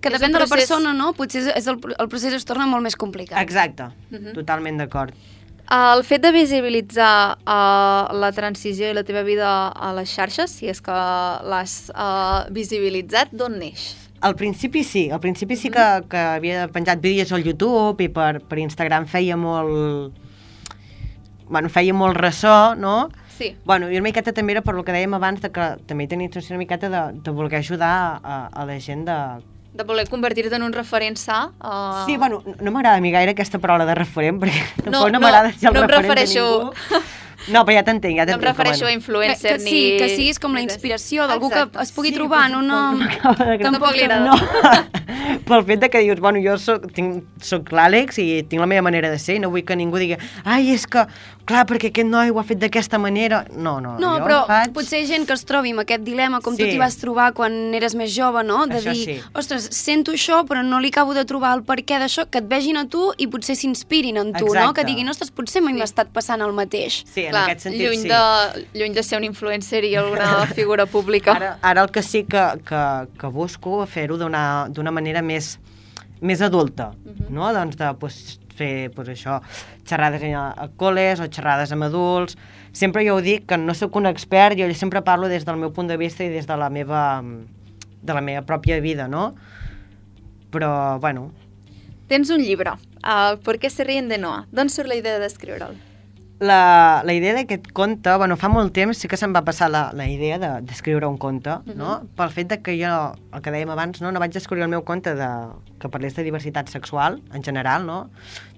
Que 0.00 0.10
depèn 0.14 0.30
un 0.30 0.32
de 0.36 0.38
la 0.38 0.46
procés- 0.46 0.68
persona, 0.68 0.92
no? 0.94 1.12
Potser 1.12 1.42
és, 1.56 1.66
el, 1.66 1.80
el 1.98 2.08
procés 2.08 2.32
es 2.38 2.44
torna 2.44 2.68
molt 2.70 2.84
més 2.86 2.94
complicat. 2.94 3.40
Exacte, 3.42 3.88
Mhm. 4.12 4.32
totalment 4.34 4.78
d'acord. 4.78 5.12
El 5.72 6.02
fet 6.04 6.20
de 6.20 6.30
visibilitzar 6.34 7.38
uh, 7.40 8.12
la 8.12 8.30
transició 8.36 8.90
i 8.90 8.96
la 8.96 9.04
teva 9.04 9.22
vida 9.24 9.48
a 9.72 9.92
les 9.96 10.10
xarxes, 10.12 10.58
si 10.58 10.68
és 10.68 10.80
que 10.84 10.92
l'has 10.92 11.76
uh, 11.94 12.44
visibilitzat, 12.52 13.32
d'on 13.32 13.56
neix? 13.62 13.94
Al 14.24 14.36
principi 14.36 14.84
sí, 14.84 15.08
al 15.10 15.20
principi 15.20 15.56
sí 15.56 15.70
que, 15.72 15.86
que 16.08 16.20
havia 16.36 16.68
penjat 16.72 17.00
vídeos 17.00 17.32
al 17.32 17.44
YouTube 17.44 18.04
i 18.04 18.10
per, 18.12 18.42
per 18.44 18.60
Instagram 18.60 19.08
feia 19.08 19.36
molt... 19.40 20.20
Bueno, 21.48 21.68
feia 21.68 21.92
molt 21.96 22.16
ressò, 22.16 22.74
no? 22.76 23.10
Sí. 23.36 23.54
Bueno, 23.64 23.90
i 23.90 23.96
una 23.98 24.06
miqueta 24.06 24.32
també 24.32 24.54
era 24.54 24.62
per 24.64 24.76
lo 24.76 24.84
que 24.84 24.94
dèiem 24.94 25.16
abans, 25.16 25.40
de 25.42 25.50
que 25.52 25.74
també 25.88 26.06
tenia 26.08 26.28
intenció 26.28 26.54
una 26.54 26.62
miqueta 26.62 26.88
de, 26.92 27.02
de 27.24 27.34
voler 27.34 27.58
ajudar 27.58 28.20
a, 28.22 28.38
a 28.52 28.68
la 28.68 28.78
gent 28.80 29.04
de... 29.08 29.18
De 29.74 29.82
voler 29.82 30.08
convertir-te 30.08 30.54
en 30.54 30.62
un 30.62 30.72
referent 30.72 31.16
sa? 31.18 31.48
Uh... 31.58 32.04
Sí, 32.06 32.16
bueno, 32.16 32.42
no- 32.60 32.70
m'agrada 32.70 32.96
a 32.98 33.00
mi 33.02 33.10
gaire 33.10 33.32
aquesta 33.34 33.58
paraula 33.58 33.84
de 33.88 33.96
referent, 33.98 34.38
perquè 34.38 34.62
No, 34.86 35.00
tampoc 35.00 35.10
no, 35.10 35.18
no, 35.18 35.20
m'agrada 35.26 35.50
ser 35.52 35.68
el 35.72 35.74
no 35.74 35.82
referent 35.88 36.06
refereixo- 36.12 36.48
de 36.70 36.94
ningú. 36.94 37.10
No, 37.52 37.60
però 37.66 37.74
ja 37.76 37.82
t'entenc, 37.84 38.14
ja 38.16 38.24
No 38.24 38.36
em 38.36 38.38
t'entenc. 38.40 38.44
refereixo 38.56 38.86
a 38.86 38.88
Que, 38.88 38.94
influencer 38.94 39.56
que 39.58 39.64
ni... 39.64 39.70
sí, 39.70 39.80
que 39.98 40.06
siguis 40.14 40.38
com 40.40 40.54
la 40.56 40.62
inspiració 40.64 41.26
d'algú 41.28 41.50
que 41.52 41.64
es 41.82 41.90
pugui 41.92 42.08
Sí, 42.08 42.14
trobar 42.14 42.46
en 42.48 42.54
una... 42.56 42.78
Tampoc 43.60 43.92
li 43.98 44.04
agrada. 44.06 44.30
No, 44.30 44.38
pel 45.50 45.64
fet 45.68 45.82
de 45.82 45.90
que 45.90 46.00
dius, 46.06 46.20
bueno, 46.24 46.38
jo 46.40 46.54
soc, 46.56 46.86
tinc, 46.96 47.24
soc 47.44 47.68
l'Àlex 47.74 48.16
i 48.22 48.28
tinc 48.48 48.62
la 48.62 48.70
meva 48.70 48.86
manera 48.86 49.10
de 49.12 49.18
ser 49.20 49.36
i 49.36 49.42
no 49.42 49.50
vull 49.52 49.66
que 49.66 49.76
ningú 49.76 49.98
digui 50.00 50.16
ai, 50.44 50.70
és 50.72 50.86
que, 50.86 51.04
clar, 51.44 51.66
perquè 51.68 51.90
aquest 51.90 52.08
noi 52.08 52.30
ho 52.32 52.38
ha 52.40 52.44
fet 52.44 52.58
d'aquesta 52.58 52.98
manera. 52.98 53.42
No, 53.52 53.76
no, 53.80 53.98
No, 54.00 54.14
jo 54.18 54.24
però 54.24 54.38
faig... 54.48 54.72
potser 54.72 55.02
gent 55.06 55.26
que 55.28 55.34
es 55.36 55.44
trobi 55.44 55.70
amb 55.74 55.80
aquest 55.84 56.02
dilema 56.02 56.40
com 56.40 56.56
tu 56.56 56.64
Sí. 56.64 56.70
t'hi 56.72 56.78
vas 56.80 56.96
trobar 56.96 57.32
quan 57.36 57.52
eres 57.74 57.94
més 57.94 58.14
jove, 58.16 58.42
no? 58.44 58.66
De 58.66 58.78
Això 58.78 58.92
dir, 58.92 59.04
sí. 59.04 59.16
ostres, 59.34 59.68
sento 59.72 60.12
això 60.12 60.42
però 60.48 60.62
no 60.64 60.80
li 60.80 60.88
acabo 60.88 61.12
de 61.14 61.24
trobar 61.24 61.52
el 61.56 61.62
per 61.62 61.76
què 61.84 61.98
d'això, 62.00 62.26
que 62.30 62.38
et 62.38 62.48
vegin 62.48 62.76
a 62.76 62.86
tu 62.88 63.12
i 63.18 63.26
potser 63.26 63.56
s'inspirin 63.56 64.16
en 64.16 64.32
tu, 64.32 64.46
no? 64.46 64.52
Exacte. 64.54 64.80
Que 64.80 64.86
diguin, 64.86 65.08
ostres, 65.08 65.30
potser 65.30 65.60
mai 65.62 65.74
m'ha 65.74 65.84
estat 65.84 66.08
passant 66.12 66.40
el 66.40 66.52
mateix. 66.52 67.02
Sí, 67.06 67.26
en 67.26 67.30
Clar, 67.32 67.44
aquest 67.50 67.60
sentit 67.68 67.80
lluny 67.82 68.02
sí. 68.02 68.08
De, 68.08 68.66
lluny 68.80 68.94
de 68.94 69.02
ser 69.02 69.18
un 69.18 69.24
influencer 69.24 69.84
i 69.84 69.94
alguna 69.96 70.46
figura 70.58 70.86
pública. 70.86 71.32
Ara, 71.36 71.58
ara 71.62 71.82
el 71.82 71.90
que 71.90 72.02
sí 72.02 72.24
que, 72.24 72.44
que, 72.64 72.82
que 73.20 73.26
busco 73.28 73.82
és 73.84 73.90
fer-ho 73.90 74.16
d'una 74.16 74.68
d'una 74.70 74.90
manera 74.90 75.20
més, 75.22 75.58
més 76.20 76.40
adulta, 76.40 76.92
Mhm. 77.04 77.28
no? 77.34 77.52
Doncs 77.52 77.76
de 77.76 77.92
pues, 78.00 78.40
fer 78.56 78.90
pues, 78.94 79.10
això, 79.12 79.40
xerrades 79.88 80.24
a, 80.34 80.68
col·les 80.80 81.20
o 81.20 81.28
xerrades 81.28 81.72
amb 81.74 81.88
adults. 81.88 82.38
Sempre 82.72 83.04
jo 83.06 83.18
ho 83.18 83.22
dic, 83.24 83.46
que 83.50 83.58
no 83.58 83.74
sóc 83.74 83.96
un 83.96 84.06
expert, 84.10 84.58
jo 84.58 84.68
sempre 84.74 85.04
parlo 85.06 85.30
des 85.30 85.46
del 85.46 85.60
meu 85.60 85.72
punt 85.72 85.90
de 85.90 85.98
vista 86.00 86.24
i 86.24 86.32
des 86.32 86.46
de 86.46 86.58
la 86.58 86.70
meva, 86.70 87.22
de 88.02 88.14
la 88.14 88.22
meva 88.22 88.44
pròpia 88.46 88.80
vida, 88.80 89.08
no? 89.08 89.32
Però, 90.54 90.98
bueno, 91.00 91.32
Tens 92.06 92.28
un 92.28 92.42
llibre, 92.44 92.70
uh, 92.70 93.38
¿Por 93.42 93.58
qué 93.58 93.70
se 93.70 93.82
ríen 93.82 94.08
de 94.08 94.18
Noah? 94.18 94.44
D'on 94.52 94.68
surt 94.68 94.90
la 94.90 94.98
idea 95.00 95.16
d'escriure'l? 95.18 95.93
La, 96.40 97.02
la 97.04 97.12
idea 97.14 97.32
d'aquest 97.36 97.68
conte, 97.72 98.10
bueno, 98.18 98.36
fa 98.36 98.48
molt 98.50 98.72
temps 98.74 98.98
sí 98.98 99.08
que 99.08 99.16
se'm 99.16 99.32
va 99.36 99.44
passar 99.46 99.68
la, 99.70 99.84
la 99.94 100.06
idea 100.10 100.38
de- 100.42 100.60
d'escriure 100.66 101.06
un 101.06 101.16
conte, 101.18 101.54
no? 101.78 102.00
Pel 102.16 102.30
fet 102.34 102.48
de 102.50 102.58
que 102.62 102.74
jo, 102.80 102.94
el 103.32 103.40
que 103.42 103.52
dèiem 103.54 103.70
abans, 103.70 104.00
no, 104.02 104.10
no 104.12 104.20
vaig 104.20 104.32
descobrir 104.34 104.64
el 104.66 104.72
meu 104.72 104.82
conte 104.84 105.14
de, 105.14 105.28
que 105.80 105.88
parlés 105.88 106.16
de 106.16 106.24
diversitat 106.26 106.68
sexual, 106.68 107.20
en 107.32 107.42
general, 107.44 107.86
no? 107.86 108.10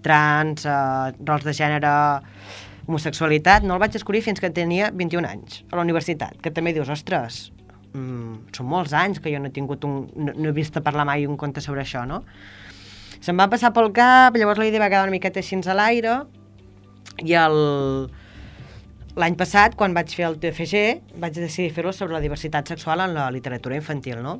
Trans, 0.02 0.64
eh, 0.66 1.12
rols 1.26 1.44
de 1.44 1.52
gènere, 1.52 1.92
homosexualitat, 2.86 3.62
no 3.66 3.74
el 3.74 3.80
vaig 3.82 3.92
descobrir 3.92 4.22
fins 4.22 4.40
que 4.40 4.50
tenia 4.50 4.90
21 4.94 5.26
anys, 5.28 5.62
a 5.70 5.76
la 5.76 5.82
universitat, 5.82 6.36
que 6.42 6.50
també 6.54 6.72
dius, 6.72 6.88
ostres, 6.88 7.50
mm, 7.92 8.52
són 8.56 8.66
molts 8.70 8.92
anys 8.94 9.20
que 9.20 9.32
jo 9.32 9.38
no 9.42 9.48
he 9.50 9.54
tingut 9.54 9.84
un, 9.84 10.06
no, 10.16 10.32
no 10.32 10.48
he 10.48 10.52
vist 10.56 10.76
a 10.76 10.82
parlar 10.86 11.04
mai 11.04 11.26
un 11.26 11.36
conte 11.36 11.60
sobre 11.60 11.82
això, 11.82 12.06
no? 12.06 12.22
Se'm 13.20 13.38
va 13.40 13.48
passar 13.50 13.72
pel 13.74 13.92
cap, 13.96 14.36
llavors 14.36 14.58
la 14.58 14.66
idea 14.68 14.80
va 14.80 14.88
quedar 14.88 15.02
una 15.08 15.10
miqueta 15.14 15.40
així 15.40 15.56
a 15.66 15.74
l'aire, 15.74 16.18
i 17.24 17.36
el... 17.38 17.60
L'any 19.16 19.36
passat, 19.40 19.72
quan 19.80 19.94
vaig 19.96 20.10
fer 20.12 20.26
el 20.28 20.34
TFG, 20.36 20.80
vaig 21.22 21.38
decidir 21.38 21.70
fer-lo 21.72 21.94
sobre 21.96 22.12
la 22.12 22.20
diversitat 22.20 22.68
sexual 22.68 23.00
en 23.00 23.14
la 23.16 23.30
literatura 23.32 23.78
infantil, 23.78 24.20
no? 24.20 24.34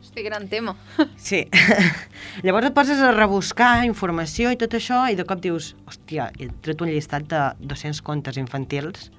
Hosti, 0.00 0.22
gran 0.22 0.48
tema. 0.48 0.74
Sí. 1.16 1.46
Llavors 2.44 2.68
et 2.68 2.76
poses 2.76 3.00
a 3.00 3.14
rebuscar 3.16 3.86
informació 3.88 4.52
i 4.52 4.58
tot 4.60 4.76
això 4.76 5.06
i 5.12 5.16
de 5.16 5.24
cop 5.28 5.40
dius, 5.44 5.74
hòstia, 5.88 6.30
he 6.36 6.50
tret 6.64 6.84
un 6.84 6.92
llistat 6.92 7.28
de 7.32 7.42
200 7.60 8.00
contes 8.04 8.36
infantils 8.40 9.10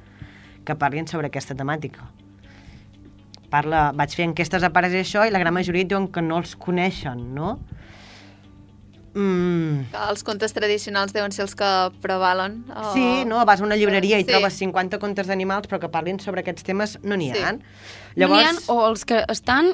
que 0.65 0.77
parlin 0.77 1.09
sobre 1.09 1.29
aquesta 1.29 1.57
temàtica. 1.57 2.05
Parla, 3.51 3.89
vaig 3.97 4.13
fer 4.15 4.25
enquestes 4.29 4.63
a 4.63 4.71
pares 4.73 4.93
i 4.95 5.01
això 5.01 5.25
i 5.27 5.33
la 5.33 5.41
gran 5.41 5.53
majoria 5.53 5.85
diuen 5.85 6.07
que 6.13 6.21
no 6.23 6.37
els 6.41 6.53
coneixen, 6.55 7.25
no? 7.35 7.57
Mm, 9.13 9.89
Que 9.91 9.97
Els 10.09 10.23
contes 10.23 10.53
tradicionals 10.53 11.11
deuen 11.13 11.31
ser 11.35 11.43
els 11.43 11.55
que 11.55 11.69
prevalen. 12.01 12.63
Uh, 12.69 12.93
Sí, 12.93 13.25
no? 13.25 13.43
Vas 13.45 13.59
a 13.61 13.65
una 13.65 13.75
llibreria 13.75 14.19
i 14.19 14.23
Sí. 14.23 14.29
trobes 14.31 14.53
50 14.53 14.99
contes 14.99 15.27
d'animals, 15.27 15.67
però 15.67 15.79
que 15.79 15.89
parlin 15.89 16.19
sobre 16.19 16.41
aquests 16.41 16.63
temes 16.63 16.97
no 17.03 17.15
n'hi 17.17 17.31
Sí. 17.33 17.39
ha. 17.41 17.53
No 18.15 18.27
n'hi 18.27 18.43
ha, 18.43 18.51
o 18.67 18.87
els 18.87 19.03
que 19.05 19.23
estan, 19.27 19.73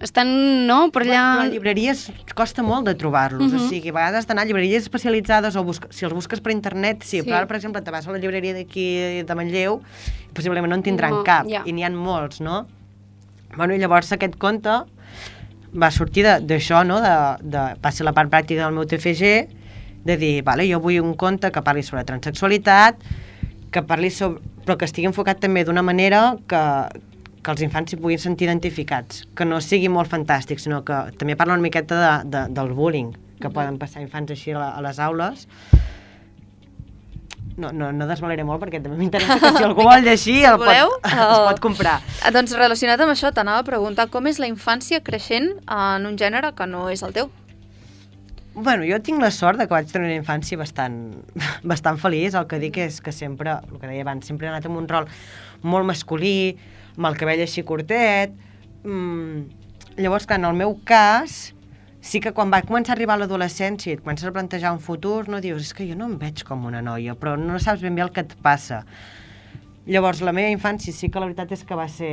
estan 0.00 0.66
no, 0.66 0.90
per 0.92 1.02
allà... 1.02 1.40
A 1.42 1.46
llibreries 1.48 2.12
costa 2.34 2.62
molt 2.62 2.86
de 2.86 2.94
trobar-los, 2.94 3.50
Mhm. 3.52 3.56
o 3.64 3.68
sigui, 3.68 3.88
a 3.88 3.92
vegades 3.92 4.26
d'anar 4.26 4.42
a 4.42 4.46
llibreries 4.46 4.82
especialitzades 4.82 5.56
o 5.56 5.64
busca, 5.64 5.88
si 5.90 6.04
els 6.04 6.12
busques 6.14 6.40
per 6.40 6.52
internet, 6.52 7.02
sí, 7.02 7.22
Sí. 7.22 7.26
però 7.26 7.36
ara, 7.38 7.46
per 7.46 7.56
exemple, 7.56 7.80
te 7.82 7.90
vas 7.90 8.06
a 8.06 8.12
la 8.12 8.18
llibreria 8.18 8.52
d'aquí 8.54 9.22
de 9.24 9.34
Manlleu 9.34 9.80
possiblement 10.34 10.68
no 10.68 10.76
en 10.76 10.82
tindran 10.82 11.10
No, 11.10 11.24
cap, 11.24 11.46
ja. 11.48 11.62
i 11.64 11.72
n'hi 11.72 11.82
ha 11.82 11.90
molts, 11.90 12.40
no? 12.40 12.66
Bueno, 13.56 13.74
i 13.74 13.78
llavors 13.78 14.12
aquest 14.12 14.36
conte 14.36 14.68
va 15.74 15.90
sortir 15.90 16.26
d'això, 16.26 16.82
no? 16.86 17.00
De, 17.02 17.14
de, 17.42 17.64
va 17.82 17.92
ser 17.92 18.06
la 18.06 18.14
part 18.16 18.30
pràctica 18.32 18.64
del 18.64 18.76
meu 18.76 18.86
TFG, 18.88 19.32
de 20.06 20.16
dir, 20.20 20.34
vale, 20.46 20.66
jo 20.70 20.78
vull 20.82 21.00
un 21.02 21.16
conte 21.18 21.50
que 21.50 21.62
parli 21.66 21.82
sobre 21.82 22.04
transexualitat, 22.06 23.02
que 23.74 23.82
parli 23.82 24.12
sobre, 24.14 24.40
però 24.64 24.78
que 24.78 24.86
estigui 24.86 25.10
enfocat 25.10 25.40
també 25.42 25.64
d'una 25.66 25.82
manera 25.82 26.36
que, 26.48 26.62
que 27.42 27.54
els 27.54 27.64
infants 27.66 27.92
s'hi 27.92 27.98
puguin 28.00 28.22
sentir 28.22 28.46
identificats, 28.48 29.24
que 29.36 29.46
no 29.48 29.60
sigui 29.62 29.90
molt 29.92 30.10
fantàstic, 30.12 30.62
sinó 30.62 30.82
que 30.86 31.02
també 31.18 31.36
parla 31.38 31.58
una 31.58 31.66
miqueta 31.66 31.98
de, 32.02 32.12
de, 32.30 32.44
del 32.54 32.72
bullying 32.74 33.12
que 33.42 33.50
poden 33.52 33.76
passar 33.78 34.00
infants 34.02 34.32
així 34.32 34.54
a, 34.54 34.60
la, 34.60 34.70
a 34.78 34.84
les 34.86 35.02
aules. 35.02 35.46
No, 37.56 37.70
no, 37.72 37.88
no 37.92 38.04
desvaleré 38.04 38.44
molt 38.44 38.60
perquè 38.60 38.82
també 38.84 38.98
m'interessa 39.00 39.38
que 39.40 39.52
si 39.56 39.64
algú 39.64 39.86
vol 39.86 40.02
llegir 40.04 40.42
el 40.44 40.58
voleu, 40.60 40.90
pot, 41.00 41.06
el- 41.14 41.22
es 41.32 41.42
pot 41.48 41.60
comprar. 41.64 41.94
Ah, 42.20 42.30
Doncs 42.34 42.52
relacionat 42.58 43.00
amb 43.00 43.14
això, 43.14 43.30
t'anava 43.32 43.62
a 43.64 43.68
preguntar 43.68 44.08
com 44.12 44.26
és 44.28 44.38
la 44.42 44.48
infància 44.50 45.00
creixent 45.06 45.52
en 45.64 46.04
un 46.10 46.18
gènere 46.20 46.52
que 46.58 46.66
no 46.68 46.88
és 46.92 47.02
el 47.06 47.14
teu. 47.16 47.30
Bueno, 48.56 48.84
jo 48.88 48.96
tinc 49.04 49.20
la 49.20 49.30
sort 49.32 49.58
de 49.60 49.66
que 49.68 49.74
vaig 49.74 49.88
tenir 49.92 50.08
una 50.08 50.16
infància 50.20 50.56
bastant, 50.56 50.94
bastant 51.72 51.98
feliç. 52.00 52.36
El 52.36 52.46
que 52.48 52.60
dic 52.60 52.78
és 52.80 53.00
que 53.04 53.12
sempre, 53.12 53.56
el 53.72 53.80
que 53.80 53.88
deia 53.90 54.04
abans, 54.04 54.24
sempre 54.28 54.48
he 54.48 54.52
anat 54.52 54.64
amb 54.68 54.78
un 54.80 54.88
rol 54.88 55.08
molt 55.64 55.84
masculí, 55.88 56.56
amb 56.96 57.08
el 57.10 57.18
cabell 57.20 57.42
així 57.44 57.64
curtet. 57.68 58.32
Mm, 58.84 59.42
llavors, 60.00 60.24
que 60.28 60.36
en 60.40 60.44
el 60.48 60.56
meu 60.56 60.76
cas, 60.88 61.52
sí 62.06 62.20
que 62.22 62.32
quan 62.32 62.52
va 62.54 62.62
començar 62.62 62.94
a 62.94 62.96
arribar 62.96 63.18
l'adolescència 63.18 63.90
i 63.90 63.96
et 63.98 64.02
comences 64.04 64.28
a 64.28 64.34
plantejar 64.34 64.72
un 64.76 64.82
futur, 64.82 65.26
no 65.28 65.42
dius, 65.42 65.64
és 65.66 65.74
que 65.74 65.86
jo 65.88 65.96
no 65.98 66.06
em 66.06 66.18
veig 66.20 66.44
com 66.46 66.66
una 66.68 66.82
noia, 66.84 67.16
però 67.18 67.34
no 67.40 67.58
saps 67.58 67.82
ben 67.82 67.98
bé 67.98 68.04
el 68.04 68.12
que 68.14 68.22
et 68.22 68.36
passa. 68.44 68.84
Llavors, 69.90 70.22
la 70.22 70.34
meva 70.34 70.50
infància 70.54 70.94
sí 70.94 71.10
que 71.10 71.22
la 71.22 71.28
veritat 71.28 71.54
és 71.54 71.64
que 71.66 71.78
va 71.78 71.88
ser 71.90 72.12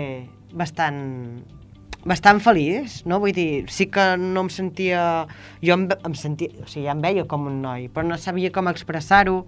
bastant 0.54 1.04
bastant 2.04 2.42
feliç, 2.44 3.02
no? 3.08 3.20
Vull 3.24 3.32
dir, 3.36 3.66
sí 3.72 3.88
que 3.92 4.14
no 4.20 4.44
em 4.46 4.50
sentia... 4.52 5.04
Jo 5.64 5.78
em, 5.78 5.88
em 5.94 6.18
sentia... 6.20 6.52
O 6.60 6.68
sigui, 6.68 6.88
ja 6.88 6.96
em 6.98 7.04
veia 7.04 7.24
com 7.30 7.48
un 7.48 7.62
noi, 7.64 7.88
però 7.94 8.06
no 8.08 8.18
sabia 8.20 8.52
com 8.52 8.68
expressar-ho. 8.72 9.44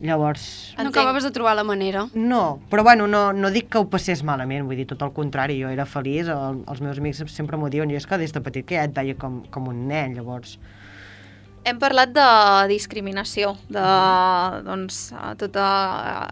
Llavors... 0.00 0.74
No 0.78 0.92
acabaves 0.92 1.24
de 1.26 1.32
trobar 1.34 1.56
la 1.58 1.64
manera. 1.66 2.06
No, 2.14 2.60
però 2.70 2.84
bueno, 2.86 3.08
no, 3.10 3.32
no 3.34 3.50
dic 3.50 3.66
que 3.72 3.80
ho 3.82 3.88
passés 3.90 4.22
malament, 4.22 4.66
vull 4.68 4.78
dir, 4.78 4.86
tot 4.86 5.02
el 5.02 5.10
contrari, 5.16 5.58
jo 5.58 5.72
era 5.74 5.88
feliç, 5.90 6.30
el, 6.30 6.60
els 6.70 6.82
meus 6.84 7.00
amics 7.02 7.24
sempre 7.34 7.58
m'ho 7.58 7.70
diuen, 7.72 7.90
i 7.90 7.98
és 7.98 8.06
que 8.06 8.18
des 8.20 8.34
de 8.34 8.42
petit 8.44 8.66
que 8.68 8.78
ja 8.78 8.86
et 8.86 8.94
veia 8.94 9.18
com, 9.18 9.42
com 9.54 9.70
un 9.72 9.86
nen, 9.90 10.14
llavors... 10.18 10.58
Hem 11.68 11.76
parlat 11.76 12.14
de 12.16 12.26
discriminació, 12.70 13.50
de 13.68 13.82
doncs, 14.64 15.10
eh, 15.12 15.32
totes 15.36 15.64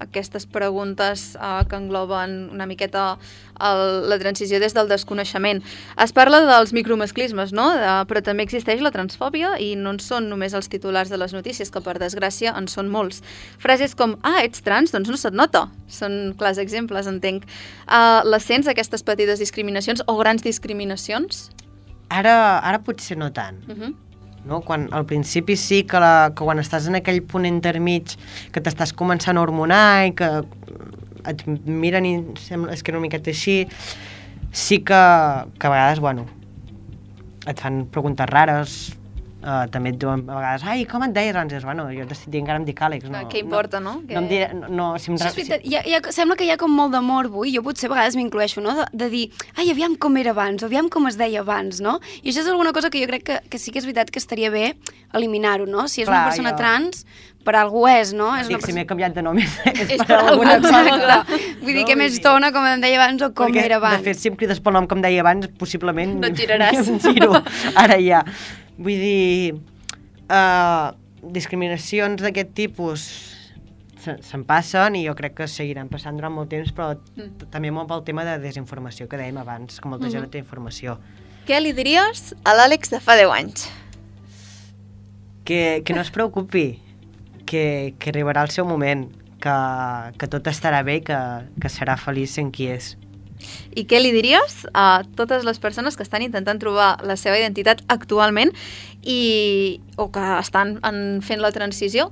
aquestes 0.07 0.47
preguntes 0.49 1.35
eh, 1.37 1.65
que 1.69 1.77
engloben 1.77 2.47
una 2.55 2.65
miqueta 2.65 3.19
el, 3.61 4.09
la 4.09 4.17
transició 4.17 4.61
des 4.63 4.73
del 4.73 4.89
desconeixement. 4.89 5.61
Es 6.01 6.15
parla 6.17 6.41
dels 6.47 6.73
micromasclismes, 6.77 7.53
no? 7.57 7.67
De, 7.77 7.91
però 8.09 8.23
també 8.25 8.47
existeix 8.47 8.81
la 8.85 8.95
transfòbia 8.95 9.59
i 9.61 9.75
no 9.77 9.93
en 9.93 10.01
són 10.01 10.31
només 10.33 10.57
els 10.57 10.71
titulars 10.73 11.13
de 11.13 11.21
les 11.21 11.37
notícies, 11.37 11.69
que 11.73 11.85
per 11.85 11.99
desgràcia 12.01 12.57
en 12.57 12.71
són 12.73 12.89
molts. 12.93 13.21
Frases 13.61 13.93
com, 13.99 14.17
ah, 14.25 14.39
ets 14.41 14.65
trans? 14.65 14.95
Doncs 14.97 15.13
no 15.13 15.21
se't 15.21 15.37
nota. 15.37 15.67
Són 15.93 16.33
clars 16.41 16.63
exemples, 16.63 17.13
entenc. 17.13 17.45
Uh, 17.85 18.25
les 18.25 18.49
sents, 18.49 18.73
aquestes 18.73 19.05
petites 19.05 19.43
discriminacions 19.43 20.01
o 20.09 20.17
grans 20.17 20.45
discriminacions? 20.47 21.51
Ara, 22.09 22.37
ara 22.65 22.81
potser 22.81 23.21
no 23.21 23.33
tant, 23.37 23.61
Uh 23.69 23.77
-huh. 23.77 23.95
No? 24.47 24.61
Quan, 24.65 24.89
al 24.97 25.07
principi 25.07 25.57
sí 25.61 25.83
que, 25.85 26.01
la, 26.03 26.31
que 26.37 26.47
quan 26.47 26.63
estàs 26.63 26.89
en 26.91 26.99
aquell 26.99 27.23
punt 27.27 27.47
intermig 27.49 28.17
que 28.55 28.63
t'estàs 28.63 28.95
començant 28.97 29.37
a 29.37 29.45
hormonar 29.45 30.07
i 30.09 30.15
que 30.17 30.31
et 31.27 31.43
miren 31.47 32.07
i 32.07 32.15
sembla, 32.39 32.75
és 32.75 32.85
que 32.87 32.95
una 32.95 33.03
miqueta 33.03 33.33
així, 33.35 33.65
sí 34.55 34.81
que, 34.87 35.03
que 35.59 35.67
a 35.67 35.73
vegades, 35.73 36.01
bueno, 36.01 36.27
et 37.47 37.59
fan 37.63 37.85
preguntes 37.93 38.31
rares, 38.31 38.77
uh, 39.47 39.65
també 39.73 39.93
et 39.95 39.99
diuen 40.03 40.25
a 40.29 40.35
vegades, 40.37 40.65
ai, 40.67 40.85
com 40.91 41.05
et 41.07 41.15
deies 41.15 41.35
abans? 41.37 41.55
Bueno, 41.65 41.87
jo 41.95 42.05
t'estic 42.11 42.33
dient 42.35 42.45
que 42.49 42.53
ara 42.53 42.61
em 42.61 42.67
dic 42.67 42.83
Àlex. 42.83 43.07
No, 43.13 43.23
Què 43.31 43.41
importa, 43.45 43.81
no? 43.81 43.95
No, 44.03 44.09
no 44.11 44.21
em 44.25 44.29
diré, 44.31 44.49
no, 44.59 44.69
no, 44.69 44.89
si 44.99 45.13
em... 45.13 45.19
Sí, 45.23 45.31
veritat, 45.39 45.65
hi 45.65 45.79
ha, 45.79 45.85
hi 45.87 45.95
ha, 45.97 46.03
sembla 46.15 46.37
que 46.37 46.45
hi 46.49 46.51
ha 46.53 46.59
com 46.61 46.75
molt 46.75 46.93
de 46.97 47.01
morbo 47.07 47.47
i 47.47 47.55
jo 47.55 47.63
potser 47.67 47.89
a 47.91 47.95
vegades 47.95 48.19
m'incloeixo, 48.19 48.61
no? 48.65 48.75
De, 48.81 48.89
de 49.07 49.11
dir, 49.13 49.25
ai, 49.57 49.71
aviam 49.73 49.95
com 49.97 50.19
era 50.21 50.35
abans, 50.37 50.67
o 50.67 50.69
aviam 50.71 50.91
com 50.93 51.07
es 51.09 51.17
deia 51.21 51.41
abans, 51.47 51.81
no? 51.81 51.99
I 52.23 52.33
això 52.35 52.43
és 52.45 52.51
alguna 52.53 52.75
cosa 52.77 52.91
que 52.91 53.01
jo 53.01 53.09
crec 53.13 53.25
que, 53.31 53.41
que 53.49 53.63
sí 53.63 53.73
que 53.73 53.81
és 53.83 53.89
veritat 53.89 54.11
que 54.11 54.21
estaria 54.23 54.51
bé 54.51 54.75
eliminar-ho, 55.17 55.65
no? 55.71 55.87
Si 55.89 56.03
és 56.03 56.09
Clar, 56.11 56.19
una 56.21 56.29
persona 56.33 56.53
jo- 56.53 56.61
trans, 56.61 57.07
per 57.47 57.55
algú 57.61 57.85
és, 57.87 58.11
no? 58.17 58.33
És 58.35 58.49
Dic, 58.51 58.59
una 58.59 58.67
si 58.67 58.75
m'he 58.75 58.85
canviat 58.91 59.15
de 59.15 59.23
nom 59.23 59.39
és, 59.39 59.55
és, 59.71 59.85
És 59.95 60.03
per 60.03 60.09
per 60.11 60.19
alguna 60.33 60.57
cosa. 60.61 60.83
Exacte. 60.91 61.39
Vull 61.63 61.73
dir 61.77 61.85
No, 61.85 61.89
que 61.93 61.97
més 62.03 62.19
tona, 62.25 62.51
com 62.53 62.67
em 62.67 62.83
deia 62.83 62.99
abans, 62.99 63.23
o 63.23 63.31
com 63.31 63.47
Perquè, 63.53 63.65
era 63.71 63.79
abans. 63.79 64.01
De 64.03 64.09
fet, 64.11 64.19
si 64.19 64.33
em 64.33 64.37
crides 64.41 64.59
pel 64.61 64.75
nom 64.75 64.89
com 64.91 65.03
deia 65.05 65.23
abans, 65.23 65.47
possiblement... 65.61 66.17
No 66.21 66.27
et 66.33 66.39
giraràs. 66.43 66.83
em 66.91 66.99
giro, 67.07 67.39
ara 67.79 68.01
ja. 68.03 68.25
Vull 68.79 69.01
dir, 69.01 69.55
uh, 70.29 70.93
discriminacions 71.23 72.21
d'aquest 72.23 72.53
tipus 72.55 73.07
se- 74.03 74.19
se'n 74.23 74.45
passen 74.47 74.95
i 74.95 75.07
jo 75.07 75.15
crec 75.19 75.35
que 75.35 75.47
seguiran 75.49 75.89
passant 75.89 76.15
durant 76.19 76.35
molt 76.35 76.49
temps, 76.53 76.71
però 76.77 76.93
Mm. 77.17 77.49
també 77.51 77.71
molt 77.73 77.89
pel 77.89 78.05
tema 78.05 78.25
de 78.25 78.39
desinformació 78.39 79.09
que 79.09 79.17
dèiem 79.19 79.39
abans, 79.41 79.81
que 79.81 79.89
molta 79.89 80.11
gent 80.11 80.23
no 80.23 80.29
té 80.31 80.39
informació. 80.39 80.99
Què 81.47 81.61
li 81.63 81.73
diries 81.73 82.35
a 82.45 82.55
l'Àlex 82.55 82.91
de 82.91 83.01
fa 83.01 83.17
10 83.17 83.31
anys? 83.33 83.69
Que, 85.45 85.83
que 85.85 85.95
no 85.95 86.01
es 86.03 86.11
preocupi, 86.11 86.81
que, 87.47 87.95
que 87.99 88.11
arribarà 88.11 88.43
el 88.43 88.51
seu 88.51 88.67
moment, 88.67 89.07
que, 89.41 89.53
que 90.19 90.27
tot 90.27 90.47
estarà 90.51 90.83
bé 90.85 90.97
i 90.97 91.03
que, 91.07 91.19
que 91.63 91.69
serà 91.71 91.95
feliç 91.97 92.33
sent 92.35 92.51
qui 92.53 92.67
és. 92.73 92.97
I 93.77 93.85
què 93.87 94.01
li 94.01 94.13
diries 94.15 94.67
a 94.75 95.03
totes 95.17 95.45
les 95.45 95.59
persones 95.59 95.97
que 95.97 96.03
estan 96.03 96.23
intentant 96.23 96.59
trobar 96.63 96.97
la 97.05 97.17
seva 97.17 97.39
identitat 97.39 97.83
actualment 97.89 98.53
i, 99.03 99.81
o 99.97 100.11
que 100.11 100.25
estan 100.41 100.79
en, 100.87 101.21
fent 101.23 101.41
la 101.45 101.53
transició? 101.53 102.11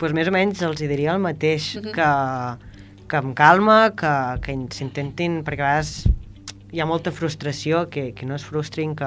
pues 0.00 0.14
més 0.16 0.28
o 0.28 0.32
menys 0.32 0.62
els 0.64 0.80
diria 0.80 1.12
el 1.12 1.20
mateix, 1.20 1.74
Mhm. 1.76 1.92
que, 1.92 3.06
que 3.08 3.16
amb 3.16 3.34
calma, 3.36 3.92
que, 3.92 4.40
que 4.40 4.54
s'intentin, 4.72 5.42
perquè 5.44 5.60
a 5.60 5.66
vegades 5.68 6.08
hi 6.72 6.80
ha 6.80 6.86
molta 6.86 7.12
frustració, 7.12 7.88
que, 7.90 8.14
que 8.14 8.24
no 8.26 8.34
es 8.34 8.44
frustrin, 8.44 8.94
que, 8.96 9.04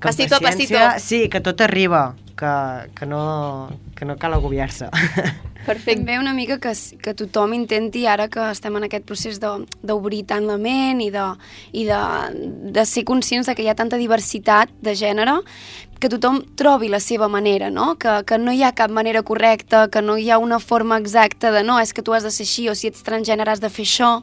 que 0.00 0.08
amb 0.08 0.42
Pasito 0.42 0.78
a. 0.78 0.98
Sí, 0.98 1.28
que 1.28 1.40
tot 1.40 1.60
arriba, 1.60 2.16
que, 2.36 2.90
que, 2.96 3.06
no, 3.06 3.70
que 3.94 4.04
no 4.04 4.16
cal 4.16 4.34
agobiar-se. 4.34 4.88
Perfecte. 5.66 6.00
També 6.00 6.18
una 6.18 6.32
mica 6.34 6.58
que, 6.58 6.72
que 7.02 7.14
tothom 7.14 7.52
intenti, 7.54 8.06
ara 8.06 8.28
que 8.28 8.50
estem 8.50 8.76
en 8.80 8.84
aquest 8.88 9.04
procés 9.06 9.40
de- 9.40 9.66
d'obrir 9.82 10.24
tant 10.26 10.46
la 10.48 10.56
ment 10.58 11.00
i, 11.04 11.10
de, 11.10 11.26
i 11.72 11.84
de, 11.84 12.00
de 12.72 12.86
ser 12.86 13.04
conscients 13.04 13.46
de 13.46 13.54
que 13.54 13.62
hi 13.62 13.68
ha 13.68 13.74
tanta 13.78 13.96
diversitat 14.00 14.70
de 14.80 14.94
gènere, 14.96 15.40
que 16.00 16.08
tothom 16.08 16.38
trobi 16.56 16.88
la 16.88 16.96
seva 16.98 17.28
manera, 17.28 17.68
no? 17.68 17.98
Que, 18.00 18.22
que 18.24 18.38
no 18.40 18.54
hi 18.56 18.62
ha 18.64 18.70
cap 18.72 18.88
manera 18.90 19.20
correcta, 19.22 19.88
que 19.92 20.00
no 20.00 20.16
hi 20.16 20.30
ha 20.32 20.38
una 20.40 20.56
forma 20.58 20.96
exacta 20.96 21.50
de 21.52 21.60
no, 21.62 21.76
és 21.78 21.92
que 21.92 22.00
tu 22.00 22.14
has 22.16 22.24
de 22.24 22.30
ser 22.32 22.46
així, 22.48 22.70
o 22.72 22.74
si 22.74 22.88
ets 22.88 23.02
transgènere 23.04 23.52
has 23.52 23.60
de 23.60 23.68
fer 23.68 23.84
això, 23.84 24.22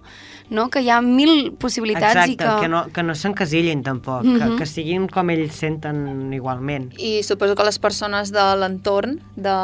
no? 0.50 0.72
Que 0.74 0.82
hi 0.82 0.90
ha 0.90 0.98
mil 1.06 1.52
possibilitats 1.62 2.16
Exacte, 2.16 2.32
i 2.34 2.38
que... 2.42 2.56
que 2.64 2.68
no, 2.74 2.82
que 2.96 3.04
no 3.06 3.14
s'encasillin 3.14 3.84
tampoc, 3.86 4.26
Mhm. 4.26 4.40
que, 4.42 4.64
que 4.64 4.66
siguin 4.66 5.06
com 5.08 5.30
ells 5.30 5.54
senten 5.54 6.34
igualment. 6.34 6.90
I 6.98 7.22
suposo 7.22 7.54
que 7.54 7.64
les 7.70 7.78
persones 7.78 8.32
de 8.34 8.48
l'entorn, 8.58 9.20
de, 9.36 9.56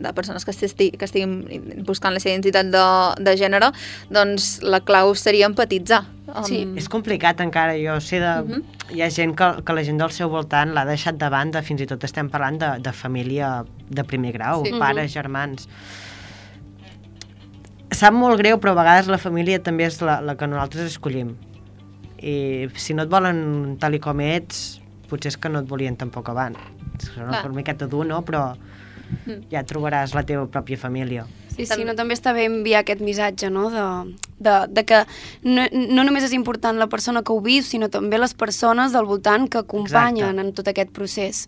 de 0.00 0.14
persones 0.16 0.44
que, 0.48 0.56
que 0.92 1.06
estiguin 1.08 1.82
buscant 1.86 2.14
la 2.14 2.20
seva 2.22 2.34
identitat 2.34 2.70
de, 2.72 2.84
de 3.24 3.34
gènere, 3.38 3.72
doncs 4.12 4.60
la 4.62 4.80
clau 4.86 5.14
seria 5.18 5.48
empatitzar. 5.50 6.04
Amb... 6.26 6.46
Sí. 6.48 6.62
És 6.78 6.88
complicat 6.92 7.40
encara, 7.44 7.76
jo 7.80 7.98
sé 8.00 8.20
de... 8.22 8.32
Mhm. 8.44 8.72
Hi 8.94 9.00
ha 9.02 9.08
gent 9.10 9.32
que, 9.34 9.46
que 9.66 9.74
la 9.74 9.82
gent 9.82 9.98
del 9.98 10.12
seu 10.14 10.28
voltant 10.30 10.70
l'ha 10.70 10.84
deixat 10.86 11.16
de 11.18 11.26
banda, 11.32 11.58
fins 11.66 11.80
i 11.82 11.88
tot 11.90 12.04
estem 12.06 12.28
parlant 12.30 12.60
de, 12.60 12.68
de 12.86 12.92
família 12.94 13.64
de 13.90 14.04
primer 14.06 14.30
grau, 14.36 14.62
Sí. 14.62 14.76
pares, 14.78 15.10
germans. 15.10 15.66
Sap 17.90 18.14
molt 18.14 18.38
greu, 18.38 18.58
però 18.62 18.74
a 18.74 18.78
vegades 18.80 19.10
la 19.10 19.18
família 19.18 19.58
també 19.62 19.86
és 19.86 20.00
la, 20.04 20.20
la 20.22 20.36
que 20.38 20.46
nosaltres 20.50 20.90
escollim. 20.92 21.34
I 22.22 22.68
si 22.78 22.94
no 22.94 23.04
et 23.06 23.10
volen 23.10 23.76
tal 23.82 23.94
i 23.94 24.00
com 24.02 24.20
ets, 24.22 24.80
potser 25.10 25.30
és 25.32 25.38
que 25.38 25.50
no 25.50 25.62
et 25.62 25.68
volien 25.70 25.96
tampoc 25.98 26.30
abans. 26.30 26.58
Clar. 27.12 27.42
una 27.44 27.54
miqueta 27.54 27.86
dur, 27.86 28.06
no? 28.08 28.22
Però 28.24 28.54
Mm. 29.26 29.42
ja 29.54 29.64
trobaràs 29.66 30.14
la 30.16 30.24
teva 30.26 30.46
pròpia 30.50 30.80
família. 30.80 31.26
Sí, 31.56 31.64
sí, 31.64 31.84
no, 31.88 31.94
també 31.96 32.12
està 32.12 32.34
bé 32.36 32.44
enviar 32.50 32.82
aquest 32.84 33.00
missatge, 33.00 33.48
no?, 33.48 33.70
de, 33.72 33.84
de, 34.44 34.56
de 34.76 34.82
que 34.84 34.98
no, 35.46 35.64
no 35.72 36.04
només 36.04 36.26
és 36.26 36.34
important 36.36 36.76
la 36.76 36.88
persona 36.92 37.22
que 37.24 37.32
ho 37.32 37.40
viu, 37.40 37.62
sinó 37.64 37.88
també 37.88 38.20
les 38.20 38.36
persones 38.36 38.92
del 38.92 39.08
voltant 39.08 39.48
que 39.48 39.62
acompanyen 39.64 40.34
Exacte. 40.34 40.44
en 40.44 40.58
tot 40.58 40.68
aquest 40.74 40.92
procés. 40.92 41.46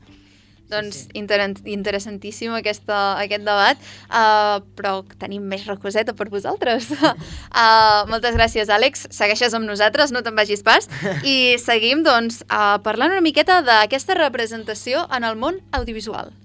Doncs 0.69 1.07
inter 1.17 1.41
interessantíssim 1.65 2.53
aquesta, 2.53 2.97
aquest 3.23 3.45
debat, 3.47 3.81
uh, 4.13 4.61
però 4.77 5.01
tenim 5.21 5.47
més 5.49 5.65
recoseta 5.69 6.13
per 6.17 6.29
vosaltres. 6.33 6.91
uh, 6.99 8.05
moltes 8.11 8.37
gràcies, 8.37 8.69
Àlex. 8.69 9.07
Segueixes 9.15 9.57
amb 9.57 9.69
nosaltres, 9.69 10.13
no 10.13 10.21
te'n 10.25 10.37
vagis 10.37 10.65
pas. 10.65 10.91
I 11.25 11.57
seguim, 11.63 12.05
doncs, 12.05 12.43
uh, 12.49 12.77
parlant 12.85 13.17
una 13.17 13.25
miqueta 13.25 13.63
d'aquesta 13.65 14.19
representació 14.21 15.07
en 15.09 15.25
el 15.25 15.41
món 15.41 15.63
audiovisual. 15.73 16.37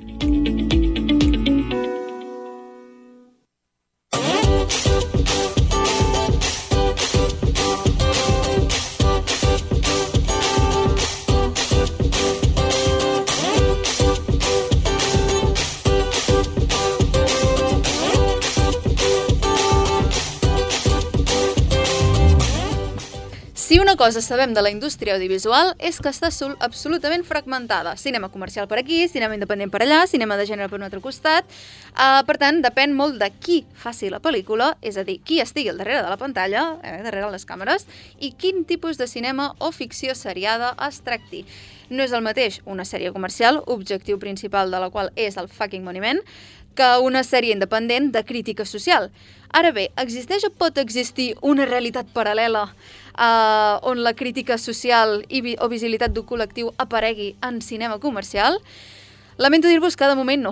Thank 0.00 0.72
you. 0.74 0.79
Si 23.70 23.78
una 23.78 23.94
cosa 23.94 24.20
sabem 24.20 24.52
de 24.52 24.62
la 24.62 24.70
indústria 24.74 25.14
audiovisual 25.14 25.76
és 25.78 26.00
que 26.02 26.10
està 26.10 26.32
sol- 26.34 26.56
absolutament 26.58 27.22
fragmentada. 27.22 27.92
Cinema 27.94 28.26
comercial 28.28 28.66
per 28.66 28.80
aquí, 28.80 29.04
cinema 29.06 29.36
independent 29.36 29.70
per 29.70 29.84
allà, 29.84 30.00
cinema 30.10 30.34
de 30.34 30.42
gènere 30.48 30.66
per 30.68 30.80
un 30.80 30.82
altre 30.88 30.98
costat. 30.98 31.46
Uh, 31.92 32.18
per 32.26 32.34
tant, 32.42 32.58
depèn 32.64 32.90
molt 32.98 33.20
de 33.22 33.28
qui 33.30 33.60
faci 33.78 34.10
la 34.10 34.18
pel·lícula, 34.18 34.72
és 34.82 34.98
a 34.98 35.04
dir, 35.06 35.20
qui 35.22 35.38
estigui 35.38 35.70
al 35.70 35.78
darrere 35.78 36.02
de 36.02 36.10
la 36.10 36.18
pantalla, 36.18 36.64
eh, 36.82 36.96
darrere 37.04 37.30
les 37.30 37.46
càmeres, 37.46 37.86
i 38.18 38.32
quin 38.32 38.64
tipus 38.66 38.98
de 38.98 39.06
cinema 39.06 39.52
o 39.60 39.70
ficció 39.70 40.16
seriada 40.18 40.74
es 40.88 40.98
tracti. 41.06 41.44
No 41.90 42.02
és 42.02 42.10
el 42.10 42.26
mateix 42.26 42.62
una 42.66 42.82
sèrie 42.82 43.12
comercial, 43.14 43.62
objectiu 43.66 44.18
principal 44.18 44.74
de 44.74 44.80
la 44.82 44.90
qual 44.90 45.12
és 45.14 45.36
el 45.36 45.46
fucking 45.46 45.84
moniment, 45.86 46.18
que 46.74 46.90
una 46.98 47.22
sèrie 47.22 47.54
independent 47.54 48.10
de 48.10 48.24
crítica 48.24 48.64
social. 48.64 49.12
Ara 49.54 49.70
bé, 49.70 49.92
existeix 49.94 50.42
o 50.46 50.50
pot 50.50 50.78
existir 50.78 51.36
una 51.40 51.66
realitat 51.66 52.10
paral·lela 52.10 52.72
eh, 53.18 53.78
on 53.82 54.02
la 54.04 54.14
crítica 54.14 54.58
social 54.58 55.24
i 55.28 55.40
vi 55.40 55.56
o 55.60 55.68
visibilitat 55.68 56.12
d'un 56.14 56.26
col·lectiu 56.26 56.72
aparegui 56.78 57.34
en 57.42 57.60
cinema 57.62 57.98
comercial? 57.98 58.60
Lamento 59.40 59.68
dir-vos 59.68 59.96
que 59.96 60.04
de 60.04 60.14
moment 60.18 60.42
no, 60.42 60.50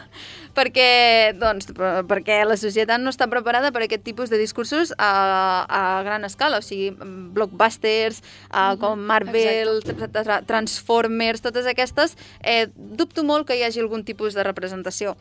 perquè, 0.56 1.32
doncs, 1.36 1.66
per- 1.76 2.04
perquè 2.08 2.38
la 2.48 2.56
societat 2.56 3.00
no 3.02 3.12
està 3.12 3.26
preparada 3.28 3.68
per 3.74 3.82
aquest 3.84 4.04
tipus 4.06 4.30
de 4.32 4.38
discursos 4.40 4.94
a, 4.96 5.10
a 5.68 5.82
gran 6.06 6.24
escala, 6.24 6.60
o 6.60 6.64
sigui, 6.64 6.90
blockbusters, 7.36 8.22
uh, 8.48 8.72
com 8.80 9.00
Marvel, 9.08 9.82
tra 9.84 10.08
tra 10.24 10.40
Transformers, 10.48 11.44
totes 11.44 11.68
aquestes, 11.68 12.16
eh, 12.40 12.68
dubto 12.76 13.24
molt 13.24 13.46
que 13.48 13.56
hi 13.58 13.66
hagi 13.68 13.84
algun 13.84 14.04
tipus 14.04 14.32
de 14.32 14.44
representació. 14.48 15.16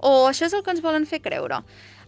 O 0.00 0.26
això 0.30 0.46
és 0.48 0.54
el 0.56 0.62
que 0.64 0.72
ens 0.72 0.80
volen 0.82 1.04
fer 1.06 1.20
creure. 1.20 1.60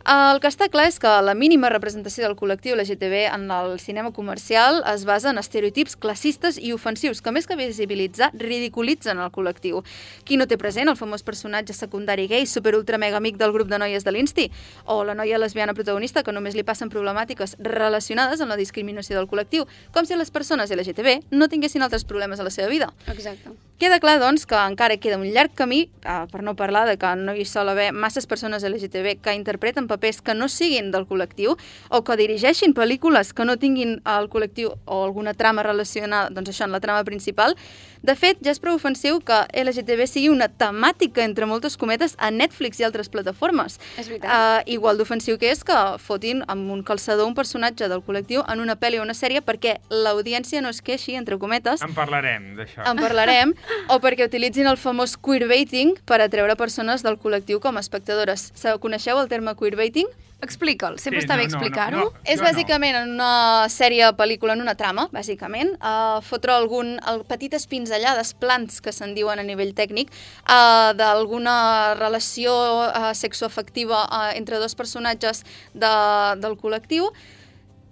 El 0.02 0.40
que 0.42 0.50
està 0.50 0.66
clar 0.66 0.88
és 0.90 0.96
que 0.98 1.10
la 1.22 1.34
mínima 1.38 1.68
representació 1.70 2.24
del 2.26 2.34
col·lectiu 2.34 2.74
LGTB 2.74 3.20
en 3.28 3.44
el 3.54 3.76
cinema 3.78 4.10
comercial 4.10 4.80
es 4.90 5.04
basa 5.06 5.30
en 5.30 5.38
estereotips 5.38 5.94
classistes 5.94 6.58
i 6.58 6.72
ofensius 6.74 7.22
que, 7.22 7.30
més 7.30 7.46
que 7.46 7.54
visibilitzar, 7.54 8.32
ridiculitzen 8.34 9.22
el 9.22 9.30
col·lectiu. 9.30 9.84
Qui 10.26 10.40
no 10.40 10.48
té 10.50 10.58
present 10.58 10.90
el 10.90 10.98
famós 10.98 11.22
personatge 11.22 11.78
secundari 11.78 12.26
gay, 12.26 12.50
super 12.50 12.74
ultra 12.74 12.98
mega 12.98 13.22
amic 13.22 13.38
del 13.38 13.54
grup 13.54 13.70
de 13.70 13.78
noies 13.78 14.02
de 14.02 14.10
l'Insti, 14.10 14.50
o 14.90 15.04
la 15.06 15.14
noia 15.14 15.38
lesbiana 15.38 15.78
protagonista 15.78 16.26
que 16.26 16.34
només 16.34 16.58
li 16.58 16.66
passen 16.66 16.90
problemàtiques 16.90 17.60
relacionades 17.62 18.42
amb 18.42 18.50
la 18.50 18.58
discriminació 18.58 19.20
del 19.20 19.30
col·lectiu, 19.30 19.70
com 19.94 20.02
si 20.02 20.18
les 20.18 20.34
persones 20.34 20.74
LGTB 20.74 21.30
no 21.30 21.46
tinguessin 21.46 21.86
altres 21.86 22.02
problemes 22.02 22.42
a 22.42 22.48
la 22.48 22.50
seva 22.50 22.66
vida. 22.74 22.90
Exacte. 23.06 23.54
Queda 23.82 23.98
clar, 23.98 24.20
doncs, 24.22 24.44
que 24.46 24.54
encara 24.54 24.94
queda 25.02 25.16
un 25.18 25.24
llarg 25.34 25.56
camí, 25.58 25.88
eh, 26.06 26.26
per 26.30 26.44
no 26.46 26.52
parlar 26.54 26.84
de 26.86 26.92
que 27.02 27.08
no 27.18 27.32
hi 27.34 27.42
sol 27.44 27.66
haver 27.68 27.88
masses 27.90 28.28
persones 28.30 28.62
LGTB 28.62 29.16
que 29.18 29.34
interpreten 29.34 29.88
papers 29.90 30.20
que 30.22 30.36
no 30.38 30.46
siguin 30.46 30.92
del 30.94 31.02
col·lectiu 31.02 31.56
o 31.90 32.00
que 32.06 32.16
dirigeixin 32.20 32.76
pel·lícules 32.78 33.32
que 33.34 33.42
no 33.42 33.56
tinguin 33.58 33.96
el 34.06 34.28
col·lectiu 34.30 34.76
o 34.86 35.00
alguna 35.02 35.34
trama 35.34 35.64
relacionada, 35.66 36.30
doncs 36.30 36.52
això, 36.52 36.68
en 36.70 36.76
la 36.78 36.78
trama 36.78 37.02
principal. 37.02 37.56
De 38.02 38.14
fet, 38.18 38.40
ja 38.42 38.50
és 38.50 38.58
prou 38.58 38.74
ofensiu 38.74 39.20
que 39.22 39.36
LGTB 39.54 40.08
sigui 40.10 40.30
una 40.32 40.48
temàtica, 40.48 41.22
entre 41.22 41.46
moltes 41.46 41.76
cometes, 41.78 42.16
a 42.18 42.32
Netflix 42.34 42.80
i 42.80 42.86
altres 42.86 43.08
plataformes. 43.12 43.78
És 44.00 44.08
veritat. 44.10 44.26
Uh, 44.26 44.62
igual 44.74 44.98
d'ofensiu 44.98 45.38
que 45.38 45.52
és 45.52 45.62
que 45.62 45.76
fotin 46.02 46.42
amb 46.50 46.72
un 46.74 46.82
calçador 46.82 47.28
un 47.30 47.36
personatge 47.38 47.86
del 47.88 48.02
col·lectiu 48.02 48.42
en 48.50 48.58
una 48.64 48.74
pel·li 48.74 48.98
o 48.98 49.04
una 49.06 49.14
sèrie 49.14 49.42
perquè 49.46 49.76
l'audiència 49.88 50.60
no 50.64 50.72
es 50.74 50.82
queixi, 50.82 51.14
entre 51.14 51.38
cometes, 51.38 51.82
En 51.82 51.94
parlarem 51.94 52.56
d'això. 52.58 52.82
en 52.90 52.98
parlarem, 52.98 53.54
o 53.88 54.00
perquè 54.02 54.26
utilitzin 54.26 54.66
el 54.66 54.76
famós 54.76 55.14
queerbaiting 55.16 55.94
per 56.04 56.20
atreure 56.20 56.56
persones 56.56 57.06
del 57.06 57.20
col·lectiu 57.22 57.60
com 57.60 57.76
a 57.76 57.80
espectadores. 57.80 58.50
Coneixeu 58.82 59.20
el 59.22 59.28
terme 59.30 59.54
queerbaiting? 59.54 60.10
Explica'l, 60.42 60.96
sempre 60.98 61.20
Sí, 61.20 61.26
està 61.26 61.36
bé 61.38 61.46
no, 61.46 61.52
no, 61.52 61.54
no, 61.54 61.58
explicar-ho. 61.60 61.98
no. 62.10 62.22
És 62.26 62.40
no. 62.40 62.48
bàsicament 62.48 62.96
en 62.98 63.12
una 63.14 63.68
sèrie 63.70 64.08
pel·lícula, 64.18 64.56
en 64.58 64.64
una 64.64 64.74
trama, 64.74 65.06
bàsicament, 65.14 65.70
uh, 65.78 66.18
fotre 66.26 66.54
algun, 66.56 66.96
el, 67.12 67.22
petites 67.28 67.68
pinzellades, 67.70 68.34
plans 68.42 68.80
que 68.82 68.90
se'n 68.92 69.14
diuen 69.14 69.38
a 69.38 69.44
nivell 69.46 69.70
tècnic, 69.78 70.10
uh, 70.42 70.90
d'alguna 70.98 71.94
relació 72.00 72.56
uh, 72.88 73.12
sexoafectiva 73.14 74.02
uh, 74.08 74.24
entre 74.34 74.58
dos 74.58 74.74
personatges 74.74 75.44
de, 75.74 75.94
del 76.42 76.58
col·lectiu, 76.58 77.12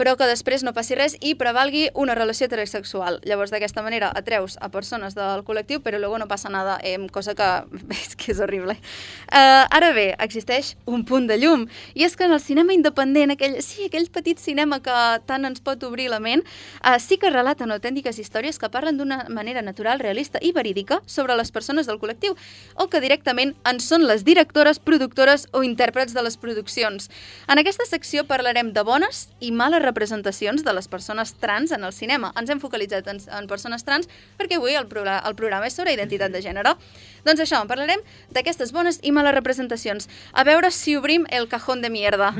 però 0.00 0.14
que 0.16 0.24
després 0.24 0.62
no 0.64 0.72
passi 0.72 0.96
res 0.96 1.12
i 1.20 1.34
prevalgui 1.36 1.90
una 1.92 2.14
relació 2.16 2.46
heterosexual. 2.46 3.18
Llavors, 3.28 3.50
d'aquesta 3.52 3.82
manera, 3.84 4.08
atreus 4.16 4.54
a 4.64 4.70
persones 4.72 5.12
del 5.12 5.42
col·lectiu, 5.44 5.82
però 5.84 5.98
luego 6.00 6.16
no 6.16 6.28
passa 6.28 6.48
nada, 6.48 6.78
eh, 6.80 6.96
cosa 7.12 7.34
que 7.36 7.48
és 8.00 8.16
que 8.16 8.32
és 8.32 8.40
horrible. 8.40 8.78
Uh, 9.28 9.68
ara 9.68 9.90
bé, 9.92 10.14
existeix 10.24 10.72
un 10.88 11.04
punt 11.04 11.26
de 11.28 11.36
llum, 11.36 11.66
i 11.92 12.06
és 12.06 12.16
que 12.16 12.24
en 12.24 12.32
el 12.32 12.40
cinema 12.40 12.72
independent, 12.72 13.34
aquell, 13.34 13.58
sí, 13.60 13.90
aquell 13.90 14.08
petit 14.08 14.40
cinema 14.40 14.78
que 14.80 14.94
tant 15.28 15.44
ens 15.44 15.60
pot 15.60 15.84
obrir 15.84 16.08
la 16.08 16.20
ment, 16.20 16.46
uh, 16.80 16.96
sí 16.96 17.20
que 17.20 17.28
relaten 17.28 17.68
autèntiques 17.68 18.16
històries 18.22 18.56
que 18.56 18.72
parlen 18.72 18.96
d'una 18.96 19.26
manera 19.28 19.60
natural, 19.60 20.00
realista 20.00 20.40
i 20.40 20.54
verídica 20.56 21.02
sobre 21.04 21.36
les 21.36 21.52
persones 21.52 21.84
del 21.90 22.00
col·lectiu, 22.00 22.38
o 22.80 22.88
que 22.88 23.04
directament 23.04 23.52
en 23.68 23.84
són 23.84 24.08
les 24.08 24.24
directores, 24.24 24.80
productores 24.80 25.44
o 25.52 25.60
intèrprets 25.66 26.16
de 26.16 26.24
les 26.24 26.40
produccions. 26.40 27.12
En 27.52 27.60
aquesta 27.60 27.84
secció 27.84 28.24
parlarem 28.24 28.72
de 28.72 28.86
bones 28.86 29.26
i 29.44 29.52
males 29.52 29.89
representacions 29.90 30.64
de 30.64 30.74
les 30.76 30.88
persones 30.88 31.34
trans 31.42 31.74
en 31.76 31.84
el 31.84 31.92
cinema. 31.92 32.32
Ens 32.40 32.50
hem 32.50 32.62
focalitzat 32.62 33.10
en, 33.12 33.20
en 33.20 33.50
persones 33.50 33.84
trans 33.84 34.08
perquè 34.38 34.56
avui 34.56 34.78
el, 34.78 34.88
programa, 34.88 35.20
el 35.28 35.36
programa 35.36 35.68
és 35.68 35.76
sobre 35.76 35.94
identitat 35.96 36.32
de 36.32 36.42
gènere. 36.44 36.76
Doncs 37.26 37.44
això, 37.44 37.60
en 37.60 37.70
parlarem 37.70 38.00
d'aquestes 38.32 38.72
bones 38.72 39.02
i 39.02 39.12
males 39.12 39.36
representacions. 39.36 40.08
A 40.32 40.46
veure 40.48 40.70
si 40.72 40.96
obrim 40.96 41.26
el 41.30 41.50
cajón 41.52 41.82
de 41.82 41.90
mierda. 41.90 42.32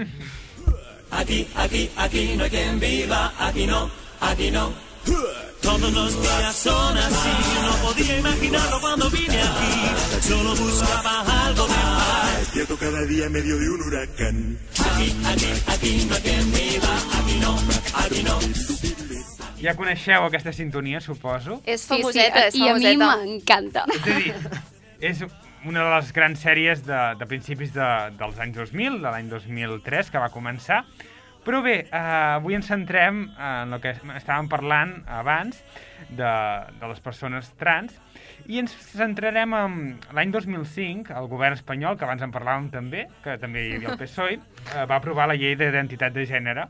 Todos 5.63 5.93
los 5.93 6.21
días 6.23 6.57
son 6.57 6.97
así, 6.97 7.29
no 7.65 7.89
podía 7.89 8.19
imaginarlo 8.19 8.81
cuando 8.81 9.11
vine 9.11 9.41
aquí. 9.41 10.21
Solo 10.27 10.55
buscaba 10.57 11.47
algo 11.47 11.67
de 11.67 11.75
paz. 11.75 12.39
Despierto 12.41 12.77
cada 12.77 13.03
día 13.03 13.27
en 13.27 13.33
medio 13.33 13.59
de 13.59 13.71
un 13.71 13.83
huracán. 13.83 14.59
Ja 19.61 19.75
coneixeu 19.77 20.25
aquesta 20.25 20.53
sintonia, 20.57 21.01
suposo? 21.05 21.59
És 21.69 21.83
Sí, 21.83 21.87
sí, 21.87 22.01
famoseta, 22.01 22.47
és 22.49 22.55
i 22.57 22.63
a 22.69 22.75
mi 22.75 22.87
famoseta. 22.97 23.17
m'encanta. 23.21 23.85
És 23.93 24.07
a 24.09 24.17
dir, 24.17 24.35
és 25.01 25.21
una 25.69 25.83
de 25.85 25.91
les 25.99 26.13
grans 26.17 26.41
sèries 26.41 26.81
de, 26.87 27.01
de 27.21 27.27
principis 27.29 27.75
de, 27.75 27.89
dels 28.17 28.39
anys 28.41 28.57
2000, 28.57 28.97
de 29.03 29.11
l'any 29.13 29.29
2003, 29.29 30.09
que 30.11 30.23
va 30.23 30.31
començar. 30.33 30.81
Però 31.45 31.63
bé, 31.65 31.87
eh, 31.89 32.01
avui 32.37 32.55
ens 32.59 32.67
centrem 32.69 33.23
en 33.33 33.73
el 33.73 33.81
que 33.81 33.95
estàvem 34.19 34.49
parlant 34.53 34.99
abans 35.09 35.63
de, 36.11 36.29
de 36.81 36.91
les 36.91 37.01
persones 37.01 37.49
trans 37.61 37.95
i 38.51 38.59
ens 38.61 38.75
centrarem 38.93 39.55
en 39.57 39.79
l'any 40.17 40.33
2005, 40.35 41.15
el 41.17 41.29
govern 41.33 41.57
espanyol, 41.57 41.97
que 41.97 42.05
abans 42.05 42.23
en 42.27 42.33
parlàvem 42.35 42.69
també, 42.73 43.07
que 43.25 43.39
també 43.41 43.63
hi 43.67 43.75
havia 43.79 43.95
el 43.95 44.01
PSOE, 44.01 44.37
eh, 44.37 44.85
va 44.91 44.99
aprovar 45.01 45.29
la 45.31 45.37
llei 45.39 45.57
d'identitat 45.57 46.13
de 46.17 46.27
gènere 46.29 46.69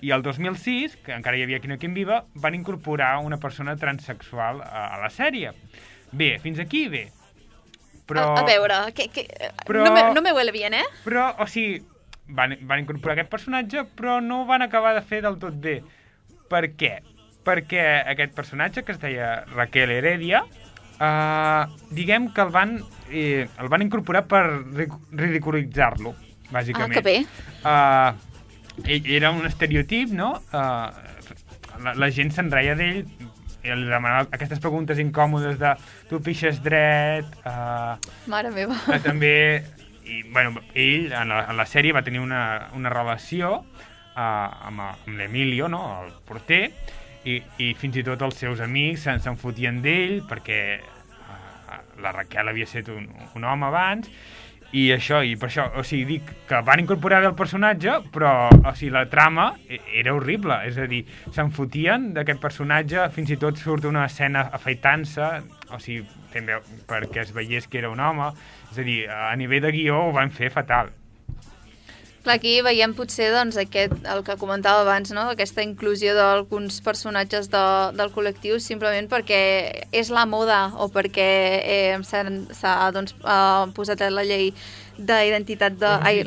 i 0.00 0.12
el 0.14 0.22
2006, 0.22 0.96
que 1.04 1.12
encara 1.16 1.36
hi 1.36 1.42
havia 1.44 1.58
Quino 1.60 1.76
Quim 1.76 1.92
Viva, 1.96 2.22
van 2.38 2.54
incorporar 2.54 3.16
una 3.26 3.36
persona 3.42 3.74
transexual 3.76 4.60
a, 4.62 4.86
a 4.94 5.00
la 5.02 5.10
sèrie. 5.10 5.52
Bé, 6.12 6.36
fins 6.40 6.60
aquí 6.62 6.86
bé. 6.88 7.08
Però, 8.08 8.22
A, 8.38 8.40
a 8.40 8.44
veure, 8.46 8.76
que, 8.96 9.08
que, 9.12 9.26
Però- 9.66 9.84
no, 9.84 9.92
me, 9.92 10.06
no 10.14 10.22
me 10.22 10.32
huele 10.32 10.52
bien, 10.54 10.72
eh? 10.78 10.84
però, 11.04 11.34
o 11.42 11.46
sigui, 11.50 11.82
van, 12.28 12.56
van 12.68 12.80
incorporar 12.84 13.16
aquest 13.18 13.30
personatge, 13.32 13.84
però 13.96 14.20
no 14.22 14.42
ho 14.42 14.46
van 14.46 14.62
acabar 14.62 14.94
de 14.94 15.02
fer 15.02 15.22
del 15.24 15.38
tot 15.38 15.54
bé. 15.60 15.80
Per 16.48 16.64
què? 16.76 16.98
Perquè 17.44 17.84
aquest 18.12 18.34
personatge, 18.36 18.82
que 18.84 18.92
es 18.92 19.00
deia 19.00 19.44
Raquel 19.54 19.90
Heredia, 19.90 20.42
eh, 21.00 21.62
diguem 21.96 22.30
que 22.34 22.42
el 22.44 22.50
van, 22.52 22.78
eh, 23.10 23.48
el 23.58 23.68
van 23.68 23.82
incorporar 23.82 24.26
per 24.28 24.44
ridiculitzar-lo, 25.12 26.14
Ah, 26.48 26.52
bàsicament. 26.60 26.92
que 26.94 27.02
bé. 27.04 27.18
Ell 28.86 29.06
era 29.10 29.30
un 29.34 29.44
estereotip, 29.46 30.12
no? 30.14 30.30
Uh, 30.52 30.86
la, 31.82 31.94
la 31.98 32.08
gent 32.14 32.30
se'n 32.32 32.46
reia 32.52 32.76
d'ell, 32.78 33.00
i 33.66 33.74
li 33.74 33.88
demanava 33.90 34.28
aquestes 34.30 34.60
preguntes 34.62 35.00
incòmodes 35.02 35.58
de 35.58 35.72
tu 36.08 36.20
pixes 36.22 36.60
dret, 36.62 37.26
uh, 37.44 37.96
Mare 38.30 38.52
meva. 38.54 38.76
eh, 38.94 39.00
també... 39.02 39.32
I, 40.08 40.22
bueno, 40.32 40.62
ell, 40.74 41.12
en 41.12 41.28
la, 41.28 41.42
en 41.50 41.56
la 41.58 41.66
sèrie, 41.68 41.92
va 41.92 42.04
tenir 42.06 42.22
una, 42.24 42.70
una 42.76 42.92
relació 42.92 43.58
uh, 43.58 44.16
amb, 44.18 44.80
amb 44.80 45.12
l'Emilio, 45.18 45.68
no?, 45.68 45.82
el 46.04 46.14
porter, 46.28 46.62
i, 47.28 47.38
i 47.60 47.72
fins 47.76 47.98
i 48.00 48.04
tot 48.06 48.22
els 48.24 48.38
seus 48.40 48.62
amics 48.64 49.04
se'n 49.04 49.20
se'n 49.20 49.36
fotien 49.36 49.82
d'ell 49.84 50.22
perquè 50.28 50.60
uh, 50.78 51.80
la 52.02 52.14
Raquel 52.14 52.48
havia 52.48 52.68
estat 52.68 52.88
un, 52.94 53.08
un 53.36 53.44
home 53.44 53.68
abans 53.68 54.08
i 54.76 54.90
això, 54.92 55.22
i 55.24 55.32
per 55.40 55.48
això, 55.48 55.64
o 55.80 55.82
sigui, 55.86 56.18
dic 56.18 56.32
que 56.48 56.60
van 56.64 56.82
incorporar 56.82 57.22
bé 57.22 57.30
el 57.30 57.36
personatge, 57.38 57.94
però, 58.12 58.32
o 58.52 58.74
sigui, 58.76 58.90
la 58.92 59.06
trama 59.08 59.54
e- 59.68 59.80
era 59.96 60.12
horrible, 60.12 60.58
és 60.68 60.76
a 60.76 60.84
dir, 60.90 61.04
se'n 61.32 61.50
fotien 61.56 62.10
d'aquest 62.12 62.42
personatge, 62.42 63.06
fins 63.16 63.32
i 63.32 63.38
tot 63.40 63.56
surt 63.56 63.88
una 63.88 64.04
escena 64.04 64.44
afaitant-se, 64.52 65.30
o 65.72 65.80
sigui, 65.80 66.04
veu, 66.44 66.60
perquè 66.86 67.24
es 67.24 67.32
veiés 67.32 67.66
que 67.66 67.80
era 67.80 67.90
un 67.90 68.00
home, 68.00 68.28
és 68.70 68.78
a 68.78 68.84
dir, 68.84 69.00
a 69.08 69.34
nivell 69.40 69.64
de 69.64 69.72
guió 69.72 70.02
ho 70.08 70.12
van 70.12 70.30
fer 70.30 70.52
fatal. 70.52 70.92
Clar, 72.28 72.36
aquí 72.36 72.58
veiem 72.60 72.92
potser 72.92 73.30
doncs, 73.32 73.56
aquest, 73.56 73.94
el 74.04 74.18
que 74.20 74.34
comentava 74.36 74.82
abans, 74.82 75.14
no? 75.16 75.22
aquesta 75.32 75.62
inclusió 75.64 76.12
d'alguns 76.12 76.82
personatges 76.84 77.48
de, 77.48 77.62
del 77.96 78.12
col·lectiu 78.12 78.58
simplement 78.60 79.08
perquè 79.08 79.38
és 79.96 80.10
la 80.12 80.26
moda 80.28 80.58
o 80.76 80.90
perquè 80.92 81.28
eh, 81.64 81.96
s'ha 82.04 82.74
doncs, 82.92 83.16
eh, 83.24 83.64
posat 83.72 84.04
la 84.12 84.26
llei 84.28 84.52
d'identitat 84.98 85.80
de... 85.80 85.94
Ai, 86.04 86.20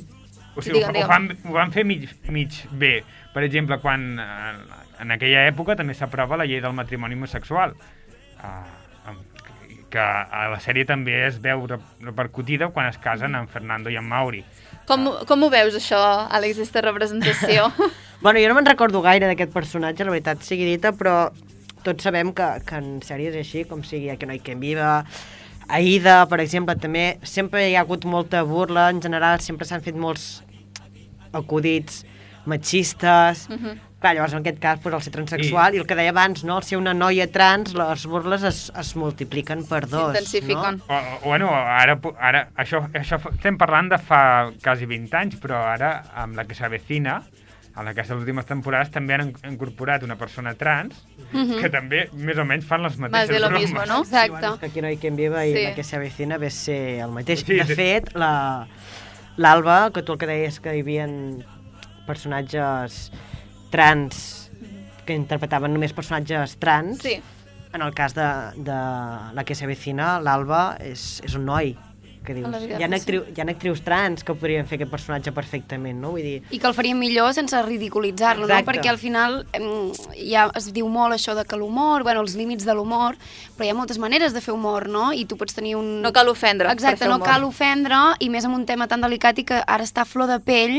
O 0.58 0.66
sigui, 0.66 0.82
Digue'm, 0.82 0.98
ho, 0.98 1.06
ho, 1.06 1.12
van, 1.14 1.30
ho 1.46 1.54
van 1.54 1.70
fer 1.72 1.86
mig, 1.86 2.10
mig 2.34 2.58
bé. 2.74 3.04
Per 3.32 3.46
exemple, 3.46 3.78
quan 3.86 4.18
en 4.18 5.14
aquella 5.14 5.46
època 5.54 5.78
també 5.78 5.94
s'aprova 5.94 6.42
la 6.42 6.50
llei 6.50 6.66
del 6.66 6.74
matrimoni 6.74 7.14
homosexual. 7.16 7.78
Uh, 8.42 8.66
que 9.92 10.00
a 10.00 10.48
la 10.50 10.58
sèrie 10.64 10.88
també 10.88 11.14
es 11.28 11.38
veu 11.44 11.68
re- 11.68 11.78
repercutida 12.02 12.72
quan 12.72 12.88
es 12.90 12.98
casen 12.98 13.36
en 13.36 13.50
Fernando 13.52 13.92
i 13.92 13.98
en 14.00 14.08
Mauri. 14.08 14.42
Com, 14.92 15.08
com 15.28 15.44
ho 15.46 15.50
veus, 15.54 15.76
això, 15.78 16.00
Àlex, 16.28 16.60
aquesta 16.60 16.88
representació? 16.88 17.72
Bueno, 18.22 18.38
jo 18.38 18.52
no 18.52 18.54
me'n 18.54 18.68
recordo 18.68 19.00
gaire 19.02 19.26
d'aquest 19.26 19.50
personatge, 19.50 20.06
la 20.06 20.12
veritat 20.14 20.44
sigui 20.46 20.68
dita, 20.68 20.92
però 20.94 21.32
tots 21.82 22.06
sabem 22.06 22.30
que, 22.38 22.46
que 22.68 22.78
en 22.78 23.00
sèries 23.02 23.34
així, 23.40 23.64
com 23.66 23.82
sigui 23.82 24.12
Aquí 24.14 24.28
no 24.30 24.36
hi 24.36 24.44
quien 24.46 24.60
viva, 24.62 25.00
Aida, 25.72 26.20
per 26.30 26.38
exemple, 26.44 26.76
també 26.78 27.06
sempre 27.26 27.64
hi 27.66 27.74
ha 27.74 27.82
hagut 27.82 28.06
molta 28.06 28.44
burla, 28.46 28.92
en 28.94 29.02
general 29.02 29.42
sempre 29.42 29.66
s'han 29.66 29.82
fet 29.82 29.98
molts 29.98 30.44
acudits 31.34 32.04
machistes, 32.46 33.48
uh 33.50 33.58
-huh. 33.58 33.76
Clar, 34.02 34.16
llavors, 34.18 34.34
en 34.34 34.40
aquest 34.42 34.58
cas, 34.60 34.80
pues, 34.82 34.96
el 34.98 35.02
ser 35.06 35.12
transexual, 35.14 35.76
I... 35.76 35.78
i 35.78 35.82
el 35.84 35.86
que 35.86 35.94
deia 35.96 36.10
abans, 36.10 36.44
no? 36.44 36.56
el 36.58 36.64
ser 36.66 36.80
una 36.80 36.94
noia 36.98 37.28
trans, 37.32 37.76
les 37.78 38.06
burles 38.10 38.42
es, 38.50 38.62
es 38.74 38.96
multipliquen 38.98 39.62
per 39.70 39.84
dos. 39.88 40.16
S'intensifiquen. 40.16 40.80
O, 40.88 40.96
o, 40.96 41.20
bueno, 41.28 41.52
ara, 41.54 42.00
ara 42.18 42.48
això, 42.58 42.82
això 42.98 43.20
estem 43.30 43.60
parlant 43.62 43.92
de 43.94 44.00
fa 44.02 44.50
quasi 44.64 44.88
20 44.90 45.14
anys, 45.20 45.38
però 45.44 45.62
ara, 45.70 45.92
amb 46.18 46.34
la 46.36 46.48
que 46.50 46.58
s'avecina, 46.58 47.20
en 47.78 47.88
aquestes 47.88 48.18
últimes 48.18 48.44
temporades 48.50 48.90
també 48.92 49.14
han 49.16 49.22
in- 49.30 49.54
incorporat 49.54 50.02
una 50.04 50.18
persona 50.20 50.52
trans 50.60 50.98
que 51.32 51.70
també 51.72 52.02
més 52.12 52.36
o 52.42 52.44
menys 52.44 52.66
fan 52.68 52.82
les 52.84 52.98
Más 52.98 53.12
mateixes 53.14 53.36
de 53.38 53.40
lo 53.40 53.48
bromes. 53.48 53.70
mismo, 53.70 53.86
no? 53.88 54.02
Exacte. 54.02 54.50
que 54.60 54.66
aquí 54.66 54.82
no 54.82 54.90
hi 54.92 54.98
quien 54.98 55.16
viva 55.16 55.46
i 55.46 55.54
Sí. 55.54 55.64
la 55.64 55.76
que 55.78 55.84
s'avecina 55.86 56.38
ve 56.42 56.50
ser 56.50 57.00
el 57.06 57.12
mateix. 57.16 57.46
Sí, 57.46 57.54
de 57.54 57.64
sí. 57.70 57.76
fet, 57.80 58.12
la- 58.16 58.68
l'Alba, 59.38 59.92
que 59.94 60.02
tu 60.04 60.12
el 60.14 60.18
que 60.20 60.28
deies 60.28 60.60
que 60.60 60.76
hi 60.76 60.82
havia 60.82 61.08
personatges 62.06 63.12
trans 63.72 64.50
que 65.08 65.16
interpretaven 65.18 65.74
només 65.74 65.94
personatges 65.98 66.58
trans, 66.62 67.02
Sí. 67.02 67.18
en 67.74 67.82
el 67.82 67.94
cas 67.96 68.14
de, 68.14 68.28
de 68.62 68.76
la 69.34 69.44
que 69.48 69.56
s'avecina, 69.56 70.20
l'Alba 70.20 70.76
és, 70.84 71.22
és 71.26 71.36
un 71.40 71.46
noi 71.48 71.74
que 72.26 72.36
dius, 72.38 72.54
hi 72.68 72.84
ha, 72.84 72.90
actriu, 72.94 73.24
hi 73.26 73.42
ha 73.42 73.46
actrius 73.50 73.82
trans 73.82 74.26
que 74.26 74.36
podrien 74.38 74.68
fer 74.70 74.78
aquest 74.78 74.92
personatge 74.92 75.34
perfectament, 75.34 75.98
no? 76.02 76.14
Vull 76.14 76.26
dir, 76.26 76.36
I 76.54 76.60
que 76.62 76.70
el 76.70 76.76
farien 76.78 77.00
millor 77.00 77.34
sense 77.34 77.58
ridiculitzar-lo, 77.66 78.46
no? 78.46 78.60
Perquè 78.68 78.92
al 78.92 79.00
final 79.02 79.42
ja 80.20 80.46
es 80.58 80.70
diu 80.76 80.90
molt 80.92 81.18
això 81.18 81.34
de 81.38 81.46
que 81.50 81.58
l'humor, 81.58 82.06
bueno, 82.06 82.22
els 82.22 82.36
límits 82.38 82.68
de 82.68 82.76
l'humor, 82.78 83.18
però 83.58 83.66
hi 83.66 83.72
ha 83.74 83.78
moltes 83.78 83.98
maneres 84.02 84.36
de 84.38 84.44
fer 84.44 84.54
humor, 84.54 84.88
no? 84.92 85.10
I 85.14 85.26
tu 85.26 85.38
pots 85.40 85.58
tenir 85.58 85.76
un... 85.80 85.90
No 86.06 86.14
cal 86.14 86.30
ofendre 86.30 86.70
per 86.70 86.78
Exacte, 86.78 87.10
no 87.10 87.18
humor. 87.18 87.28
cal 87.28 87.48
ofendre, 87.48 88.02
i 88.22 88.30
més 88.30 88.46
amb 88.46 88.60
un 88.60 88.68
tema 88.70 88.88
tan 88.92 89.02
delicat 89.02 89.42
i 89.42 89.48
que 89.48 89.64
ara 89.66 89.88
està 89.88 90.06
a 90.06 90.10
flor 90.10 90.30
de 90.30 90.38
pell 90.46 90.78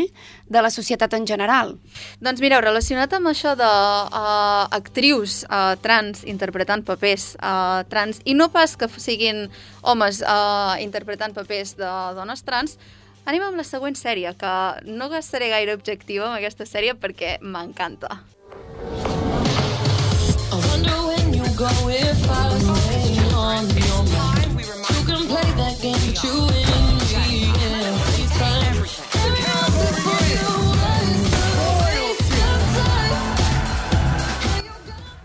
de 0.53 0.63
la 0.63 0.71
societat 0.71 1.13
en 1.19 1.27
general. 1.27 1.75
Doncs 2.23 2.43
mireu, 2.45 2.61
relacionat 2.63 3.13
amb 3.19 3.33
això 3.33 3.57
de 3.59 3.67
uh, 3.67 4.69
actrius 4.79 5.43
uh, 5.49 5.75
trans 5.83 6.23
interpretant 6.29 6.85
papers 6.87 7.33
uh, 7.41 7.83
trans, 7.91 8.21
i 8.25 8.37
no 8.39 8.51
pas 8.55 8.77
que 8.79 8.89
siguin 9.03 9.49
homes 9.83 10.23
uh, 10.23 10.77
interpretant 10.83 11.32
papers 11.37 11.75
de 11.79 11.91
dones 12.17 12.45
trans, 12.47 12.77
anem 13.25 13.43
amb 13.47 13.59
la 13.61 13.67
següent 13.67 13.97
sèrie, 13.99 14.35
que 14.39 14.53
no 14.89 15.09
gastaré 15.13 15.51
gaire 15.53 15.75
objectiva 15.79 16.29
amb 16.29 16.39
aquesta 16.39 16.67
sèrie 16.69 16.95
perquè 16.95 17.39
m'encanta. 17.43 18.21
I 20.53 20.57
wonder 20.69 20.99
when 21.09 21.33
you 21.33 21.47
go 21.57 21.71
if 21.89 22.29
I 22.29 22.59
stay 22.61 23.17
on 23.35 23.69
your 23.73 24.03
mind. 24.13 24.61
You 24.61 25.03
can 25.07 25.27
play 25.27 25.49
that 25.57 25.79
game 25.81 26.13
every 26.25 26.92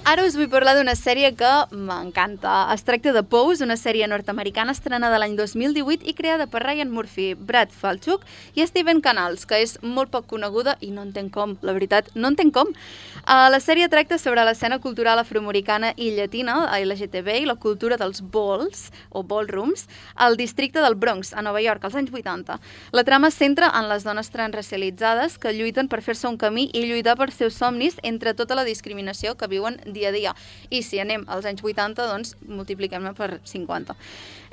Ara 0.08 0.24
us 0.24 0.38
vull 0.40 0.48
parlar 0.48 0.72
d'una 0.78 0.94
sèrie 0.96 1.34
que 1.36 1.50
m'encanta. 1.76 2.52
Es 2.72 2.86
tracta 2.88 3.12
de 3.12 3.26
Pose, 3.28 3.60
una 3.66 3.76
sèrie 3.76 4.08
nord-americana 4.08 4.72
estrenada 4.72 5.18
l'any 5.20 5.34
2018 5.36 6.06
i 6.08 6.14
creada 6.16 6.46
per 6.48 6.62
Ryan 6.64 6.94
Murphy, 6.96 7.34
Brad 7.36 7.74
Falchuk 7.76 8.24
i 8.56 8.64
Steven 8.64 9.02
Canals, 9.04 9.44
que 9.44 9.60
és 9.60 9.74
molt 9.84 10.14
poc 10.14 10.30
coneguda 10.32 10.78
i 10.80 10.94
no 10.96 11.04
entenc 11.04 11.34
com, 11.36 11.58
la 11.60 11.76
veritat, 11.76 12.08
no 12.16 12.32
entenc 12.32 12.56
com. 12.56 12.72
Uh, 12.72 13.50
la 13.52 13.60
sèrie 13.60 13.90
tracta 13.92 14.16
sobre 14.16 14.46
l'escena 14.48 14.78
cultural 14.80 15.20
afroamericana 15.20 15.90
i 15.98 16.14
llatina, 16.16 16.56
LGTB, 16.78 17.42
i 17.42 17.50
la 17.52 17.58
cultura 17.60 18.00
dels 18.00 18.24
balls, 18.24 18.86
o 19.12 19.26
ballrooms, 19.28 19.90
al 20.16 20.40
districte 20.40 20.80
del 20.80 20.96
Bronx, 20.96 21.34
a 21.34 21.44
Nova 21.44 21.60
York, 21.60 21.84
als 21.84 22.00
anys 22.00 22.16
80. 22.16 22.62
La 22.96 23.04
trama 23.04 23.28
centra 23.28 23.74
en 23.76 23.92
les 23.92 24.08
dones 24.08 24.32
transracialitzades 24.32 25.36
que 25.36 25.52
lluiten 25.52 25.92
per 25.92 26.00
fer-se 26.08 26.32
un 26.32 26.40
camí 26.40 26.70
i 26.72 26.88
lluitar 26.88 27.20
per 27.20 27.34
seus 27.36 27.60
somnis 27.60 28.00
entre 28.08 28.32
tota 28.40 28.56
la 28.56 28.64
discriminació 28.64 29.36
que 29.36 29.52
viuen 29.52 29.82
dia 29.98 30.12
a 30.12 30.16
dia. 30.16 30.36
I 30.70 30.84
si 30.86 31.02
anem 31.04 31.26
als 31.28 31.48
anys 31.50 31.64
80, 31.66 32.06
doncs 32.14 32.36
multipliquem-ne 32.48 33.14
per 33.18 33.40
50. 33.44 33.98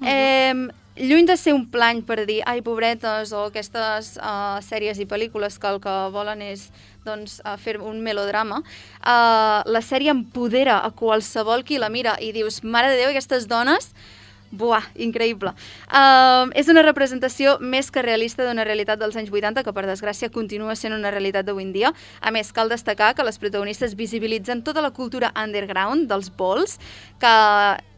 eh, 0.02 0.54
lluny 0.96 1.26
de 1.26 1.36
ser 1.36 1.54
un 1.54 1.66
plany 1.70 2.02
per 2.06 2.24
dir 2.26 2.40
ai, 2.46 2.62
pobretes, 2.62 3.32
o 3.34 3.46
aquestes 3.48 4.14
uh, 4.18 4.60
sèries 4.62 4.98
i 5.02 5.06
pel·lícules 5.10 5.58
que 5.58 5.70
el 5.70 5.80
que 5.82 5.94
volen 6.14 6.42
és 6.42 6.68
doncs, 7.04 7.40
uh, 7.44 7.56
fer 7.58 7.80
un 7.82 8.00
melodrama, 8.02 8.60
uh, 8.62 9.60
la 9.66 9.82
sèrie 9.82 10.14
empodera 10.14 10.78
a 10.86 10.92
qualsevol 10.94 11.64
qui 11.66 11.80
la 11.82 11.90
mira 11.90 12.14
i 12.22 12.30
dius, 12.32 12.62
mare 12.62 12.92
de 12.92 13.02
Déu, 13.02 13.10
aquestes 13.10 13.48
dones 13.50 13.90
Buah, 14.54 14.84
increïble. 14.94 15.50
Uh, 15.90 16.50
és 16.54 16.68
una 16.70 16.84
representació 16.86 17.56
més 17.58 17.90
que 17.90 18.04
realista 18.06 18.46
d'una 18.46 18.66
realitat 18.66 19.00
dels 19.00 19.16
anys 19.18 19.32
80, 19.32 19.64
que 19.66 19.74
per 19.74 19.86
desgràcia 19.88 20.30
continua 20.30 20.76
sent 20.78 20.94
una 20.94 21.10
realitat 21.10 21.48
d'avui 21.48 21.66
en 21.66 21.72
dia. 21.74 21.90
A 22.20 22.30
més, 22.34 22.52
cal 22.54 22.70
destacar 22.70 23.14
que 23.18 23.26
les 23.26 23.40
protagonistes 23.42 23.96
visibilitzen 23.98 24.62
tota 24.62 24.84
la 24.84 24.92
cultura 24.94 25.32
underground 25.34 26.06
dels 26.10 26.30
bols, 26.38 26.78
que 27.18 27.34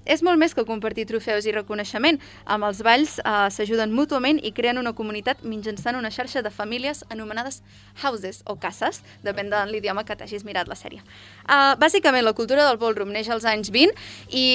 és 0.07 0.23
molt 0.23 0.39
més 0.41 0.55
que 0.55 0.65
compartir 0.65 1.07
trofeus 1.11 1.47
i 1.47 1.55
reconeixement. 1.55 2.19
Amb 2.47 2.69
els 2.69 2.83
balls 2.87 3.19
uh, 3.21 3.47
s'ajuden 3.53 3.93
mútuament 3.95 4.41
i 4.43 4.53
creen 4.57 4.79
una 4.79 4.95
comunitat 4.97 5.43
mitjançant 5.45 5.99
una 5.99 6.13
xarxa 6.15 6.43
de 6.43 6.53
famílies 6.55 7.03
anomenades 7.11 7.63
houses 8.03 8.43
o 8.47 8.57
cases, 8.61 9.03
depèn 9.25 9.51
de 9.51 9.63
l'idioma 9.71 10.05
que 10.07 10.17
t'hagis 10.17 10.45
mirat 10.47 10.69
la 10.71 10.77
sèrie. 10.79 11.03
Uh, 11.45 11.75
bàsicament, 11.81 12.25
la 12.25 12.35
cultura 12.37 12.67
del 12.69 12.79
ballroom 12.81 13.13
neix 13.15 13.29
als 13.33 13.47
anys 13.49 13.73
20 13.75 13.97
i 14.31 14.47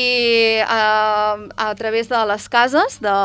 uh, 0.63 1.47
a 1.57 1.69
través 1.79 2.09
de 2.11 2.21
les 2.31 2.47
cases, 2.51 2.99
de, 3.03 3.15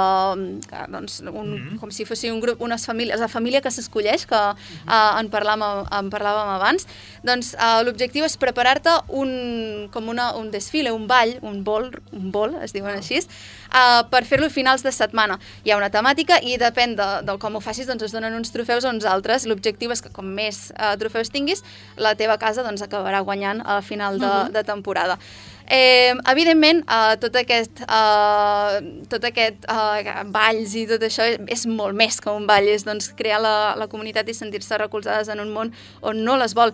que, 0.67 0.85
doncs, 0.93 1.21
un, 1.21 1.31
mm 1.31 1.57
-hmm. 1.57 1.79
com 1.81 1.91
si 1.91 2.05
fossin 2.05 2.33
un 2.33 2.41
grup, 2.41 2.61
unes 2.61 2.87
famílies, 2.87 3.21
la 3.21 3.29
família 3.29 3.61
que 3.61 3.71
s'escolleix, 3.71 4.27
que 4.27 4.37
uh, 4.37 5.21
en, 5.21 5.31
parlàvem, 5.31 5.63
en 5.91 6.11
parlàvem 6.11 6.49
abans, 6.57 6.87
doncs 7.23 7.55
uh, 7.55 7.83
l'objectiu 7.85 8.25
és 8.25 8.37
preparar-te 8.37 8.91
un, 9.09 9.89
com 9.93 10.09
una, 10.09 10.35
un 10.35 10.51
desfile, 10.51 10.91
un 10.93 11.07
ball, 11.07 11.39
un 11.43 11.63
ball, 11.65 11.91
un 12.17 12.31
ball, 12.35 12.57
es 12.65 12.75
diuen 12.75 12.97
així, 12.97 13.21
uh, 13.21 14.03
per 14.11 14.25
fer-lo 14.29 14.51
finals 14.53 14.85
de 14.87 14.93
setmana. 14.93 15.39
Hi 15.65 15.73
ha 15.73 15.81
una 15.81 15.91
temàtica 15.93 16.41
i 16.43 16.57
depèn 16.61 16.97
de, 16.99 17.09
de 17.27 17.39
com 17.43 17.57
ho 17.57 17.65
facis, 17.65 17.89
doncs 17.89 18.09
es 18.09 18.15
donen 18.17 18.35
uns 18.37 18.53
trofeus 18.55 18.85
a 18.85 18.93
uns 18.95 19.07
altres. 19.09 19.47
L'objectiu 19.47 19.93
és 19.95 20.03
que 20.05 20.13
com 20.13 20.27
més 20.27 20.71
uh, 20.77 20.95
trofeus 21.01 21.33
tinguis, 21.33 21.65
la 21.97 22.17
teva 22.19 22.39
casa 22.43 22.65
doncs, 22.67 22.85
acabarà 22.85 23.23
guanyant 23.27 23.63
al 23.65 23.83
final 23.83 24.19
de, 24.19 24.27
uh 24.27 24.33
-huh. 24.33 24.53
de 24.53 24.65
temporada. 24.65 25.19
Eh, 25.69 26.15
evidentment, 26.31 26.85
uh, 26.87 27.17
tot 27.19 27.35
aquest, 27.35 27.81
uh, 27.91 28.79
tot 29.11 29.25
aquest 29.27 29.67
uh, 29.67 30.23
balls 30.31 30.77
i 30.79 30.85
tot 30.87 31.03
això 31.03 31.27
és, 31.27 31.41
és 31.51 31.67
molt 31.67 31.97
més 31.99 32.21
que 32.23 32.31
un 32.31 32.47
ball, 32.47 32.69
és 32.71 32.85
doncs, 32.87 33.09
crear 33.19 33.41
la, 33.43 33.75
la 33.75 33.89
comunitat 33.91 34.29
i 34.31 34.35
sentir-se 34.35 34.79
recolzades 34.79 35.29
en 35.29 35.43
un 35.43 35.51
món 35.51 35.75
on 36.07 36.23
no 36.23 36.39
les 36.39 36.55
vol. 36.55 36.71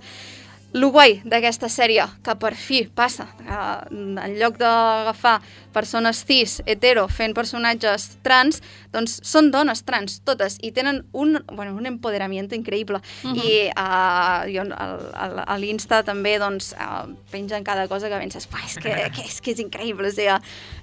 Lo 0.73 0.89
guai 0.89 1.18
d'aquesta 1.29 1.68
sèrie, 1.68 2.07
que 2.25 2.35
per 2.41 2.55
fi 2.57 2.87
passa, 2.89 3.27
uh, 3.45 3.83
en 3.93 4.37
lloc 4.41 4.57
d'agafar 4.61 5.35
persones 5.73 6.25
cis, 6.27 6.61
hetero, 6.66 7.09
fent 7.09 7.35
personatges 7.35 8.18
trans, 8.23 8.61
doncs 8.93 9.18
són 9.25 9.51
dones 9.51 9.83
trans, 9.85 10.20
totes, 10.25 10.59
i 10.62 10.70
tenen 10.73 11.03
un, 11.12 11.39
bueno, 11.53 11.75
un 11.77 11.87
empoderament 11.87 12.53
increïble. 12.53 13.01
Uh 13.25 13.31
-huh. 13.33 13.45
I 13.45 13.70
uh, 13.77 14.45
jo 14.53 14.62
al- 14.77 15.11
al- 15.14 15.45
a 15.47 15.59
l'Insta 15.59 16.03
també 16.03 16.39
doncs, 16.39 16.75
uh, 16.79 17.09
pengen 17.31 17.64
cada 17.64 17.89
cosa 17.89 18.09
que 18.09 18.18
penses, 18.18 18.49
"Buah, 18.51 18.64
és 18.66 18.77
que, 18.77 18.83
que, 19.14 19.23
és, 19.27 19.41
que 19.41 19.51
és 19.53 19.59
increïble, 19.59 20.09
o 20.09 20.11
sigui, 20.11 20.29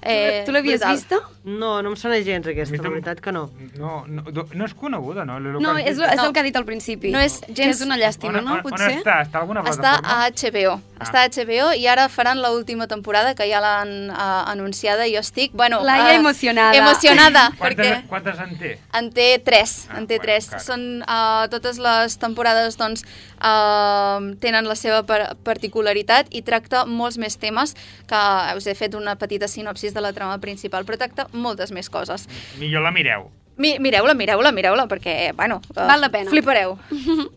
eh, 0.02 0.42
tu 0.46 0.52
l'havies 0.52 0.80
vista? 0.86 1.16
no, 1.44 1.82
no 1.82 1.90
em 1.90 1.96
sona 1.96 2.20
gens 2.22 2.46
aquesta, 2.46 2.76
la 2.82 2.88
veritat 2.88 3.20
que 3.20 3.32
no. 3.32 3.50
No, 3.78 4.04
no, 4.06 4.22
no 4.52 4.64
és 4.64 4.74
coneguda, 4.74 5.24
no? 5.24 5.38
No, 5.40 5.76
és, 5.78 5.90
és 5.98 6.16
No. 6.16 6.24
el 6.26 6.32
que 6.32 6.40
ha 6.40 6.42
dit 6.42 6.56
al 6.56 6.64
principi. 6.64 7.10
No 7.10 7.18
és 7.18 7.40
Que 7.40 7.54
gens- 7.54 7.80
és 7.80 7.80
una 7.86 7.96
llàstima, 7.96 8.38
on, 8.38 8.44
no? 8.44 8.54
on, 8.54 8.62
Potser? 8.62 8.90
On 8.92 8.98
està? 8.98 9.22
Està 9.22 9.38
a 9.38 9.40
alguna 9.40 9.60
Està 9.62 9.76
plataforma? 9.76 10.24
a 10.24 10.30
HBO. 10.30 10.80
Ah. 10.98 11.04
Està 11.04 11.22
a 11.22 11.28
HBO 11.28 11.72
i 11.72 11.86
ara 11.86 12.08
faran 12.08 12.38
l'última 12.42 12.86
temporada, 12.86 13.34
que 13.34 13.48
ja 13.48 13.60
l'han 13.60 14.10
uh, 14.10 14.50
anunciada 14.80 15.06
i 15.06 15.14
jo 15.14 15.20
estic, 15.20 15.52
bueno... 15.52 15.82
Laia 15.84 16.14
eh, 16.14 16.16
emocionada. 16.16 16.74
Emocionada, 16.76 17.50
Quantes, 17.58 17.86
perquè 17.86 18.06
quantes 18.08 18.38
en 18.40 18.56
té? 18.58 18.78
en 18.96 19.10
té 19.12 19.38
tres, 19.44 19.86
Ah, 19.90 19.98
en 19.98 20.06
té 20.06 20.16
bueno, 20.16 20.22
tres. 20.24 20.44
encara. 20.46 20.62
Són 20.64 21.02
uh, 21.02 21.48
totes 21.50 21.78
les 21.78 22.16
temporades, 22.18 22.76
doncs, 22.78 23.04
uh, 23.38 24.34
tenen 24.40 24.66
la 24.68 24.74
seva 24.76 25.02
par 25.06 25.36
particularitat 25.44 26.26
i 26.30 26.42
tracta 26.42 26.86
molts 26.86 27.18
més 27.18 27.36
temes 27.36 27.74
que 28.08 28.20
us 28.56 28.66
he 28.66 28.74
fet 28.74 28.94
una 28.94 29.16
petita 29.16 29.48
sinopsis 29.48 29.92
de 29.94 30.00
la 30.00 30.12
trama 30.12 30.38
principal, 30.40 30.84
però 30.84 30.96
tracta 30.98 31.26
moltes 31.32 31.70
més 31.72 31.88
coses. 31.90 32.28
Millor 32.58 32.82
la 32.82 32.90
mireu. 32.92 33.30
Mi 33.60 33.78
mireu-la, 33.78 34.14
mireu-la, 34.14 34.52
mireu-la, 34.52 34.86
perquè, 34.88 35.32
bueno... 35.36 35.60
Uh, 35.76 35.86
Val 35.86 36.00
la 36.00 36.08
pena. 36.08 36.30
Flipareu. 36.30 36.78
aquesta 36.90 37.28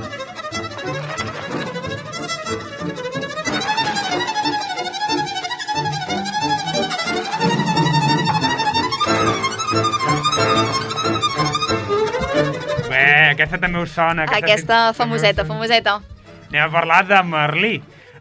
també 0.04 0.23
us 13.84 13.94
sona. 13.96 14.26
Aquesta 14.28 14.78
també 14.88 14.98
famoseta, 14.98 15.44
famoseta. 15.48 15.98
Anem 16.48 16.62
a 16.64 16.70
parlar 16.72 17.02
de 17.08 17.20
Merlí. 17.28 17.74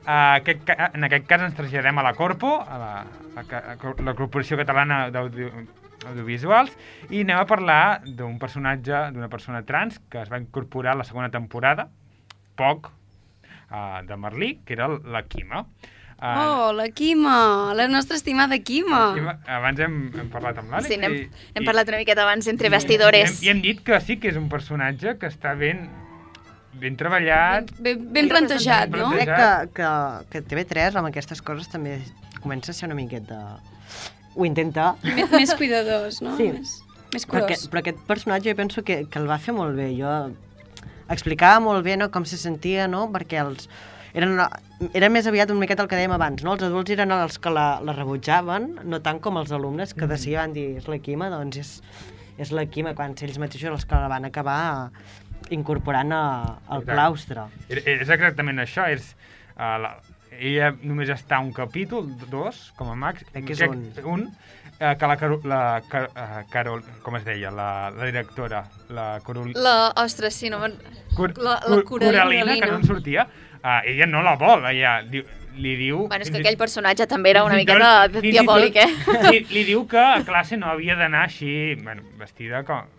Uh, 0.03 0.36
aquest, 0.41 0.68
en 0.68 1.07
aquest 1.07 1.26
cas 1.30 1.45
ens 1.45 1.55
traslladem 1.55 1.99
a 2.01 2.03
la 2.03 2.11
Corpo, 2.18 2.57
a 2.59 2.78
la, 2.82 2.91
a 3.39 3.93
la 4.03 4.14
Corporació 4.18 4.59
Catalana 4.59 5.05
d'Audio- 5.14 5.51
Audiovisuals, 6.09 6.74
i 7.07 7.22
anem 7.24 7.39
a 7.39 7.47
parlar 7.47 8.01
d'un 8.03 8.36
personatge, 8.41 9.05
d'una 9.16 9.30
persona 9.32 9.64
trans 9.64 10.01
que 10.11 10.20
es 10.20 10.32
va 10.32 10.41
incorporar 10.43 10.97
a 10.97 10.99
la 10.99 11.07
segona 11.07 11.32
temporada, 11.32 11.88
poc, 12.59 12.91
uh, 12.91 14.01
de 14.03 14.20
Merlí, 14.20 14.57
que 14.66 14.76
era 14.76 14.89
la 14.91 15.24
Quima. 15.24 15.64
Uh, 15.64 15.93
Oh, 16.22 16.72
la 16.74 16.89
Quima, 16.89 17.74
la 17.76 17.88
nostra 17.88 18.16
estimada 18.16 18.57
Quima. 18.59 19.14
Quima, 19.16 19.39
abans 19.47 19.80
hem, 19.80 19.97
hem 20.20 20.30
parlat 20.32 20.57
amb 20.61 20.72
l'Àlex. 20.72 20.88
Sí, 20.88 20.97
n'hem 20.97 21.14
i- 21.16 21.30
hem 21.55 21.64
i- 21.64 21.66
parlat 21.66 21.88
una 21.89 21.97
miqueta 21.97 22.24
abans 22.24 22.47
entre 22.47 22.68
i- 22.68 22.72
vestidores. 22.72 23.41
I 23.43 23.49
hem, 23.49 23.57
I 23.57 23.57
hem 23.57 23.61
dit 23.61 23.84
que 23.84 23.99
sí 24.01 24.18
que 24.20 24.30
és 24.30 24.38
un 24.38 24.47
personatge 24.49 25.18
que 25.20 25.28
està 25.28 25.57
ben, 25.57 25.89
ben 26.80 26.95
treballat, 26.97 27.70
Ben, 27.80 28.07
ben 28.14 28.30
plantejat, 28.30 28.89
ben 28.89 29.01
no? 29.01 29.09
plantejat. 29.11 29.72
Crec 29.74 29.76
que, 29.76 30.30
que, 30.30 30.41
que 30.47 30.66
TV3 30.66 30.95
amb 30.95 31.07
aquestes 31.07 31.41
coses 31.41 31.68
també 31.70 31.99
comença 32.41 32.72
a 32.72 32.74
ser 32.74 32.88
una 32.88 32.95
miqueta... 32.95 33.59
Ho 34.36 34.45
intenta. 34.45 34.95
M 35.03 35.28
més 35.30 35.53
cuidadors, 35.53 36.22
no? 36.26 36.36
Sí. 36.38 36.47
Més, 36.55 36.80
més 37.14 37.28
Però, 37.28 37.43
curós. 37.43 37.43
aquest, 37.45 37.68
però 37.70 37.80
aquest 37.84 37.99
personatge 38.07 38.49
jo 38.49 38.55
penso 38.57 38.82
que, 38.84 39.03
que 39.05 39.20
el 39.20 39.28
va 39.30 39.38
fer 39.38 39.53
molt 39.53 39.76
bé. 39.78 39.91
Jo 39.93 40.32
explicava 41.14 41.59
molt 41.59 41.84
bé 41.86 41.97
no, 41.97 42.09
com 42.09 42.26
se 42.26 42.38
sentia, 42.41 42.88
no? 42.88 43.03
perquè 43.14 43.38
els, 43.43 43.68
eren, 44.16 44.39
era 44.93 45.09
més 45.09 45.27
aviat 45.29 45.51
una 45.53 45.61
miqueta 45.63 45.84
el 45.86 45.89
que 45.91 45.95
dèiem 45.99 46.11
abans, 46.15 46.43
no? 46.43 46.53
els 46.57 46.63
adults 46.67 46.91
eren 46.95 47.11
els 47.15 47.38
que 47.39 47.51
la, 47.53 47.79
la 47.86 47.93
rebutjaven, 47.97 48.67
no 48.89 48.99
tant 49.05 49.19
com 49.23 49.38
els 49.41 49.51
alumnes, 49.55 49.93
que 49.93 50.07
de 50.09 50.17
seguida 50.17 50.41
van 50.43 50.53
dir 50.55 50.67
és 50.79 50.88
la 50.91 50.97
Quima, 51.03 51.29
doncs 51.34 51.57
és, 51.61 51.73
és 52.41 52.51
la 52.55 52.65
Quima, 52.65 52.95
quan 52.97 53.15
ells 53.15 53.38
mateixos 53.41 53.71
els 53.71 53.86
que 53.86 53.95
la 53.99 54.09
van 54.11 54.25
acabar 54.29 54.89
incorporant 55.49 56.11
a, 56.15 56.23
al 56.67 56.81
Exacte. 56.81 56.93
claustre. 56.93 57.45
És 57.69 57.86
és 57.86 58.09
exactament 58.09 58.59
això, 58.63 58.88
és... 58.91 59.13
Uh, 59.53 59.77
la, 59.84 59.91
ella 60.34 60.71
només 60.81 61.11
està 61.13 61.38
un 61.43 61.51
capítol, 61.53 62.07
dos, 62.31 62.71
com 62.75 62.89
a. 62.89 63.11
Crec 63.13 63.43
que 63.45 63.53
és 63.53 63.59
un. 63.67 63.84
Un, 64.09 64.23
uh, 64.79 64.95
que 64.97 65.09
la, 65.11 65.17
Caro, 65.21 65.36
la 65.45 65.59
Car, 65.86 66.07
uh, 66.09 66.39
Carol, 66.49 66.81
com 67.05 67.19
es 67.19 67.25
deia, 67.27 67.51
la, 67.53 67.67
la 67.93 68.07
directora, 68.09 68.63
la 68.89 69.19
Corol... 69.21 69.51
La, 69.53 69.91
ostres, 70.01 70.34
sí, 70.34 70.49
no 70.49 70.57
me'n... 70.63 70.73
Cor, 71.13 71.36
la- 71.38 71.59
la 71.67 71.75
Cor- 71.84 71.86
Coralina. 71.99 72.23
Coralina, 72.23 72.55
que 72.65 72.71
no 72.71 72.79
en 72.81 72.88
sortia, 72.89 73.27
uh, 73.64 73.80
ella 73.89 74.09
no 74.09 74.24
la 74.26 74.36
vol, 74.39 74.66
ella 74.70 74.99
di, 75.07 75.24
li 75.57 75.76
diu... 75.80 76.07
Bueno, 76.07 76.26
és 76.26 76.32
que 76.34 76.41
aquell 76.41 76.59
personatge 76.59 77.07
també 77.09 77.34
era 77.34 77.43
una 77.47 77.59
miqueta 77.59 78.07
diabòlic, 78.20 78.82
eh? 78.84 78.89
Li, 79.30 79.45
li 79.51 79.64
diu 79.70 79.86
que 79.89 80.01
a 80.01 80.24
classe 80.28 80.59
no 80.59 80.72
havia 80.72 80.97
d'anar 80.99 81.28
així, 81.30 81.53
bueno, 81.82 82.05
vestida 82.20 82.64
com... 82.68 82.89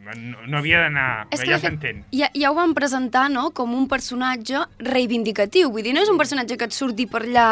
No, 0.00 0.38
no 0.48 0.58
havia 0.58 0.80
d'anar... 0.80 1.26
És 1.30 1.42
que, 1.42 1.50
ja 1.50 1.58
de 1.58 1.60
fet, 1.60 1.70
s'entén. 1.70 1.98
ja, 2.16 2.30
ja 2.34 2.50
ho 2.50 2.54
van 2.56 2.72
presentar, 2.74 3.28
no?, 3.30 3.50
com 3.54 3.74
un 3.76 3.86
personatge 3.86 4.62
reivindicatiu. 4.78 5.70
Vull 5.70 5.84
dir, 5.86 5.92
no 5.94 6.02
és 6.02 6.08
un 6.10 6.18
personatge 6.18 6.56
que 6.58 6.66
et 6.66 6.74
surti 6.74 7.06
per 7.10 7.20
allà 7.26 7.46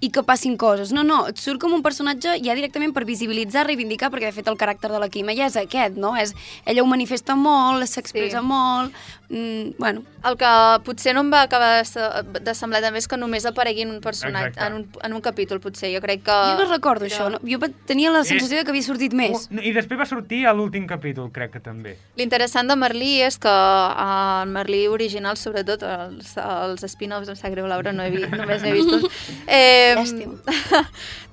i 0.00 0.10
que 0.10 0.24
passin 0.26 0.56
coses. 0.60 0.90
No, 0.96 1.04
no, 1.06 1.20
et 1.30 1.38
surt 1.38 1.60
com 1.62 1.74
un 1.76 1.84
personatge 1.84 2.38
ja 2.42 2.56
directament 2.58 2.94
per 2.96 3.04
visibilitzar, 3.08 3.66
reivindicar, 3.68 4.10
perquè 4.10 4.30
de 4.30 4.36
fet 4.40 4.48
el 4.50 4.58
caràcter 4.60 4.90
de 4.90 5.00
la 5.02 5.10
Quima 5.12 5.36
ja 5.38 5.46
és 5.50 5.56
aquest, 5.60 5.96
no? 6.00 6.14
És, 6.18 6.34
ella 6.64 6.82
ho 6.82 6.88
manifesta 6.90 7.36
molt, 7.38 7.86
s'expressa 7.90 8.40
Sí. 8.40 8.46
molt... 8.46 8.94
Mm, 9.30 9.76
bueno, 9.78 10.02
El 10.26 10.34
que 10.36 10.48
potser 10.84 11.14
no 11.14 11.20
em 11.22 11.30
va 11.32 11.42
acabar 11.46 11.78
de 11.78 11.84
se- 11.86 12.40
de 12.44 12.52
semblar 12.54 12.80
també 12.82 12.98
és 12.98 13.06
que 13.08 13.16
només 13.16 13.46
aparegui 13.46 13.82
en 13.86 13.92
un 13.94 14.00
personatge, 14.02 14.50
Exacte. 14.50 14.66
en 14.66 14.74
un, 14.80 14.88
en 15.06 15.12
un 15.16 15.20
capítol, 15.24 15.60
potser. 15.60 15.92
Jo 15.94 16.00
crec 16.02 16.24
que... 16.26 16.32
jo 16.34 16.58
no 16.58 16.66
recordo 16.72 17.06
era- 17.06 17.14
això. 17.14 17.30
No? 17.30 17.38
Jo 17.46 17.60
tenia 17.86 18.10
la 18.10 18.24
sensació 18.24 18.58
de 18.58 18.64
que 18.66 18.74
havia 18.74 18.82
sortit 18.84 19.14
més. 19.16 19.46
I 19.54 19.72
després 19.72 20.00
va 20.00 20.04
sortir 20.10 20.42
a 20.46 20.52
l'últim 20.52 20.84
capítol, 20.90 21.30
crec 21.32 21.52
que 21.54 21.60
també. 21.62 21.89
L'interessant 22.20 22.68
de 22.68 22.74
Merlí 22.76 23.20
és 23.24 23.38
que 23.40 23.50
uh, 23.50 24.42
en 24.42 24.50
Merlí 24.52 24.82
original, 24.92 25.38
sobretot, 25.40 25.82
els, 25.86 26.34
els 26.36 26.84
spin-offs, 26.92 27.30
em 27.32 27.38
sap 27.38 27.54
greu, 27.54 27.68
Laura, 27.70 27.94
no 27.96 28.04
he 28.04 28.10
vist, 28.12 28.28
només 28.34 28.64
n'he 28.64 28.72
vist 28.76 28.92
un. 28.92 29.06
Eh, 29.50 29.96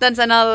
doncs 0.01 0.21
en, 0.23 0.31
el, 0.31 0.51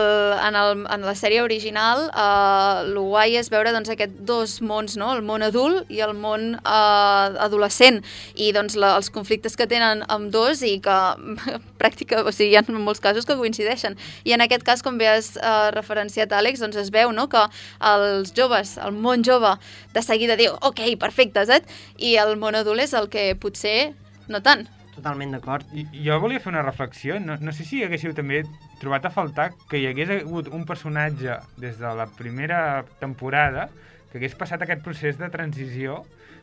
en, 0.47 0.57
el, 0.57 0.85
en 0.95 1.05
la 1.05 1.15
sèrie 1.19 1.43
original, 1.45 2.07
uh, 2.11 2.81
el 2.87 2.97
guai 2.97 3.37
és 3.41 3.51
veure 3.53 3.75
doncs, 3.75 3.91
aquests 3.93 4.23
dos 4.29 4.57
mons, 4.65 4.97
no? 5.01 5.11
el 5.13 5.21
món 5.27 5.45
adult 5.45 5.91
i 5.93 6.01
el 6.07 6.15
món 6.17 6.55
uh, 6.63 7.37
adolescent, 7.45 8.01
i 8.35 8.53
doncs 8.57 8.79
la, 8.81 8.95
els 9.01 9.13
conflictes 9.13 9.59
que 9.59 9.69
tenen 9.69 10.07
amb 10.13 10.33
dos 10.33 10.65
i 10.65 10.79
que 10.83 10.99
pràctica, 11.83 12.23
o 12.25 12.33
sigui, 12.33 12.55
hi 12.55 12.61
ha 12.61 12.65
molts 12.73 13.03
casos 13.05 13.29
que 13.29 13.37
coincideixen. 13.37 13.99
I 14.25 14.37
en 14.39 14.47
aquest 14.47 14.65
cas, 14.65 14.83
com 14.87 14.97
bé 15.01 15.11
has 15.13 15.35
uh, 15.37 15.69
referenciat, 15.77 16.33
Àlex, 16.33 16.63
doncs 16.63 16.81
es 16.81 16.93
veu 16.95 17.13
no? 17.13 17.29
que 17.29 17.45
els 17.93 18.33
joves, 18.37 18.79
el 18.81 18.97
món 18.97 19.27
jove, 19.27 19.57
de 19.95 20.03
seguida 20.03 20.37
diu, 20.37 20.55
ok, 20.61 20.81
perfecte, 21.01 21.45
saps? 21.47 21.69
I 21.99 22.17
el 22.23 22.37
món 22.41 22.55
adult 22.59 22.81
és 22.81 22.95
el 22.97 23.09
que 23.13 23.33
potser 23.41 23.93
no 24.29 24.41
tant. 24.43 24.67
Totalment 24.93 25.31
d'acord. 25.33 25.65
I, 25.73 25.87
jo 26.05 26.19
volia 26.21 26.41
fer 26.41 26.51
una 26.53 26.63
reflexió, 26.63 27.19
no, 27.21 27.39
no 27.41 27.53
sé 27.57 27.65
si 27.65 27.83
haguéssiu 27.85 28.13
també 28.17 28.43
trobat 28.81 29.07
a 29.09 29.11
faltar 29.15 29.53
que 29.71 29.79
hi 29.81 29.87
hagués 29.89 30.11
hagut 30.19 30.51
un 30.53 30.67
personatge 30.69 31.39
des 31.57 31.79
de 31.81 31.95
la 31.97 32.07
primera 32.19 32.85
temporada 33.01 33.69
que 34.11 34.19
hagués 34.21 34.35
passat 34.37 34.61
aquest 34.67 34.83
procés 34.85 35.17
de 35.17 35.31
transició 35.33 36.03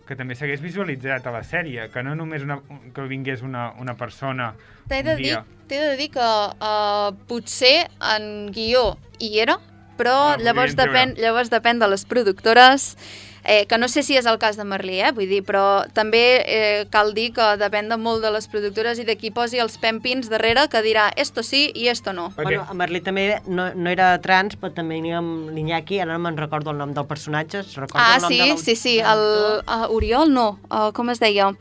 que 0.10 0.16
també 0.18 0.34
s'hagués 0.34 0.64
visualitzat 0.66 1.28
a 1.30 1.32
la 1.36 1.44
sèrie, 1.46 1.84
que 1.94 2.02
no 2.02 2.16
només 2.18 2.42
una, 2.42 2.58
que 2.96 3.04
vingués 3.06 3.44
una, 3.46 3.68
una 3.78 3.94
persona 3.94 4.56
T'he 4.90 5.04
un 5.04 5.06
de, 5.06 5.16
dir, 5.20 5.28
dia. 5.36 5.44
t'he 5.70 5.78
de 5.84 5.92
dir 6.00 6.08
que 6.16 6.26
uh, 6.26 7.12
potser 7.30 7.86
en 8.16 8.50
guió 8.56 8.96
hi 9.22 9.36
era, 9.44 9.60
però 10.00 10.32
Ah, 10.32 10.38
llavors, 10.42 10.74
depèn, 10.80 11.14
llavors 11.22 11.52
depèn 11.54 11.78
de 11.78 11.92
les 11.94 12.06
productores, 12.10 12.96
eh, 13.44 13.66
que 13.68 13.78
no 13.78 13.88
sé 13.88 14.04
si 14.04 14.18
és 14.18 14.26
el 14.26 14.38
cas 14.40 14.58
de 14.58 14.64
Merlí, 14.64 15.00
eh, 15.02 15.12
vull 15.12 15.28
dir, 15.30 15.44
però 15.44 15.86
també 15.94 16.44
eh, 16.46 16.86
cal 16.92 17.14
dir 17.14 17.32
que 17.34 17.46
depèn 17.58 17.90
de 17.90 17.98
molt 17.98 18.22
de 18.24 18.32
les 18.32 18.48
productores 18.48 19.00
i 19.00 19.06
de 19.06 19.16
qui 19.18 19.32
posi 19.32 19.60
els 19.60 19.78
pempins 19.78 20.30
darrere 20.30 20.68
que 20.70 20.82
dirà 20.86 21.10
esto 21.16 21.44
sí 21.44 21.72
i 21.76 21.88
esto 21.88 22.14
no. 22.14 22.30
Perquè- 22.36 22.44
Bueno, 22.44 22.66
en 22.72 22.78
Merlí 22.78 23.02
també 23.02 23.42
no, 23.48 23.70
no 23.76 23.90
era 23.90 24.18
trans, 24.22 24.56
però 24.60 24.74
també 24.74 25.00
n'hi 25.02 25.14
ha 25.14 25.20
amb 25.20 25.50
l'Iñaki, 25.52 26.00
ara 26.00 26.14
no 26.14 26.20
me'n 26.20 26.38
recordo 26.38 26.72
el 26.72 26.78
nom 26.78 26.94
del 26.94 27.06
personatge, 27.06 27.60
es 27.60 27.76
recorda 27.76 28.06
Ah, 28.06 28.16
el 28.18 28.22
nom 28.24 28.32
sí, 28.32 28.40
de 28.40 28.48
l'au- 28.48 28.58
sí, 28.58 28.76
sí, 28.76 28.98
de 28.98 29.04
el 29.04 29.64
uh, 29.68 29.94
Oriol 29.96 30.34
no, 30.34 30.60
uh, 30.70 30.92
com 30.94 31.10
es 31.10 31.20
deia? 31.20 31.52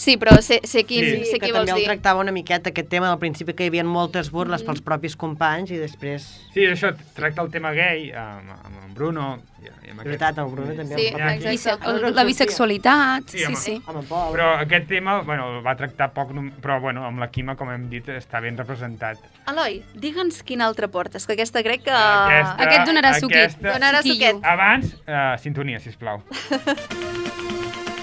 Sí, 0.00 0.14
però 0.16 0.32
sé, 0.40 0.62
sé, 0.64 0.84
quin, 0.88 1.04
Sí, 1.04 1.24
sé 1.28 1.38
que 1.38 1.46
qui 1.50 1.52
vols 1.52 1.66
també 1.68 1.72
el 1.72 1.76
dir. 1.82 1.86
tractava 1.90 2.20
una 2.24 2.32
miqueta 2.32 2.70
aquest 2.70 2.88
tema 2.88 3.10
al 3.12 3.18
principi 3.20 3.52
que 3.52 3.66
hi 3.66 3.68
havia 3.68 3.84
moltes 3.84 4.30
burles 4.32 4.62
Mm. 4.62 4.66
pels 4.70 4.80
propis 4.80 5.16
companys 5.16 5.70
i 5.74 5.76
després... 5.76 6.24
Sí, 6.54 6.64
això, 6.64 6.94
tracta 7.14 7.42
el 7.44 7.50
tema 7.52 7.72
gay 7.76 8.08
amb, 8.16 8.48
amb 8.64 8.78
en 8.86 8.94
Bruno. 8.96 9.26
I, 9.60 9.66
i 9.68 9.90
amb 9.92 10.00
De 10.00 10.06
veritat, 10.08 10.38
el 10.40 10.48
Bruno 10.54 10.72
també... 10.72 10.96
Sí, 10.96 11.06
el 11.10 11.18
paper- 11.20 11.52
exacte. 11.52 11.92
No 12.00 12.10
la 12.16 12.24
bisexualitat, 12.24 13.28
Sí, 13.28 13.38
sí, 13.38 13.44
home. 13.44 13.56
sí. 13.56 13.74
Pobre. 14.08 14.32
Però 14.40 14.48
aquest 14.62 14.88
tema, 14.88 15.18
bueno, 15.20 15.50
el 15.58 15.62
va 15.66 15.76
tractar 15.76 16.14
poc, 16.16 16.32
però 16.64 16.80
bueno, 16.80 17.04
amb 17.04 17.20
la 17.20 17.28
Quima, 17.30 17.54
com 17.60 17.68
hem 17.70 17.90
dit, 17.92 18.08
està 18.08 18.40
ben 18.40 18.56
representat. 18.56 19.18
Eloi, 19.52 19.82
digue'ns 20.00 20.40
quin 20.48 20.62
altre 20.64 20.88
portes, 20.88 21.26
que 21.26 21.34
aquesta 21.36 21.60
crec 21.62 21.84
que... 21.84 21.90
Aquesta- 21.92 22.56
Aquest 22.70 22.88
donarà 22.88 23.12
suquet. 23.20 23.52
aquesta- 23.52 23.76
Donarà 23.76 24.02
suquet. 24.02 24.40
Abans, 24.56 24.94
uh, 25.04 25.36
sintonia, 25.44 25.78
sisplau. 25.78 26.22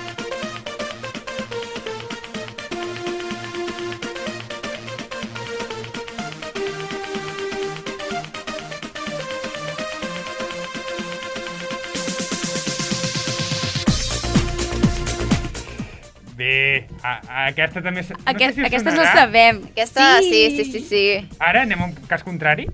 a, 17.07 17.13
a 17.27 17.45
aquesta 17.53 17.81
també... 17.85 18.03
se- 18.03 18.17
Aquest, 18.25 18.57
no 18.57 18.67
sé 18.67 18.79
si 18.79 18.85
les 18.85 18.85
sonarà. 18.91 19.13
sabem. 19.21 19.63
Aquesta, 19.71 20.05
sí, 20.25 20.43
sí, 20.57 20.65
sí, 20.73 20.83
sí. 20.89 21.03
Ara 21.39 21.63
anem 21.67 21.81
a 21.81 21.89
un 21.89 21.95
cas 22.11 22.23
contrari. 22.27 22.67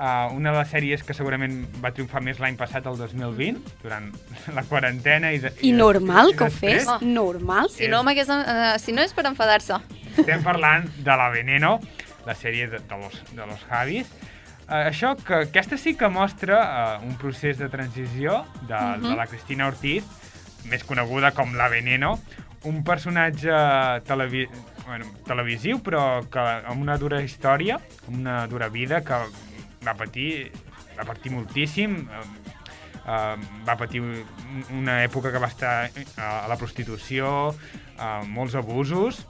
Uh, 0.00 0.32
una 0.32 0.52
de 0.54 0.56
les 0.62 0.70
sèries 0.72 1.02
que 1.04 1.12
segurament 1.12 1.58
va 1.82 1.90
triomfar 1.92 2.22
més 2.24 2.38
l'any 2.40 2.54
passat, 2.56 2.86
el 2.88 2.96
2020, 2.96 3.58
durant 3.82 4.06
la 4.56 4.62
quarantena. 4.64 5.32
I, 5.36 5.42
de, 5.42 5.50
I 5.60 5.74
normal 5.76 6.32
i 6.32 6.36
que 6.38 6.46
ho 6.46 6.54
fes, 6.54 6.88
normal. 7.04 7.68
Si 7.74 7.88
no, 7.92 8.00
m'hagués, 8.06 8.30
eh, 8.32 8.78
si 8.80 8.94
no 8.96 9.04
és 9.04 9.12
per 9.12 9.26
enfadar-se. 9.28 9.76
Estem 10.16 10.40
parlant 10.46 10.88
de 11.04 11.16
La 11.20 11.28
Veneno, 11.34 11.74
la 12.24 12.32
sèrie 12.34 12.70
de, 12.72 12.80
de, 12.80 12.96
los, 13.02 13.20
de 13.36 13.44
los 13.44 13.60
Javis. 13.68 14.08
Uh, 14.70 14.86
això, 14.88 15.12
que 15.20 15.42
aquesta 15.50 15.76
sí 15.76 15.92
que 15.98 16.08
mostra 16.08 16.62
uh, 16.62 17.04
un 17.04 17.18
procés 17.20 17.58
de 17.60 17.68
transició 17.68 18.46
de, 18.62 18.72
uh 18.72 18.96
-huh. 18.96 19.08
de 19.10 19.16
la 19.20 19.26
Cristina 19.26 19.66
Ortiz, 19.68 20.04
més 20.64 20.84
coneguda 20.84 21.32
com 21.36 21.52
La 21.60 21.68
Veneno, 21.68 22.18
un 22.64 22.82
personatge 22.84 23.50
televi 24.06 24.46
bueno, 24.86 25.06
televisiu, 25.26 25.78
però 25.84 26.20
que 26.30 26.40
amb 26.40 26.82
una 26.82 26.96
dura 26.98 27.20
història, 27.22 27.78
amb 28.08 28.18
una 28.18 28.46
dura 28.50 28.68
vida, 28.68 29.00
que 29.06 29.16
va 29.86 29.94
patir, 29.96 30.50
va 30.98 31.04
patir 31.08 31.32
moltíssim, 31.32 31.94
eh, 32.10 32.24
eh, 33.06 33.36
va 33.68 33.76
patir 33.80 34.02
un- 34.02 34.24
una 34.82 34.98
època 35.04 35.30
que 35.32 35.38
va 35.38 35.46
estar 35.48 35.90
eh, 35.94 36.04
a 36.18 36.46
la 36.48 36.56
prostitució, 36.56 37.54
eh, 37.98 38.22
molts 38.26 38.54
abusos, 38.58 39.24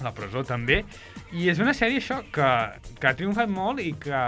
a 0.00 0.02
la 0.04 0.12
presó 0.14 0.42
també, 0.44 0.84
i 1.34 1.48
és 1.50 1.58
una 1.62 1.74
sèrie 1.74 1.98
això 1.98 2.20
que, 2.32 2.50
que 3.00 3.08
ha 3.08 3.14
triomfat 3.18 3.50
molt 3.50 3.82
i 3.82 3.92
que 3.98 4.20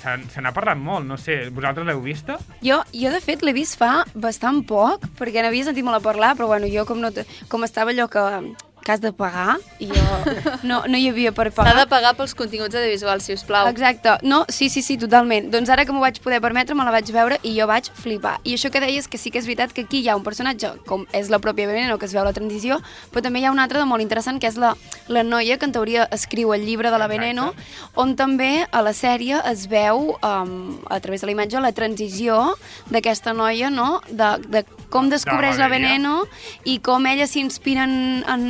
se 0.00 0.44
n'ha 0.44 0.54
parlat 0.56 0.80
molt, 0.80 1.04
no 1.08 1.18
sé, 1.20 1.40
vosaltres 1.54 1.86
l'heu 1.88 2.00
vista? 2.04 2.38
Jo, 2.64 2.80
jo 2.94 3.12
de 3.12 3.20
fet, 3.24 3.44
l'he 3.44 3.56
vist 3.56 3.76
fa 3.80 4.06
bastant 4.14 4.62
poc, 4.68 5.04
perquè 5.18 5.44
n'havia 5.44 5.68
sentit 5.68 5.86
molt 5.86 6.00
a 6.00 6.04
parlar, 6.04 6.34
però 6.38 6.48
bueno, 6.54 6.70
jo 6.72 6.86
com, 6.88 7.02
no, 7.04 7.12
com 7.52 7.68
estava 7.68 7.92
allò 7.92 8.08
que, 8.12 8.24
que 8.84 8.92
has 8.92 9.00
de 9.00 9.12
pagar, 9.12 9.58
i 9.78 9.88
jo 9.90 10.04
no, 10.62 10.82
no 10.88 10.96
hi 10.96 11.08
havia 11.10 11.32
per 11.32 11.48
S'ha 11.50 11.56
pagar. 11.62 11.74
de 11.80 11.86
pagar 11.90 12.14
pels 12.16 12.34
continguts 12.34 12.74
audiovisuals, 12.74 13.24
si 13.24 13.34
us 13.36 13.44
plau. 13.44 13.68
Exacte, 13.68 14.16
no, 14.22 14.44
sí, 14.48 14.68
sí, 14.68 14.82
sí, 14.82 14.96
totalment. 14.98 15.50
Doncs 15.52 15.68
ara 15.70 15.84
que 15.84 15.92
m'ho 15.92 16.00
vaig 16.00 16.20
poder 16.24 16.40
permetre, 16.40 16.74
me 16.78 16.84
la 16.86 16.94
vaig 16.94 17.10
veure 17.12 17.38
i 17.42 17.54
jo 17.58 17.66
vaig 17.68 17.90
flipar. 17.94 18.38
I 18.44 18.54
això 18.56 18.70
que 18.72 18.80
deies 18.80 19.08
que 19.08 19.18
sí 19.18 19.30
que 19.30 19.38
és 19.42 19.46
veritat 19.46 19.72
que 19.76 19.84
aquí 19.86 20.00
hi 20.02 20.08
ha 20.08 20.16
un 20.16 20.24
personatge, 20.24 20.74
com 20.86 21.06
és 21.12 21.30
la 21.30 21.38
pròpia 21.42 21.68
Veneno, 21.68 21.98
que 21.98 22.06
es 22.06 22.14
veu 22.16 22.24
la 22.24 22.32
transició, 22.32 22.80
però 23.12 23.22
també 23.22 23.40
hi 23.42 23.48
ha 23.48 23.52
un 23.52 23.58
altre 23.62 23.78
de 23.78 23.86
molt 23.88 24.02
interessant, 24.02 24.40
que 24.40 24.48
és 24.48 24.56
la, 24.56 24.74
la 25.08 25.22
noia 25.22 25.58
que 25.58 25.68
en 25.68 25.72
teoria 25.76 26.08
escriu 26.14 26.54
el 26.54 26.64
llibre 26.66 26.90
de 26.90 26.98
la 26.98 27.06
Exacte. 27.06 27.18
Veneno, 27.18 27.52
on 27.94 28.16
també 28.16 28.66
a 28.70 28.82
la 28.82 28.92
sèrie 28.96 29.40
es 29.50 29.66
veu, 29.68 30.16
um, 30.22 30.78
a 30.88 31.00
través 31.00 31.20
de 31.22 31.28
la 31.28 31.32
imatge, 31.36 31.60
la 31.60 31.72
transició 31.72 32.54
d'aquesta 32.90 33.32
noia, 33.34 33.70
no?, 33.70 34.00
de, 34.08 34.36
de 34.48 34.64
com 34.90 35.10
descobreix 35.10 35.58
la. 35.58 35.68
Veneno 35.68 36.22
i 36.64 36.78
com 36.80 37.04
ella 37.06 37.26
s'inspira 37.28 37.84
en, 37.84 38.24
en, 38.28 38.44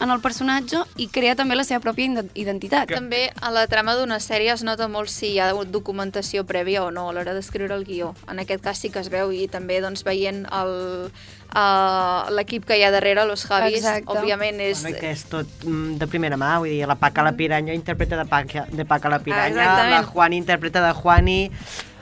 en 0.00 0.10
el 0.10 0.20
personatge 0.20 0.82
i 0.96 1.06
crea 1.08 1.36
també 1.38 1.54
la 1.54 1.64
seva 1.64 1.80
pròpia 1.84 2.08
ide- 2.10 2.26
identitat. 2.34 2.90
També 2.94 3.28
a 3.40 3.50
la 3.54 3.66
trama 3.70 3.94
d'una 3.94 4.18
sèrie 4.20 4.52
es 4.52 4.64
nota 4.66 4.88
molt 4.88 5.08
si 5.12 5.34
hi 5.34 5.38
ha 5.40 5.52
documentació 5.68 6.44
prèvia 6.48 6.82
o 6.84 6.90
no 6.90 7.08
a 7.08 7.12
l'hora 7.12 7.34
d'escriure 7.36 7.74
el 7.74 7.84
guió. 7.84 8.14
En 8.30 8.38
aquest 8.42 8.62
cas 8.64 8.78
sí 8.78 8.90
que 8.90 8.98
es 9.00 9.08
veu 9.12 9.30
i 9.32 9.46
també 9.48 9.80
doncs, 9.80 10.02
veient 10.04 10.44
el- 10.50 11.10
uh, 11.54 12.28
l'equip 12.34 12.64
que 12.68 12.76
hi 12.78 12.82
ha 12.82 12.90
darrere, 12.90 13.24
los 13.26 13.44
Javis, 13.46 13.78
Exacte. 13.84 14.12
òbviament 14.18 14.60
és... 14.60 14.82
Bueno, 14.82 14.98
que 15.00 15.12
és 15.14 15.24
tot 15.30 15.46
mm, 15.64 15.96
de 16.00 16.06
primera 16.10 16.36
mà, 16.40 16.56
vull 16.60 16.72
dir, 16.74 16.82
la 16.88 16.98
Paca 17.00 17.22
la 17.26 17.32
Piranya 17.38 17.74
interpreta 17.76 18.18
de 18.20 18.26
Paca, 18.28 18.66
de 18.70 18.84
Paca 18.84 19.08
la 19.12 19.20
Piranya, 19.24 19.54
exactament. 19.62 19.94
la 19.94 20.02
Juani 20.10 20.36
interpreta 20.42 20.84
de 20.86 20.92
Juani, 20.98 21.40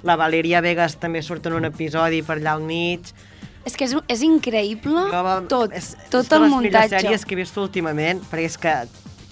la 0.07 0.16
Valeria 0.16 0.61
Vegas 0.62 0.97
també 1.03 1.22
surt 1.22 1.47
en 1.47 1.55
un 1.61 1.64
episodi 1.68 2.22
per 2.22 2.39
allà 2.41 2.57
al 2.57 2.62
mig. 2.66 3.12
És 3.66 3.74
que 3.74 3.88
és, 3.88 3.96
és 4.08 4.22
increïble 4.22 5.08
Jo, 5.10 5.24
tot, 5.50 5.74
és, 5.74 5.96
tot 6.08 6.22
és 6.22 6.30
de 6.30 6.38
el 6.38 6.46
les 6.46 6.54
millors 6.54 6.62
muntatge. 6.62 7.02
sèries 7.02 7.26
que 7.26 7.34
he 7.34 7.42
vist 7.42 7.58
últimament, 7.58 8.22
perquè 8.30 8.46
és 8.46 8.56
que 8.62 8.74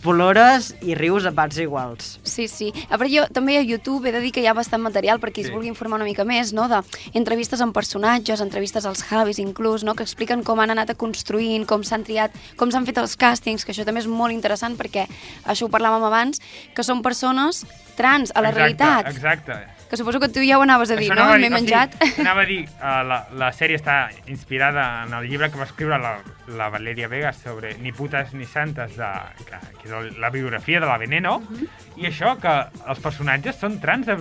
plores 0.04 0.74
i 0.84 0.92
rius 0.98 1.24
a 1.24 1.32
parts 1.32 1.56
iguals. 1.62 2.18
Sí, 2.28 2.44
sí. 2.48 2.68
A 2.90 2.98
veure, 3.00 3.08
jo 3.08 3.22
també 3.32 3.56
a 3.56 3.62
YouTube 3.64 4.08
he 4.08 4.12
de 4.12 4.20
dir 4.20 4.34
que 4.36 4.42
hi 4.44 4.48
ha 4.50 4.52
bastant 4.52 4.82
material 4.84 5.20
per 5.22 5.32
qui 5.32 5.42
sí. 5.42 5.48
Es 5.48 5.54
vulgui 5.54 5.70
informar 5.70 5.96
una 5.96 6.08
mica 6.08 6.26
més, 6.28 6.52
no?, 6.52 6.66
de 6.68 6.82
entrevistes 7.16 7.62
amb 7.64 7.72
personatges, 7.72 8.42
entrevistes 8.44 8.84
als 8.84 9.04
Javis 9.08 9.40
inclús, 9.40 9.84
no?, 9.86 9.94
que 9.96 10.04
expliquen 10.04 10.44
com 10.44 10.60
han 10.60 10.74
anat 10.74 10.92
a 10.92 10.98
construint, 10.98 11.64
com 11.64 11.86
s'han 11.86 12.04
triat, 12.04 12.36
com 12.60 12.74
s'han 12.74 12.84
fet 12.84 13.00
els 13.00 13.16
càstings, 13.16 13.64
que 13.64 13.72
això 13.72 13.86
també 13.88 14.04
és 14.04 14.10
molt 14.10 14.36
interessant 14.36 14.76
perquè 14.76 15.06
això 15.46 15.70
ho 15.70 15.72
parlàvem 15.72 16.04
abans, 16.04 16.42
que 16.74 16.84
són 16.84 17.00
persones 17.00 17.64
trans 17.96 18.34
a 18.34 18.44
la 18.44 18.52
exacte, 18.52 18.60
realitat. 18.60 19.08
Exacte. 19.14 19.73
Que 19.94 19.98
suposo 19.98 20.18
que 20.18 20.28
tu 20.28 20.40
ja 20.42 20.58
ho 20.58 20.62
anaves 20.62 20.90
a 20.90 20.96
dir, 20.98 21.06
Això 21.06 21.14
no? 21.14 21.28
M'he 21.30 21.38
dir- 21.38 21.52
o 21.52 21.54
menjat. 21.54 21.92
sigui, 22.02 22.20
anava 22.24 22.40
a 22.42 22.46
dir, 22.48 22.64
uh, 22.66 23.02
la, 23.06 23.18
la 23.38 23.50
sèrie 23.54 23.76
està 23.78 24.08
inspirada 24.26 25.04
en 25.06 25.14
el 25.14 25.28
llibre 25.30 25.52
que 25.52 25.60
va 25.60 25.68
escriure 25.68 26.00
la, 26.02 26.16
la 26.58 26.66
Valeria 26.68 27.06
Vegas 27.06 27.36
sobre 27.44 27.76
Ni 27.78 27.92
putes 27.92 28.32
ni 28.34 28.44
santes, 28.44 28.96
de, 28.98 29.10
que, 29.46 29.60
que 29.78 29.86
és 29.86 30.18
la 30.18 30.30
biografia 30.34 30.80
de 30.82 30.86
la 30.90 30.98
Veneno, 30.98 31.36
Mhm. 31.44 31.68
i 32.02 32.08
això, 32.10 32.34
que 32.42 32.56
els 32.90 32.98
personatges 32.98 33.54
són 33.54 33.78
trans, 33.80 34.04
de 34.06 34.16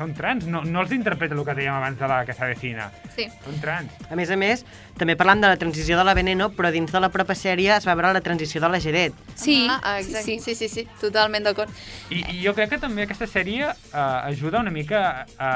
són 0.00 0.14
trans, 0.16 0.46
no, 0.48 0.62
no 0.64 0.80
els 0.80 0.92
interpreta 0.96 1.36
el 1.36 1.42
que 1.44 1.54
dèiem 1.58 1.76
abans 1.76 1.98
de 2.00 2.08
la 2.08 2.22
Casa 2.28 2.48
Vecina, 2.48 2.88
Sí. 3.12 3.26
són 3.44 3.58
trans. 3.60 3.92
A 4.08 4.16
més 4.16 4.30
a 4.32 4.38
més, 4.40 4.64
també 4.96 5.16
parlant 5.20 5.42
de 5.44 5.50
la 5.50 5.58
transició 5.60 5.98
de 5.98 6.04
la 6.08 6.14
Veneno, 6.16 6.48
però 6.56 6.70
dins 6.72 6.92
de 6.92 7.02
la 7.02 7.10
pròpia 7.12 7.36
sèrie 7.36 7.74
es 7.76 7.88
va 7.88 7.96
veure 7.98 8.14
la 8.16 8.22
transició 8.24 8.62
de 8.64 8.70
la 8.72 8.80
Gedet. 8.80 9.16
Sí, 9.34 9.66
ah, 9.68 9.98
sí, 10.00 10.08
exacte. 10.08 10.24
sí. 10.24 10.38
sí, 10.40 10.54
sí, 10.54 10.68
sí, 10.72 10.86
totalment 11.02 11.44
d'acord. 11.44 11.74
I, 12.08 12.22
I 12.32 12.40
jo 12.46 12.54
crec 12.56 12.72
que 12.74 12.80
també 12.80 13.04
aquesta 13.04 13.28
sèrie 13.28 13.68
uh, 13.68 13.98
ajuda 14.30 14.64
una 14.64 14.72
mica 14.72 15.26
a, 15.36 15.52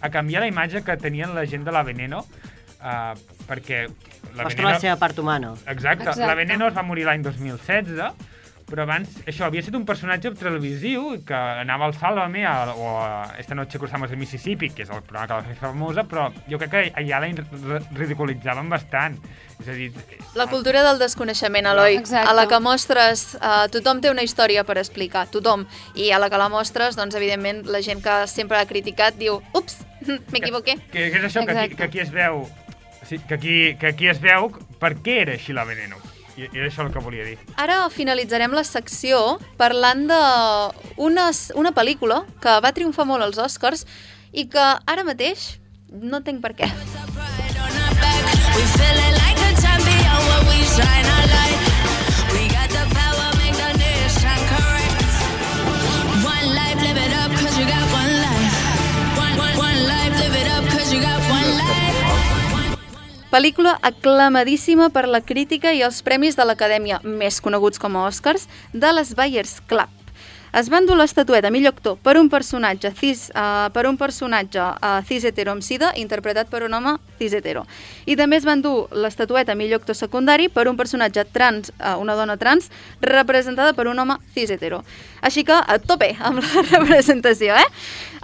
a 0.00 0.10
canviar 0.12 0.44
la 0.44 0.52
imatge 0.52 0.84
que 0.84 0.98
tenien 1.00 1.34
la 1.34 1.46
gent 1.48 1.64
de 1.64 1.72
la 1.72 1.82
Veneno, 1.86 2.26
uh, 2.82 3.16
perquè 3.48 3.86
la 4.36 4.44
Mostra 4.44 4.68
la 4.68 4.80
seva 4.82 4.98
part 5.00 5.18
humana. 5.18 5.54
Exacte. 5.64 6.10
Exacte. 6.10 6.26
La 6.28 6.36
Veneno 6.36 6.68
es 6.68 6.76
va 6.76 6.84
morir 6.84 7.06
l'any 7.08 7.24
2016, 7.24 7.96
però 8.66 8.82
abans 8.82 9.08
això 9.30 9.46
havia 9.46 9.60
estat 9.62 9.76
un 9.78 9.84
personatge 9.86 10.32
televisiu 10.34 11.20
que 11.26 11.34
anava 11.36 11.86
al 11.86 11.94
Sálvame 11.94 12.44
a, 12.44 12.72
o 12.74 12.88
a 12.98 13.34
Esta 13.38 13.54
noche 13.54 13.78
cruzamos 13.78 14.10
el 14.10 14.16
Mississippi, 14.18 14.70
que 14.74 14.82
és 14.82 14.90
el 14.90 15.02
programa 15.06 15.26
que 15.28 15.34
va 15.34 15.42
fer 15.46 15.54
famosa, 15.60 16.02
però 16.04 16.28
jo 16.50 16.58
crec 16.58 16.70
que 16.72 16.82
allà 16.98 17.20
la 17.22 17.28
ri- 17.30 17.82
ridiculitzaven 17.94 18.68
bastant. 18.68 19.16
És 19.60 19.68
a 19.68 19.72
dir, 19.72 19.92
La 20.34 20.46
cultura 20.50 20.82
del 20.82 20.98
desconeixement, 20.98 21.66
Eloi, 21.70 21.96
Exacte. 21.96 22.28
a 22.28 22.34
la 22.34 22.46
que 22.50 22.58
mostres... 22.60 23.36
Uh, 23.40 23.68
tothom 23.72 24.00
té 24.02 24.10
una 24.10 24.22
història 24.26 24.64
per 24.68 24.76
explicar, 24.82 25.26
tothom. 25.32 25.64
I 25.94 26.10
a 26.12 26.18
la 26.18 26.28
que 26.28 26.36
la 26.36 26.48
mostres, 26.52 26.96
doncs, 26.98 27.14
evidentment, 27.16 27.64
la 27.70 27.80
gent 27.82 28.02
que 28.04 28.18
sempre 28.28 28.58
ha 28.58 28.66
criticat 28.66 29.16
diu 29.16 29.38
ups, 29.54 29.78
m'equivoqué. 30.34 30.76
que, 30.92 31.06
que 31.14 31.22
és 31.22 31.24
això, 31.30 31.46
que 31.46 31.56
aquí, 31.56 31.74
que 31.76 31.84
aquí 31.88 32.00
es 32.04 32.10
veu... 32.12 32.44
Sí, 33.06 33.20
que 33.22 33.34
aquí, 33.34 33.56
que 33.78 33.86
aquí 33.94 34.08
es 34.10 34.18
veu 34.20 34.50
per 34.82 34.96
què 34.98 35.20
era 35.22 35.36
així 35.38 35.54
la 35.54 35.62
Veneno. 35.64 35.96
I, 36.36 36.48
i 36.52 36.60
és 36.60 36.68
això 36.68 36.84
el 36.84 36.92
que 36.92 37.00
volia 37.00 37.24
dir. 37.24 37.36
Ara 37.56 37.86
finalitzarem 37.92 38.52
la 38.56 38.64
secció 38.68 39.38
parlant 39.56 40.06
de 40.10 40.20
una, 41.00 41.30
una 41.56 41.72
pel·lícula 41.72 42.24
que 42.44 42.58
va 42.64 42.74
triomfar 42.76 43.08
molt 43.08 43.24
als 43.24 43.40
Oscars 43.40 43.86
i 44.32 44.46
que 44.52 44.66
ara 44.86 45.06
mateix 45.08 45.56
no 45.88 46.20
entenc 46.20 46.42
per 46.44 46.52
què. 46.58 46.68
We 48.56 48.62
feeling 48.76 49.16
like 49.20 49.40
a 49.48 49.52
champion 49.60 50.20
when 50.28 50.46
we 50.48 50.58
shine 50.76 51.10
our 51.16 51.26
light. 51.32 51.45
Pel·lícula 63.26 63.72
aclamadíssima 63.82 64.86
per 64.94 65.08
la 65.10 65.18
crítica 65.18 65.72
i 65.74 65.80
els 65.82 65.98
premis 66.06 66.36
de 66.38 66.44
l'Acadèmia, 66.46 67.00
més 67.02 67.40
coneguts 67.42 67.80
com 67.82 67.98
a 67.98 68.04
Oscars, 68.06 68.46
de 68.70 68.92
les 68.94 69.10
Buyers 69.18 69.58
Club. 69.66 69.90
Es 70.56 70.70
va 70.72 70.78
endur 70.78 70.94
l'estatueta 70.96 71.50
millor 71.50 71.74
actor 71.74 71.98
per 72.00 72.14
un 72.20 72.30
personatge 72.32 72.92
cis, 72.96 73.26
uh, 73.34 73.66
per 73.74 73.82
un 73.90 73.98
personatge 73.98 74.62
uh, 74.62 75.02
cis 75.04 75.26
hetero 75.26 75.52
amb 75.52 75.64
sida 75.66 75.90
interpretat 76.00 76.48
per 76.48 76.62
un 76.64 76.78
home 76.78 76.94
cis 77.18 77.34
hetero. 77.36 77.66
I 78.06 78.14
també 78.16 78.38
es 78.38 78.46
va 78.46 78.54
endur 78.56 78.86
l'estatueta 78.94 79.58
millor 79.58 79.82
actor 79.82 79.98
secundari 79.98 80.48
per 80.48 80.68
un 80.70 80.78
personatge 80.78 81.26
trans, 81.34 81.74
uh, 81.76 81.98
una 82.00 82.14
dona 82.16 82.38
trans, 82.40 82.70
representada 83.02 83.74
per 83.74 83.88
un 83.90 83.98
home 83.98 84.16
cis 84.32 84.54
hetero. 84.54 84.84
Així 85.20 85.44
que 85.44 85.58
a 85.58 85.80
tope 85.82 86.14
amb 86.22 86.40
la 86.40 86.64
representació, 86.70 87.58
eh? 87.58 87.66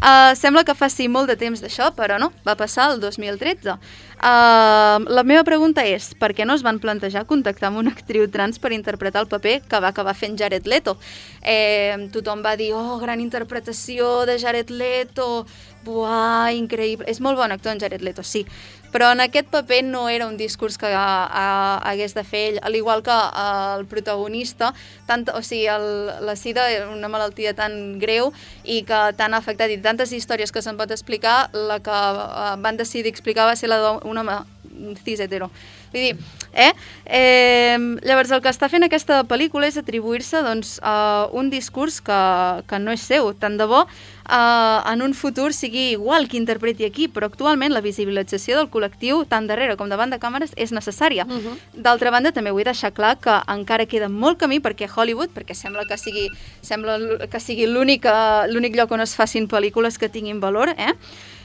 Uh, 0.02 0.32
sembla 0.34 0.64
que 0.66 0.74
faci 0.74 1.04
molt 1.06 1.30
de 1.30 1.36
temps 1.38 1.60
d'això, 1.62 1.92
però 1.94 2.16
no, 2.18 2.32
va 2.42 2.56
passar 2.58 2.88
el 2.90 2.98
2013. 2.98 3.76
Uh, 4.18 5.06
la 5.06 5.22
meva 5.22 5.44
pregunta 5.46 5.84
és, 5.86 6.08
per 6.18 6.32
què 6.34 6.42
no 6.42 6.56
es 6.58 6.64
van 6.66 6.80
plantejar 6.82 7.22
contactar 7.30 7.68
amb 7.68 7.78
una 7.84 7.92
actriu 7.94 8.26
trans 8.26 8.58
per 8.58 8.72
interpretar 8.74 9.22
el 9.22 9.30
paper 9.30 9.60
que 9.62 9.80
va 9.82 9.92
acabar 9.94 10.16
fent 10.18 10.34
Jared 10.38 10.66
Leto? 10.66 10.96
Eh, 11.38 11.94
tothom 12.10 12.42
va 12.42 12.56
dir, 12.58 12.72
oh, 12.74 12.98
gran 12.98 13.22
interpretació 13.22 14.24
de 14.26 14.40
Jared 14.42 14.74
Leto, 14.74 15.46
buah, 15.84 16.52
increïble. 16.54 17.06
És 17.10 17.20
molt 17.20 17.38
bon 17.38 17.52
actor 17.52 17.72
en 17.72 17.80
Jared 17.80 18.02
Leto, 18.02 18.22
sí, 18.22 18.44
però 18.92 19.08
en 19.14 19.22
aquest 19.24 19.48
paper 19.48 19.80
no 19.84 20.04
era 20.12 20.26
un 20.28 20.36
discurs 20.36 20.76
que 20.78 20.86
a, 20.86 21.24
a, 21.24 21.44
hagués 21.90 22.14
de 22.14 22.24
fer 22.28 22.42
ell, 22.50 22.58
al 22.62 22.76
igual 22.76 23.02
que 23.02 23.14
uh, 23.14 23.78
el 23.78 23.86
protagonista, 23.88 24.72
tant, 25.08 25.24
o 25.32 25.42
sigui, 25.42 25.66
el, 25.72 25.86
la 26.26 26.36
sida 26.36 26.68
és 26.70 26.84
una 26.86 27.08
malaltia 27.12 27.54
tan 27.56 27.98
greu 28.02 28.34
i 28.64 28.82
que 28.88 29.00
tan 29.16 29.32
ha 29.32 29.40
afectat 29.40 29.72
i 29.72 29.80
tantes 29.80 30.12
històries 30.12 30.52
que 30.52 30.62
se'n 30.62 30.76
pot 30.76 30.92
explicar, 30.92 31.48
la 31.52 31.80
que 31.80 31.92
uh, 31.92 32.56
van 32.60 32.76
decidir 32.76 33.10
explicar 33.10 33.48
va 33.48 33.56
ser 33.56 33.72
la 33.72 33.80
d'un 33.80 34.24
home 34.24 34.42
cis 35.04 35.20
hetero. 35.20 35.50
Vull 35.92 36.00
dir, 36.00 36.16
eh? 36.52 36.72
eh? 37.04 37.76
Llavors, 38.02 38.30
el 38.32 38.40
que 38.40 38.50
està 38.52 38.68
fent 38.72 38.86
aquesta 38.86 39.22
pel·lícula 39.28 39.68
és 39.68 39.76
atribuir-se 39.76 40.40
doncs, 40.44 40.78
a 40.82 41.28
un 41.36 41.50
discurs 41.52 42.00
que, 42.04 42.20
que 42.68 42.80
no 42.80 42.94
és 42.96 43.04
seu. 43.04 43.32
Tant 43.36 43.58
de 43.60 43.66
bo 43.68 43.82
eh, 43.84 44.78
en 44.92 45.02
un 45.04 45.12
futur 45.14 45.52
sigui 45.52 45.90
igual 45.92 46.28
qui 46.28 46.40
interpreti 46.40 46.86
aquí, 46.88 47.08
però 47.12 47.28
actualment 47.28 47.74
la 47.74 47.84
visibilització 47.84 48.56
del 48.58 48.70
col·lectiu, 48.72 49.26
tant 49.28 49.48
darrere 49.50 49.76
com 49.76 49.92
davant 49.92 50.12
de 50.12 50.20
càmeres, 50.22 50.56
és 50.56 50.72
necessària. 50.72 51.26
Uh 51.28 51.40
-huh. 51.40 51.56
D'altra 51.74 52.10
banda, 52.10 52.32
també 52.32 52.50
vull 52.50 52.64
deixar 52.64 52.92
clar 52.92 53.18
que 53.20 53.42
encara 53.48 53.86
queda 53.86 54.08
molt 54.08 54.38
camí 54.38 54.60
perquè 54.60 54.88
Hollywood, 54.88 55.30
perquè 55.34 55.54
sembla 55.54 55.84
que 55.84 55.98
sigui, 55.98 56.28
sembla 56.62 57.28
que 57.28 57.40
sigui 57.40 57.66
l'únic 57.66 58.04
lloc 58.76 58.90
on 58.92 59.00
es 59.00 59.14
facin 59.14 59.48
pel·lícules 59.48 59.98
que 59.98 60.08
tinguin 60.08 60.40
valor, 60.40 60.70
eh? 60.70 60.94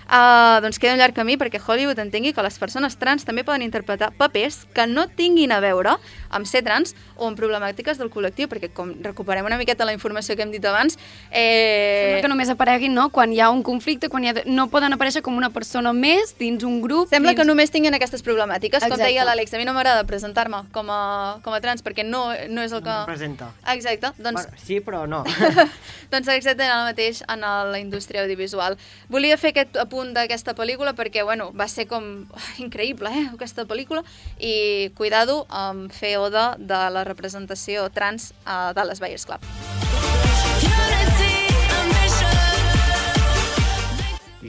Uh, 0.07 0.61
doncs 0.63 0.79
queda 0.79 0.95
un 0.95 1.01
llarg 1.01 1.15
camí 1.15 1.35
perquè 1.35 1.59
Hollywood 1.59 1.99
entengui 1.99 2.31
que 2.33 2.43
les 2.45 2.55
persones 2.59 2.95
trans 2.95 3.27
també 3.27 3.43
poden 3.43 3.65
interpretar 3.65 4.13
papers 4.15 4.61
que 4.73 4.87
no 4.87 5.07
tinguin 5.11 5.51
a 5.51 5.59
veure 5.59 5.97
amb 6.31 6.47
ser 6.47 6.63
trans 6.63 6.95
o 7.17 7.27
amb 7.27 7.37
problemàtiques 7.39 7.99
del 7.99 8.11
col·lectiu, 8.13 8.47
perquè 8.47 8.69
com 8.73 8.93
recuperem 9.03 9.45
una 9.47 9.57
miqueta 9.59 9.85
la 9.87 9.95
informació 9.95 10.35
que 10.37 10.45
hem 10.45 10.53
dit 10.53 10.63
abans... 10.65 10.97
Eh... 11.31 12.07
Sembla 12.07 12.23
que 12.23 12.31
només 12.31 12.51
apareguin 12.53 12.93
no? 12.95 13.09
quan 13.13 13.33
hi 13.33 13.41
ha 13.41 13.49
un 13.51 13.63
conflicte, 13.65 14.09
quan 14.09 14.23
hi 14.23 14.31
ha... 14.31 14.35
no 14.45 14.67
poden 14.71 14.95
aparèixer 14.95 15.23
com 15.25 15.35
una 15.37 15.49
persona 15.51 15.93
més 15.97 16.35
dins 16.39 16.63
un 16.67 16.79
grup. 16.83 17.09
Sembla 17.11 17.33
dins... 17.33 17.41
que 17.41 17.47
només 17.47 17.73
tinguin 17.73 17.97
aquestes 17.97 18.23
problemàtiques. 18.25 18.83
Com 18.83 18.93
Exacte. 18.93 19.09
deia 19.09 19.25
l'Àlex, 19.27 19.53
a 19.53 19.61
mi 19.61 19.67
no 19.67 19.75
m'agrada 19.75 20.05
presentar-me 20.07 20.63
com, 20.75 20.91
a, 20.93 21.01
com 21.43 21.57
a 21.57 21.61
trans 21.63 21.83
perquè 21.85 22.05
no, 22.05 22.29
no 22.53 22.63
és 22.63 22.75
el 22.75 22.83
que... 22.85 22.93
No 22.93 23.07
representa. 23.09 23.51
Exacte, 23.73 24.13
doncs, 24.21 24.45
Bueno, 24.47 24.63
sí, 24.63 24.79
però 24.85 25.03
no. 25.09 25.23
doncs 26.13 26.29
exactament 26.31 26.75
el 26.75 26.85
mateix 26.91 27.23
en 27.27 27.43
la 27.43 27.81
indústria 27.81 28.23
audiovisual. 28.23 28.77
Volia 29.09 29.39
fer 29.41 29.55
aquest 29.55 29.79
apunt 29.81 29.96
d'aquesta 30.13 30.53
pel·lícula 30.57 30.93
perquè, 30.97 31.23
bueno, 31.25 31.49
va 31.57 31.67
ser 31.67 31.87
com 31.89 32.27
oh, 32.29 32.45
increïble, 32.63 33.11
eh, 33.11 33.25
aquesta 33.33 33.65
pel·lícula, 33.69 34.03
i 34.39 34.91
cuidado 34.97 35.45
amb 35.49 35.91
fer 35.93 36.17
oda 36.21 36.55
de 36.59 36.81
la 36.93 37.03
representació 37.07 37.89
trans 37.89 38.33
a 38.45 38.73
Dallas 38.77 39.01
Buyers 39.03 39.25
Club. 39.25 39.41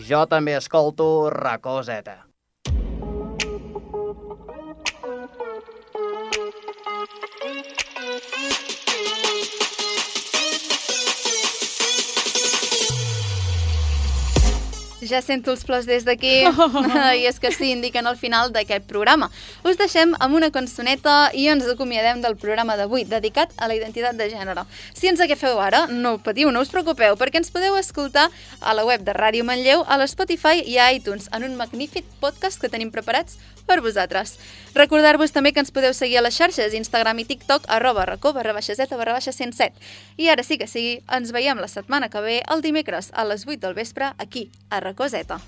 Jo 0.09 0.25
també 0.31 0.55
escolto 0.57 1.29
Racó 1.35 1.83
Ja 15.01 15.21
sento 15.23 15.53
els 15.55 15.63
plors 15.63 15.87
des 15.87 16.03
d'aquí, 16.07 16.33
i 17.19 17.27
és 17.29 17.39
que 17.39 17.53
sí, 17.55 17.71
indiquen 17.71 18.07
el 18.11 18.17
final 18.19 18.51
d'aquest 18.55 18.89
programa. 18.91 19.29
Us 19.63 19.79
deixem 19.79 20.15
amb 20.19 20.35
una 20.35 20.51
cançoneta 20.55 21.31
i 21.39 21.47
ens 21.53 21.69
acomiadem 21.71 22.23
del 22.25 22.35
programa 22.41 22.77
d'avui, 22.79 23.05
dedicat 23.07 23.53
a 23.57 23.69
la 23.71 23.77
identitat 23.79 24.19
de 24.19 24.27
gènere. 24.33 24.65
Si 24.95 25.11
ens 25.11 25.23
agafeu 25.23 25.61
ara, 25.63 25.87
no 25.87 26.17
patiu, 26.19 26.51
no 26.51 26.65
us 26.65 26.73
preocupeu, 26.75 27.15
perquè 27.21 27.39
ens 27.43 27.53
podeu 27.55 27.79
escoltar 27.79 28.27
a 28.61 28.75
la 28.75 28.87
web 28.89 29.07
de 29.07 29.15
Ràdio 29.15 29.47
Manlleu, 29.47 29.85
a 29.87 30.01
l'Spotify 30.01 30.65
i 30.67 30.81
a 30.83 30.91
iTunes, 30.97 31.31
en 31.33 31.47
un 31.47 31.55
magnífic 31.61 32.09
podcast 32.19 32.61
que 32.61 32.73
tenim 32.73 32.91
preparats 32.91 33.39
per 33.69 33.83
vosaltres. 33.85 34.39
Recordar-vos 34.75 35.35
també 35.37 35.53
que 35.53 35.61
ens 35.63 35.73
podeu 35.75 35.95
seguir 35.95 36.19
a 36.19 36.25
les 36.25 36.41
xarxes, 36.41 36.75
Instagram 36.75 37.21
i 37.23 37.29
TikTok, 37.29 37.69
arroba 37.69 38.09
racó, 38.09 38.33
barra 38.33 38.57
baixa 38.57 38.75
zeta, 38.79 38.97
barra 38.97 39.19
baixa 39.21 39.37
107. 39.37 39.77
I 40.17 40.33
ara 40.33 40.43
sí 40.43 40.59
que 40.59 40.67
sí, 40.67 40.87
ens 41.07 41.33
veiem 41.37 41.61
la 41.61 41.69
setmana 41.69 42.09
que 42.09 42.25
ve, 42.25 42.43
el 42.49 42.65
dimecres, 42.65 43.13
a 43.13 43.29
les 43.29 43.47
8 43.47 43.61
del 43.69 43.79
vespre, 43.79 44.15
aquí, 44.19 44.49
a 44.71 44.81
Racó 44.81 45.09
Zeta. 45.09 45.43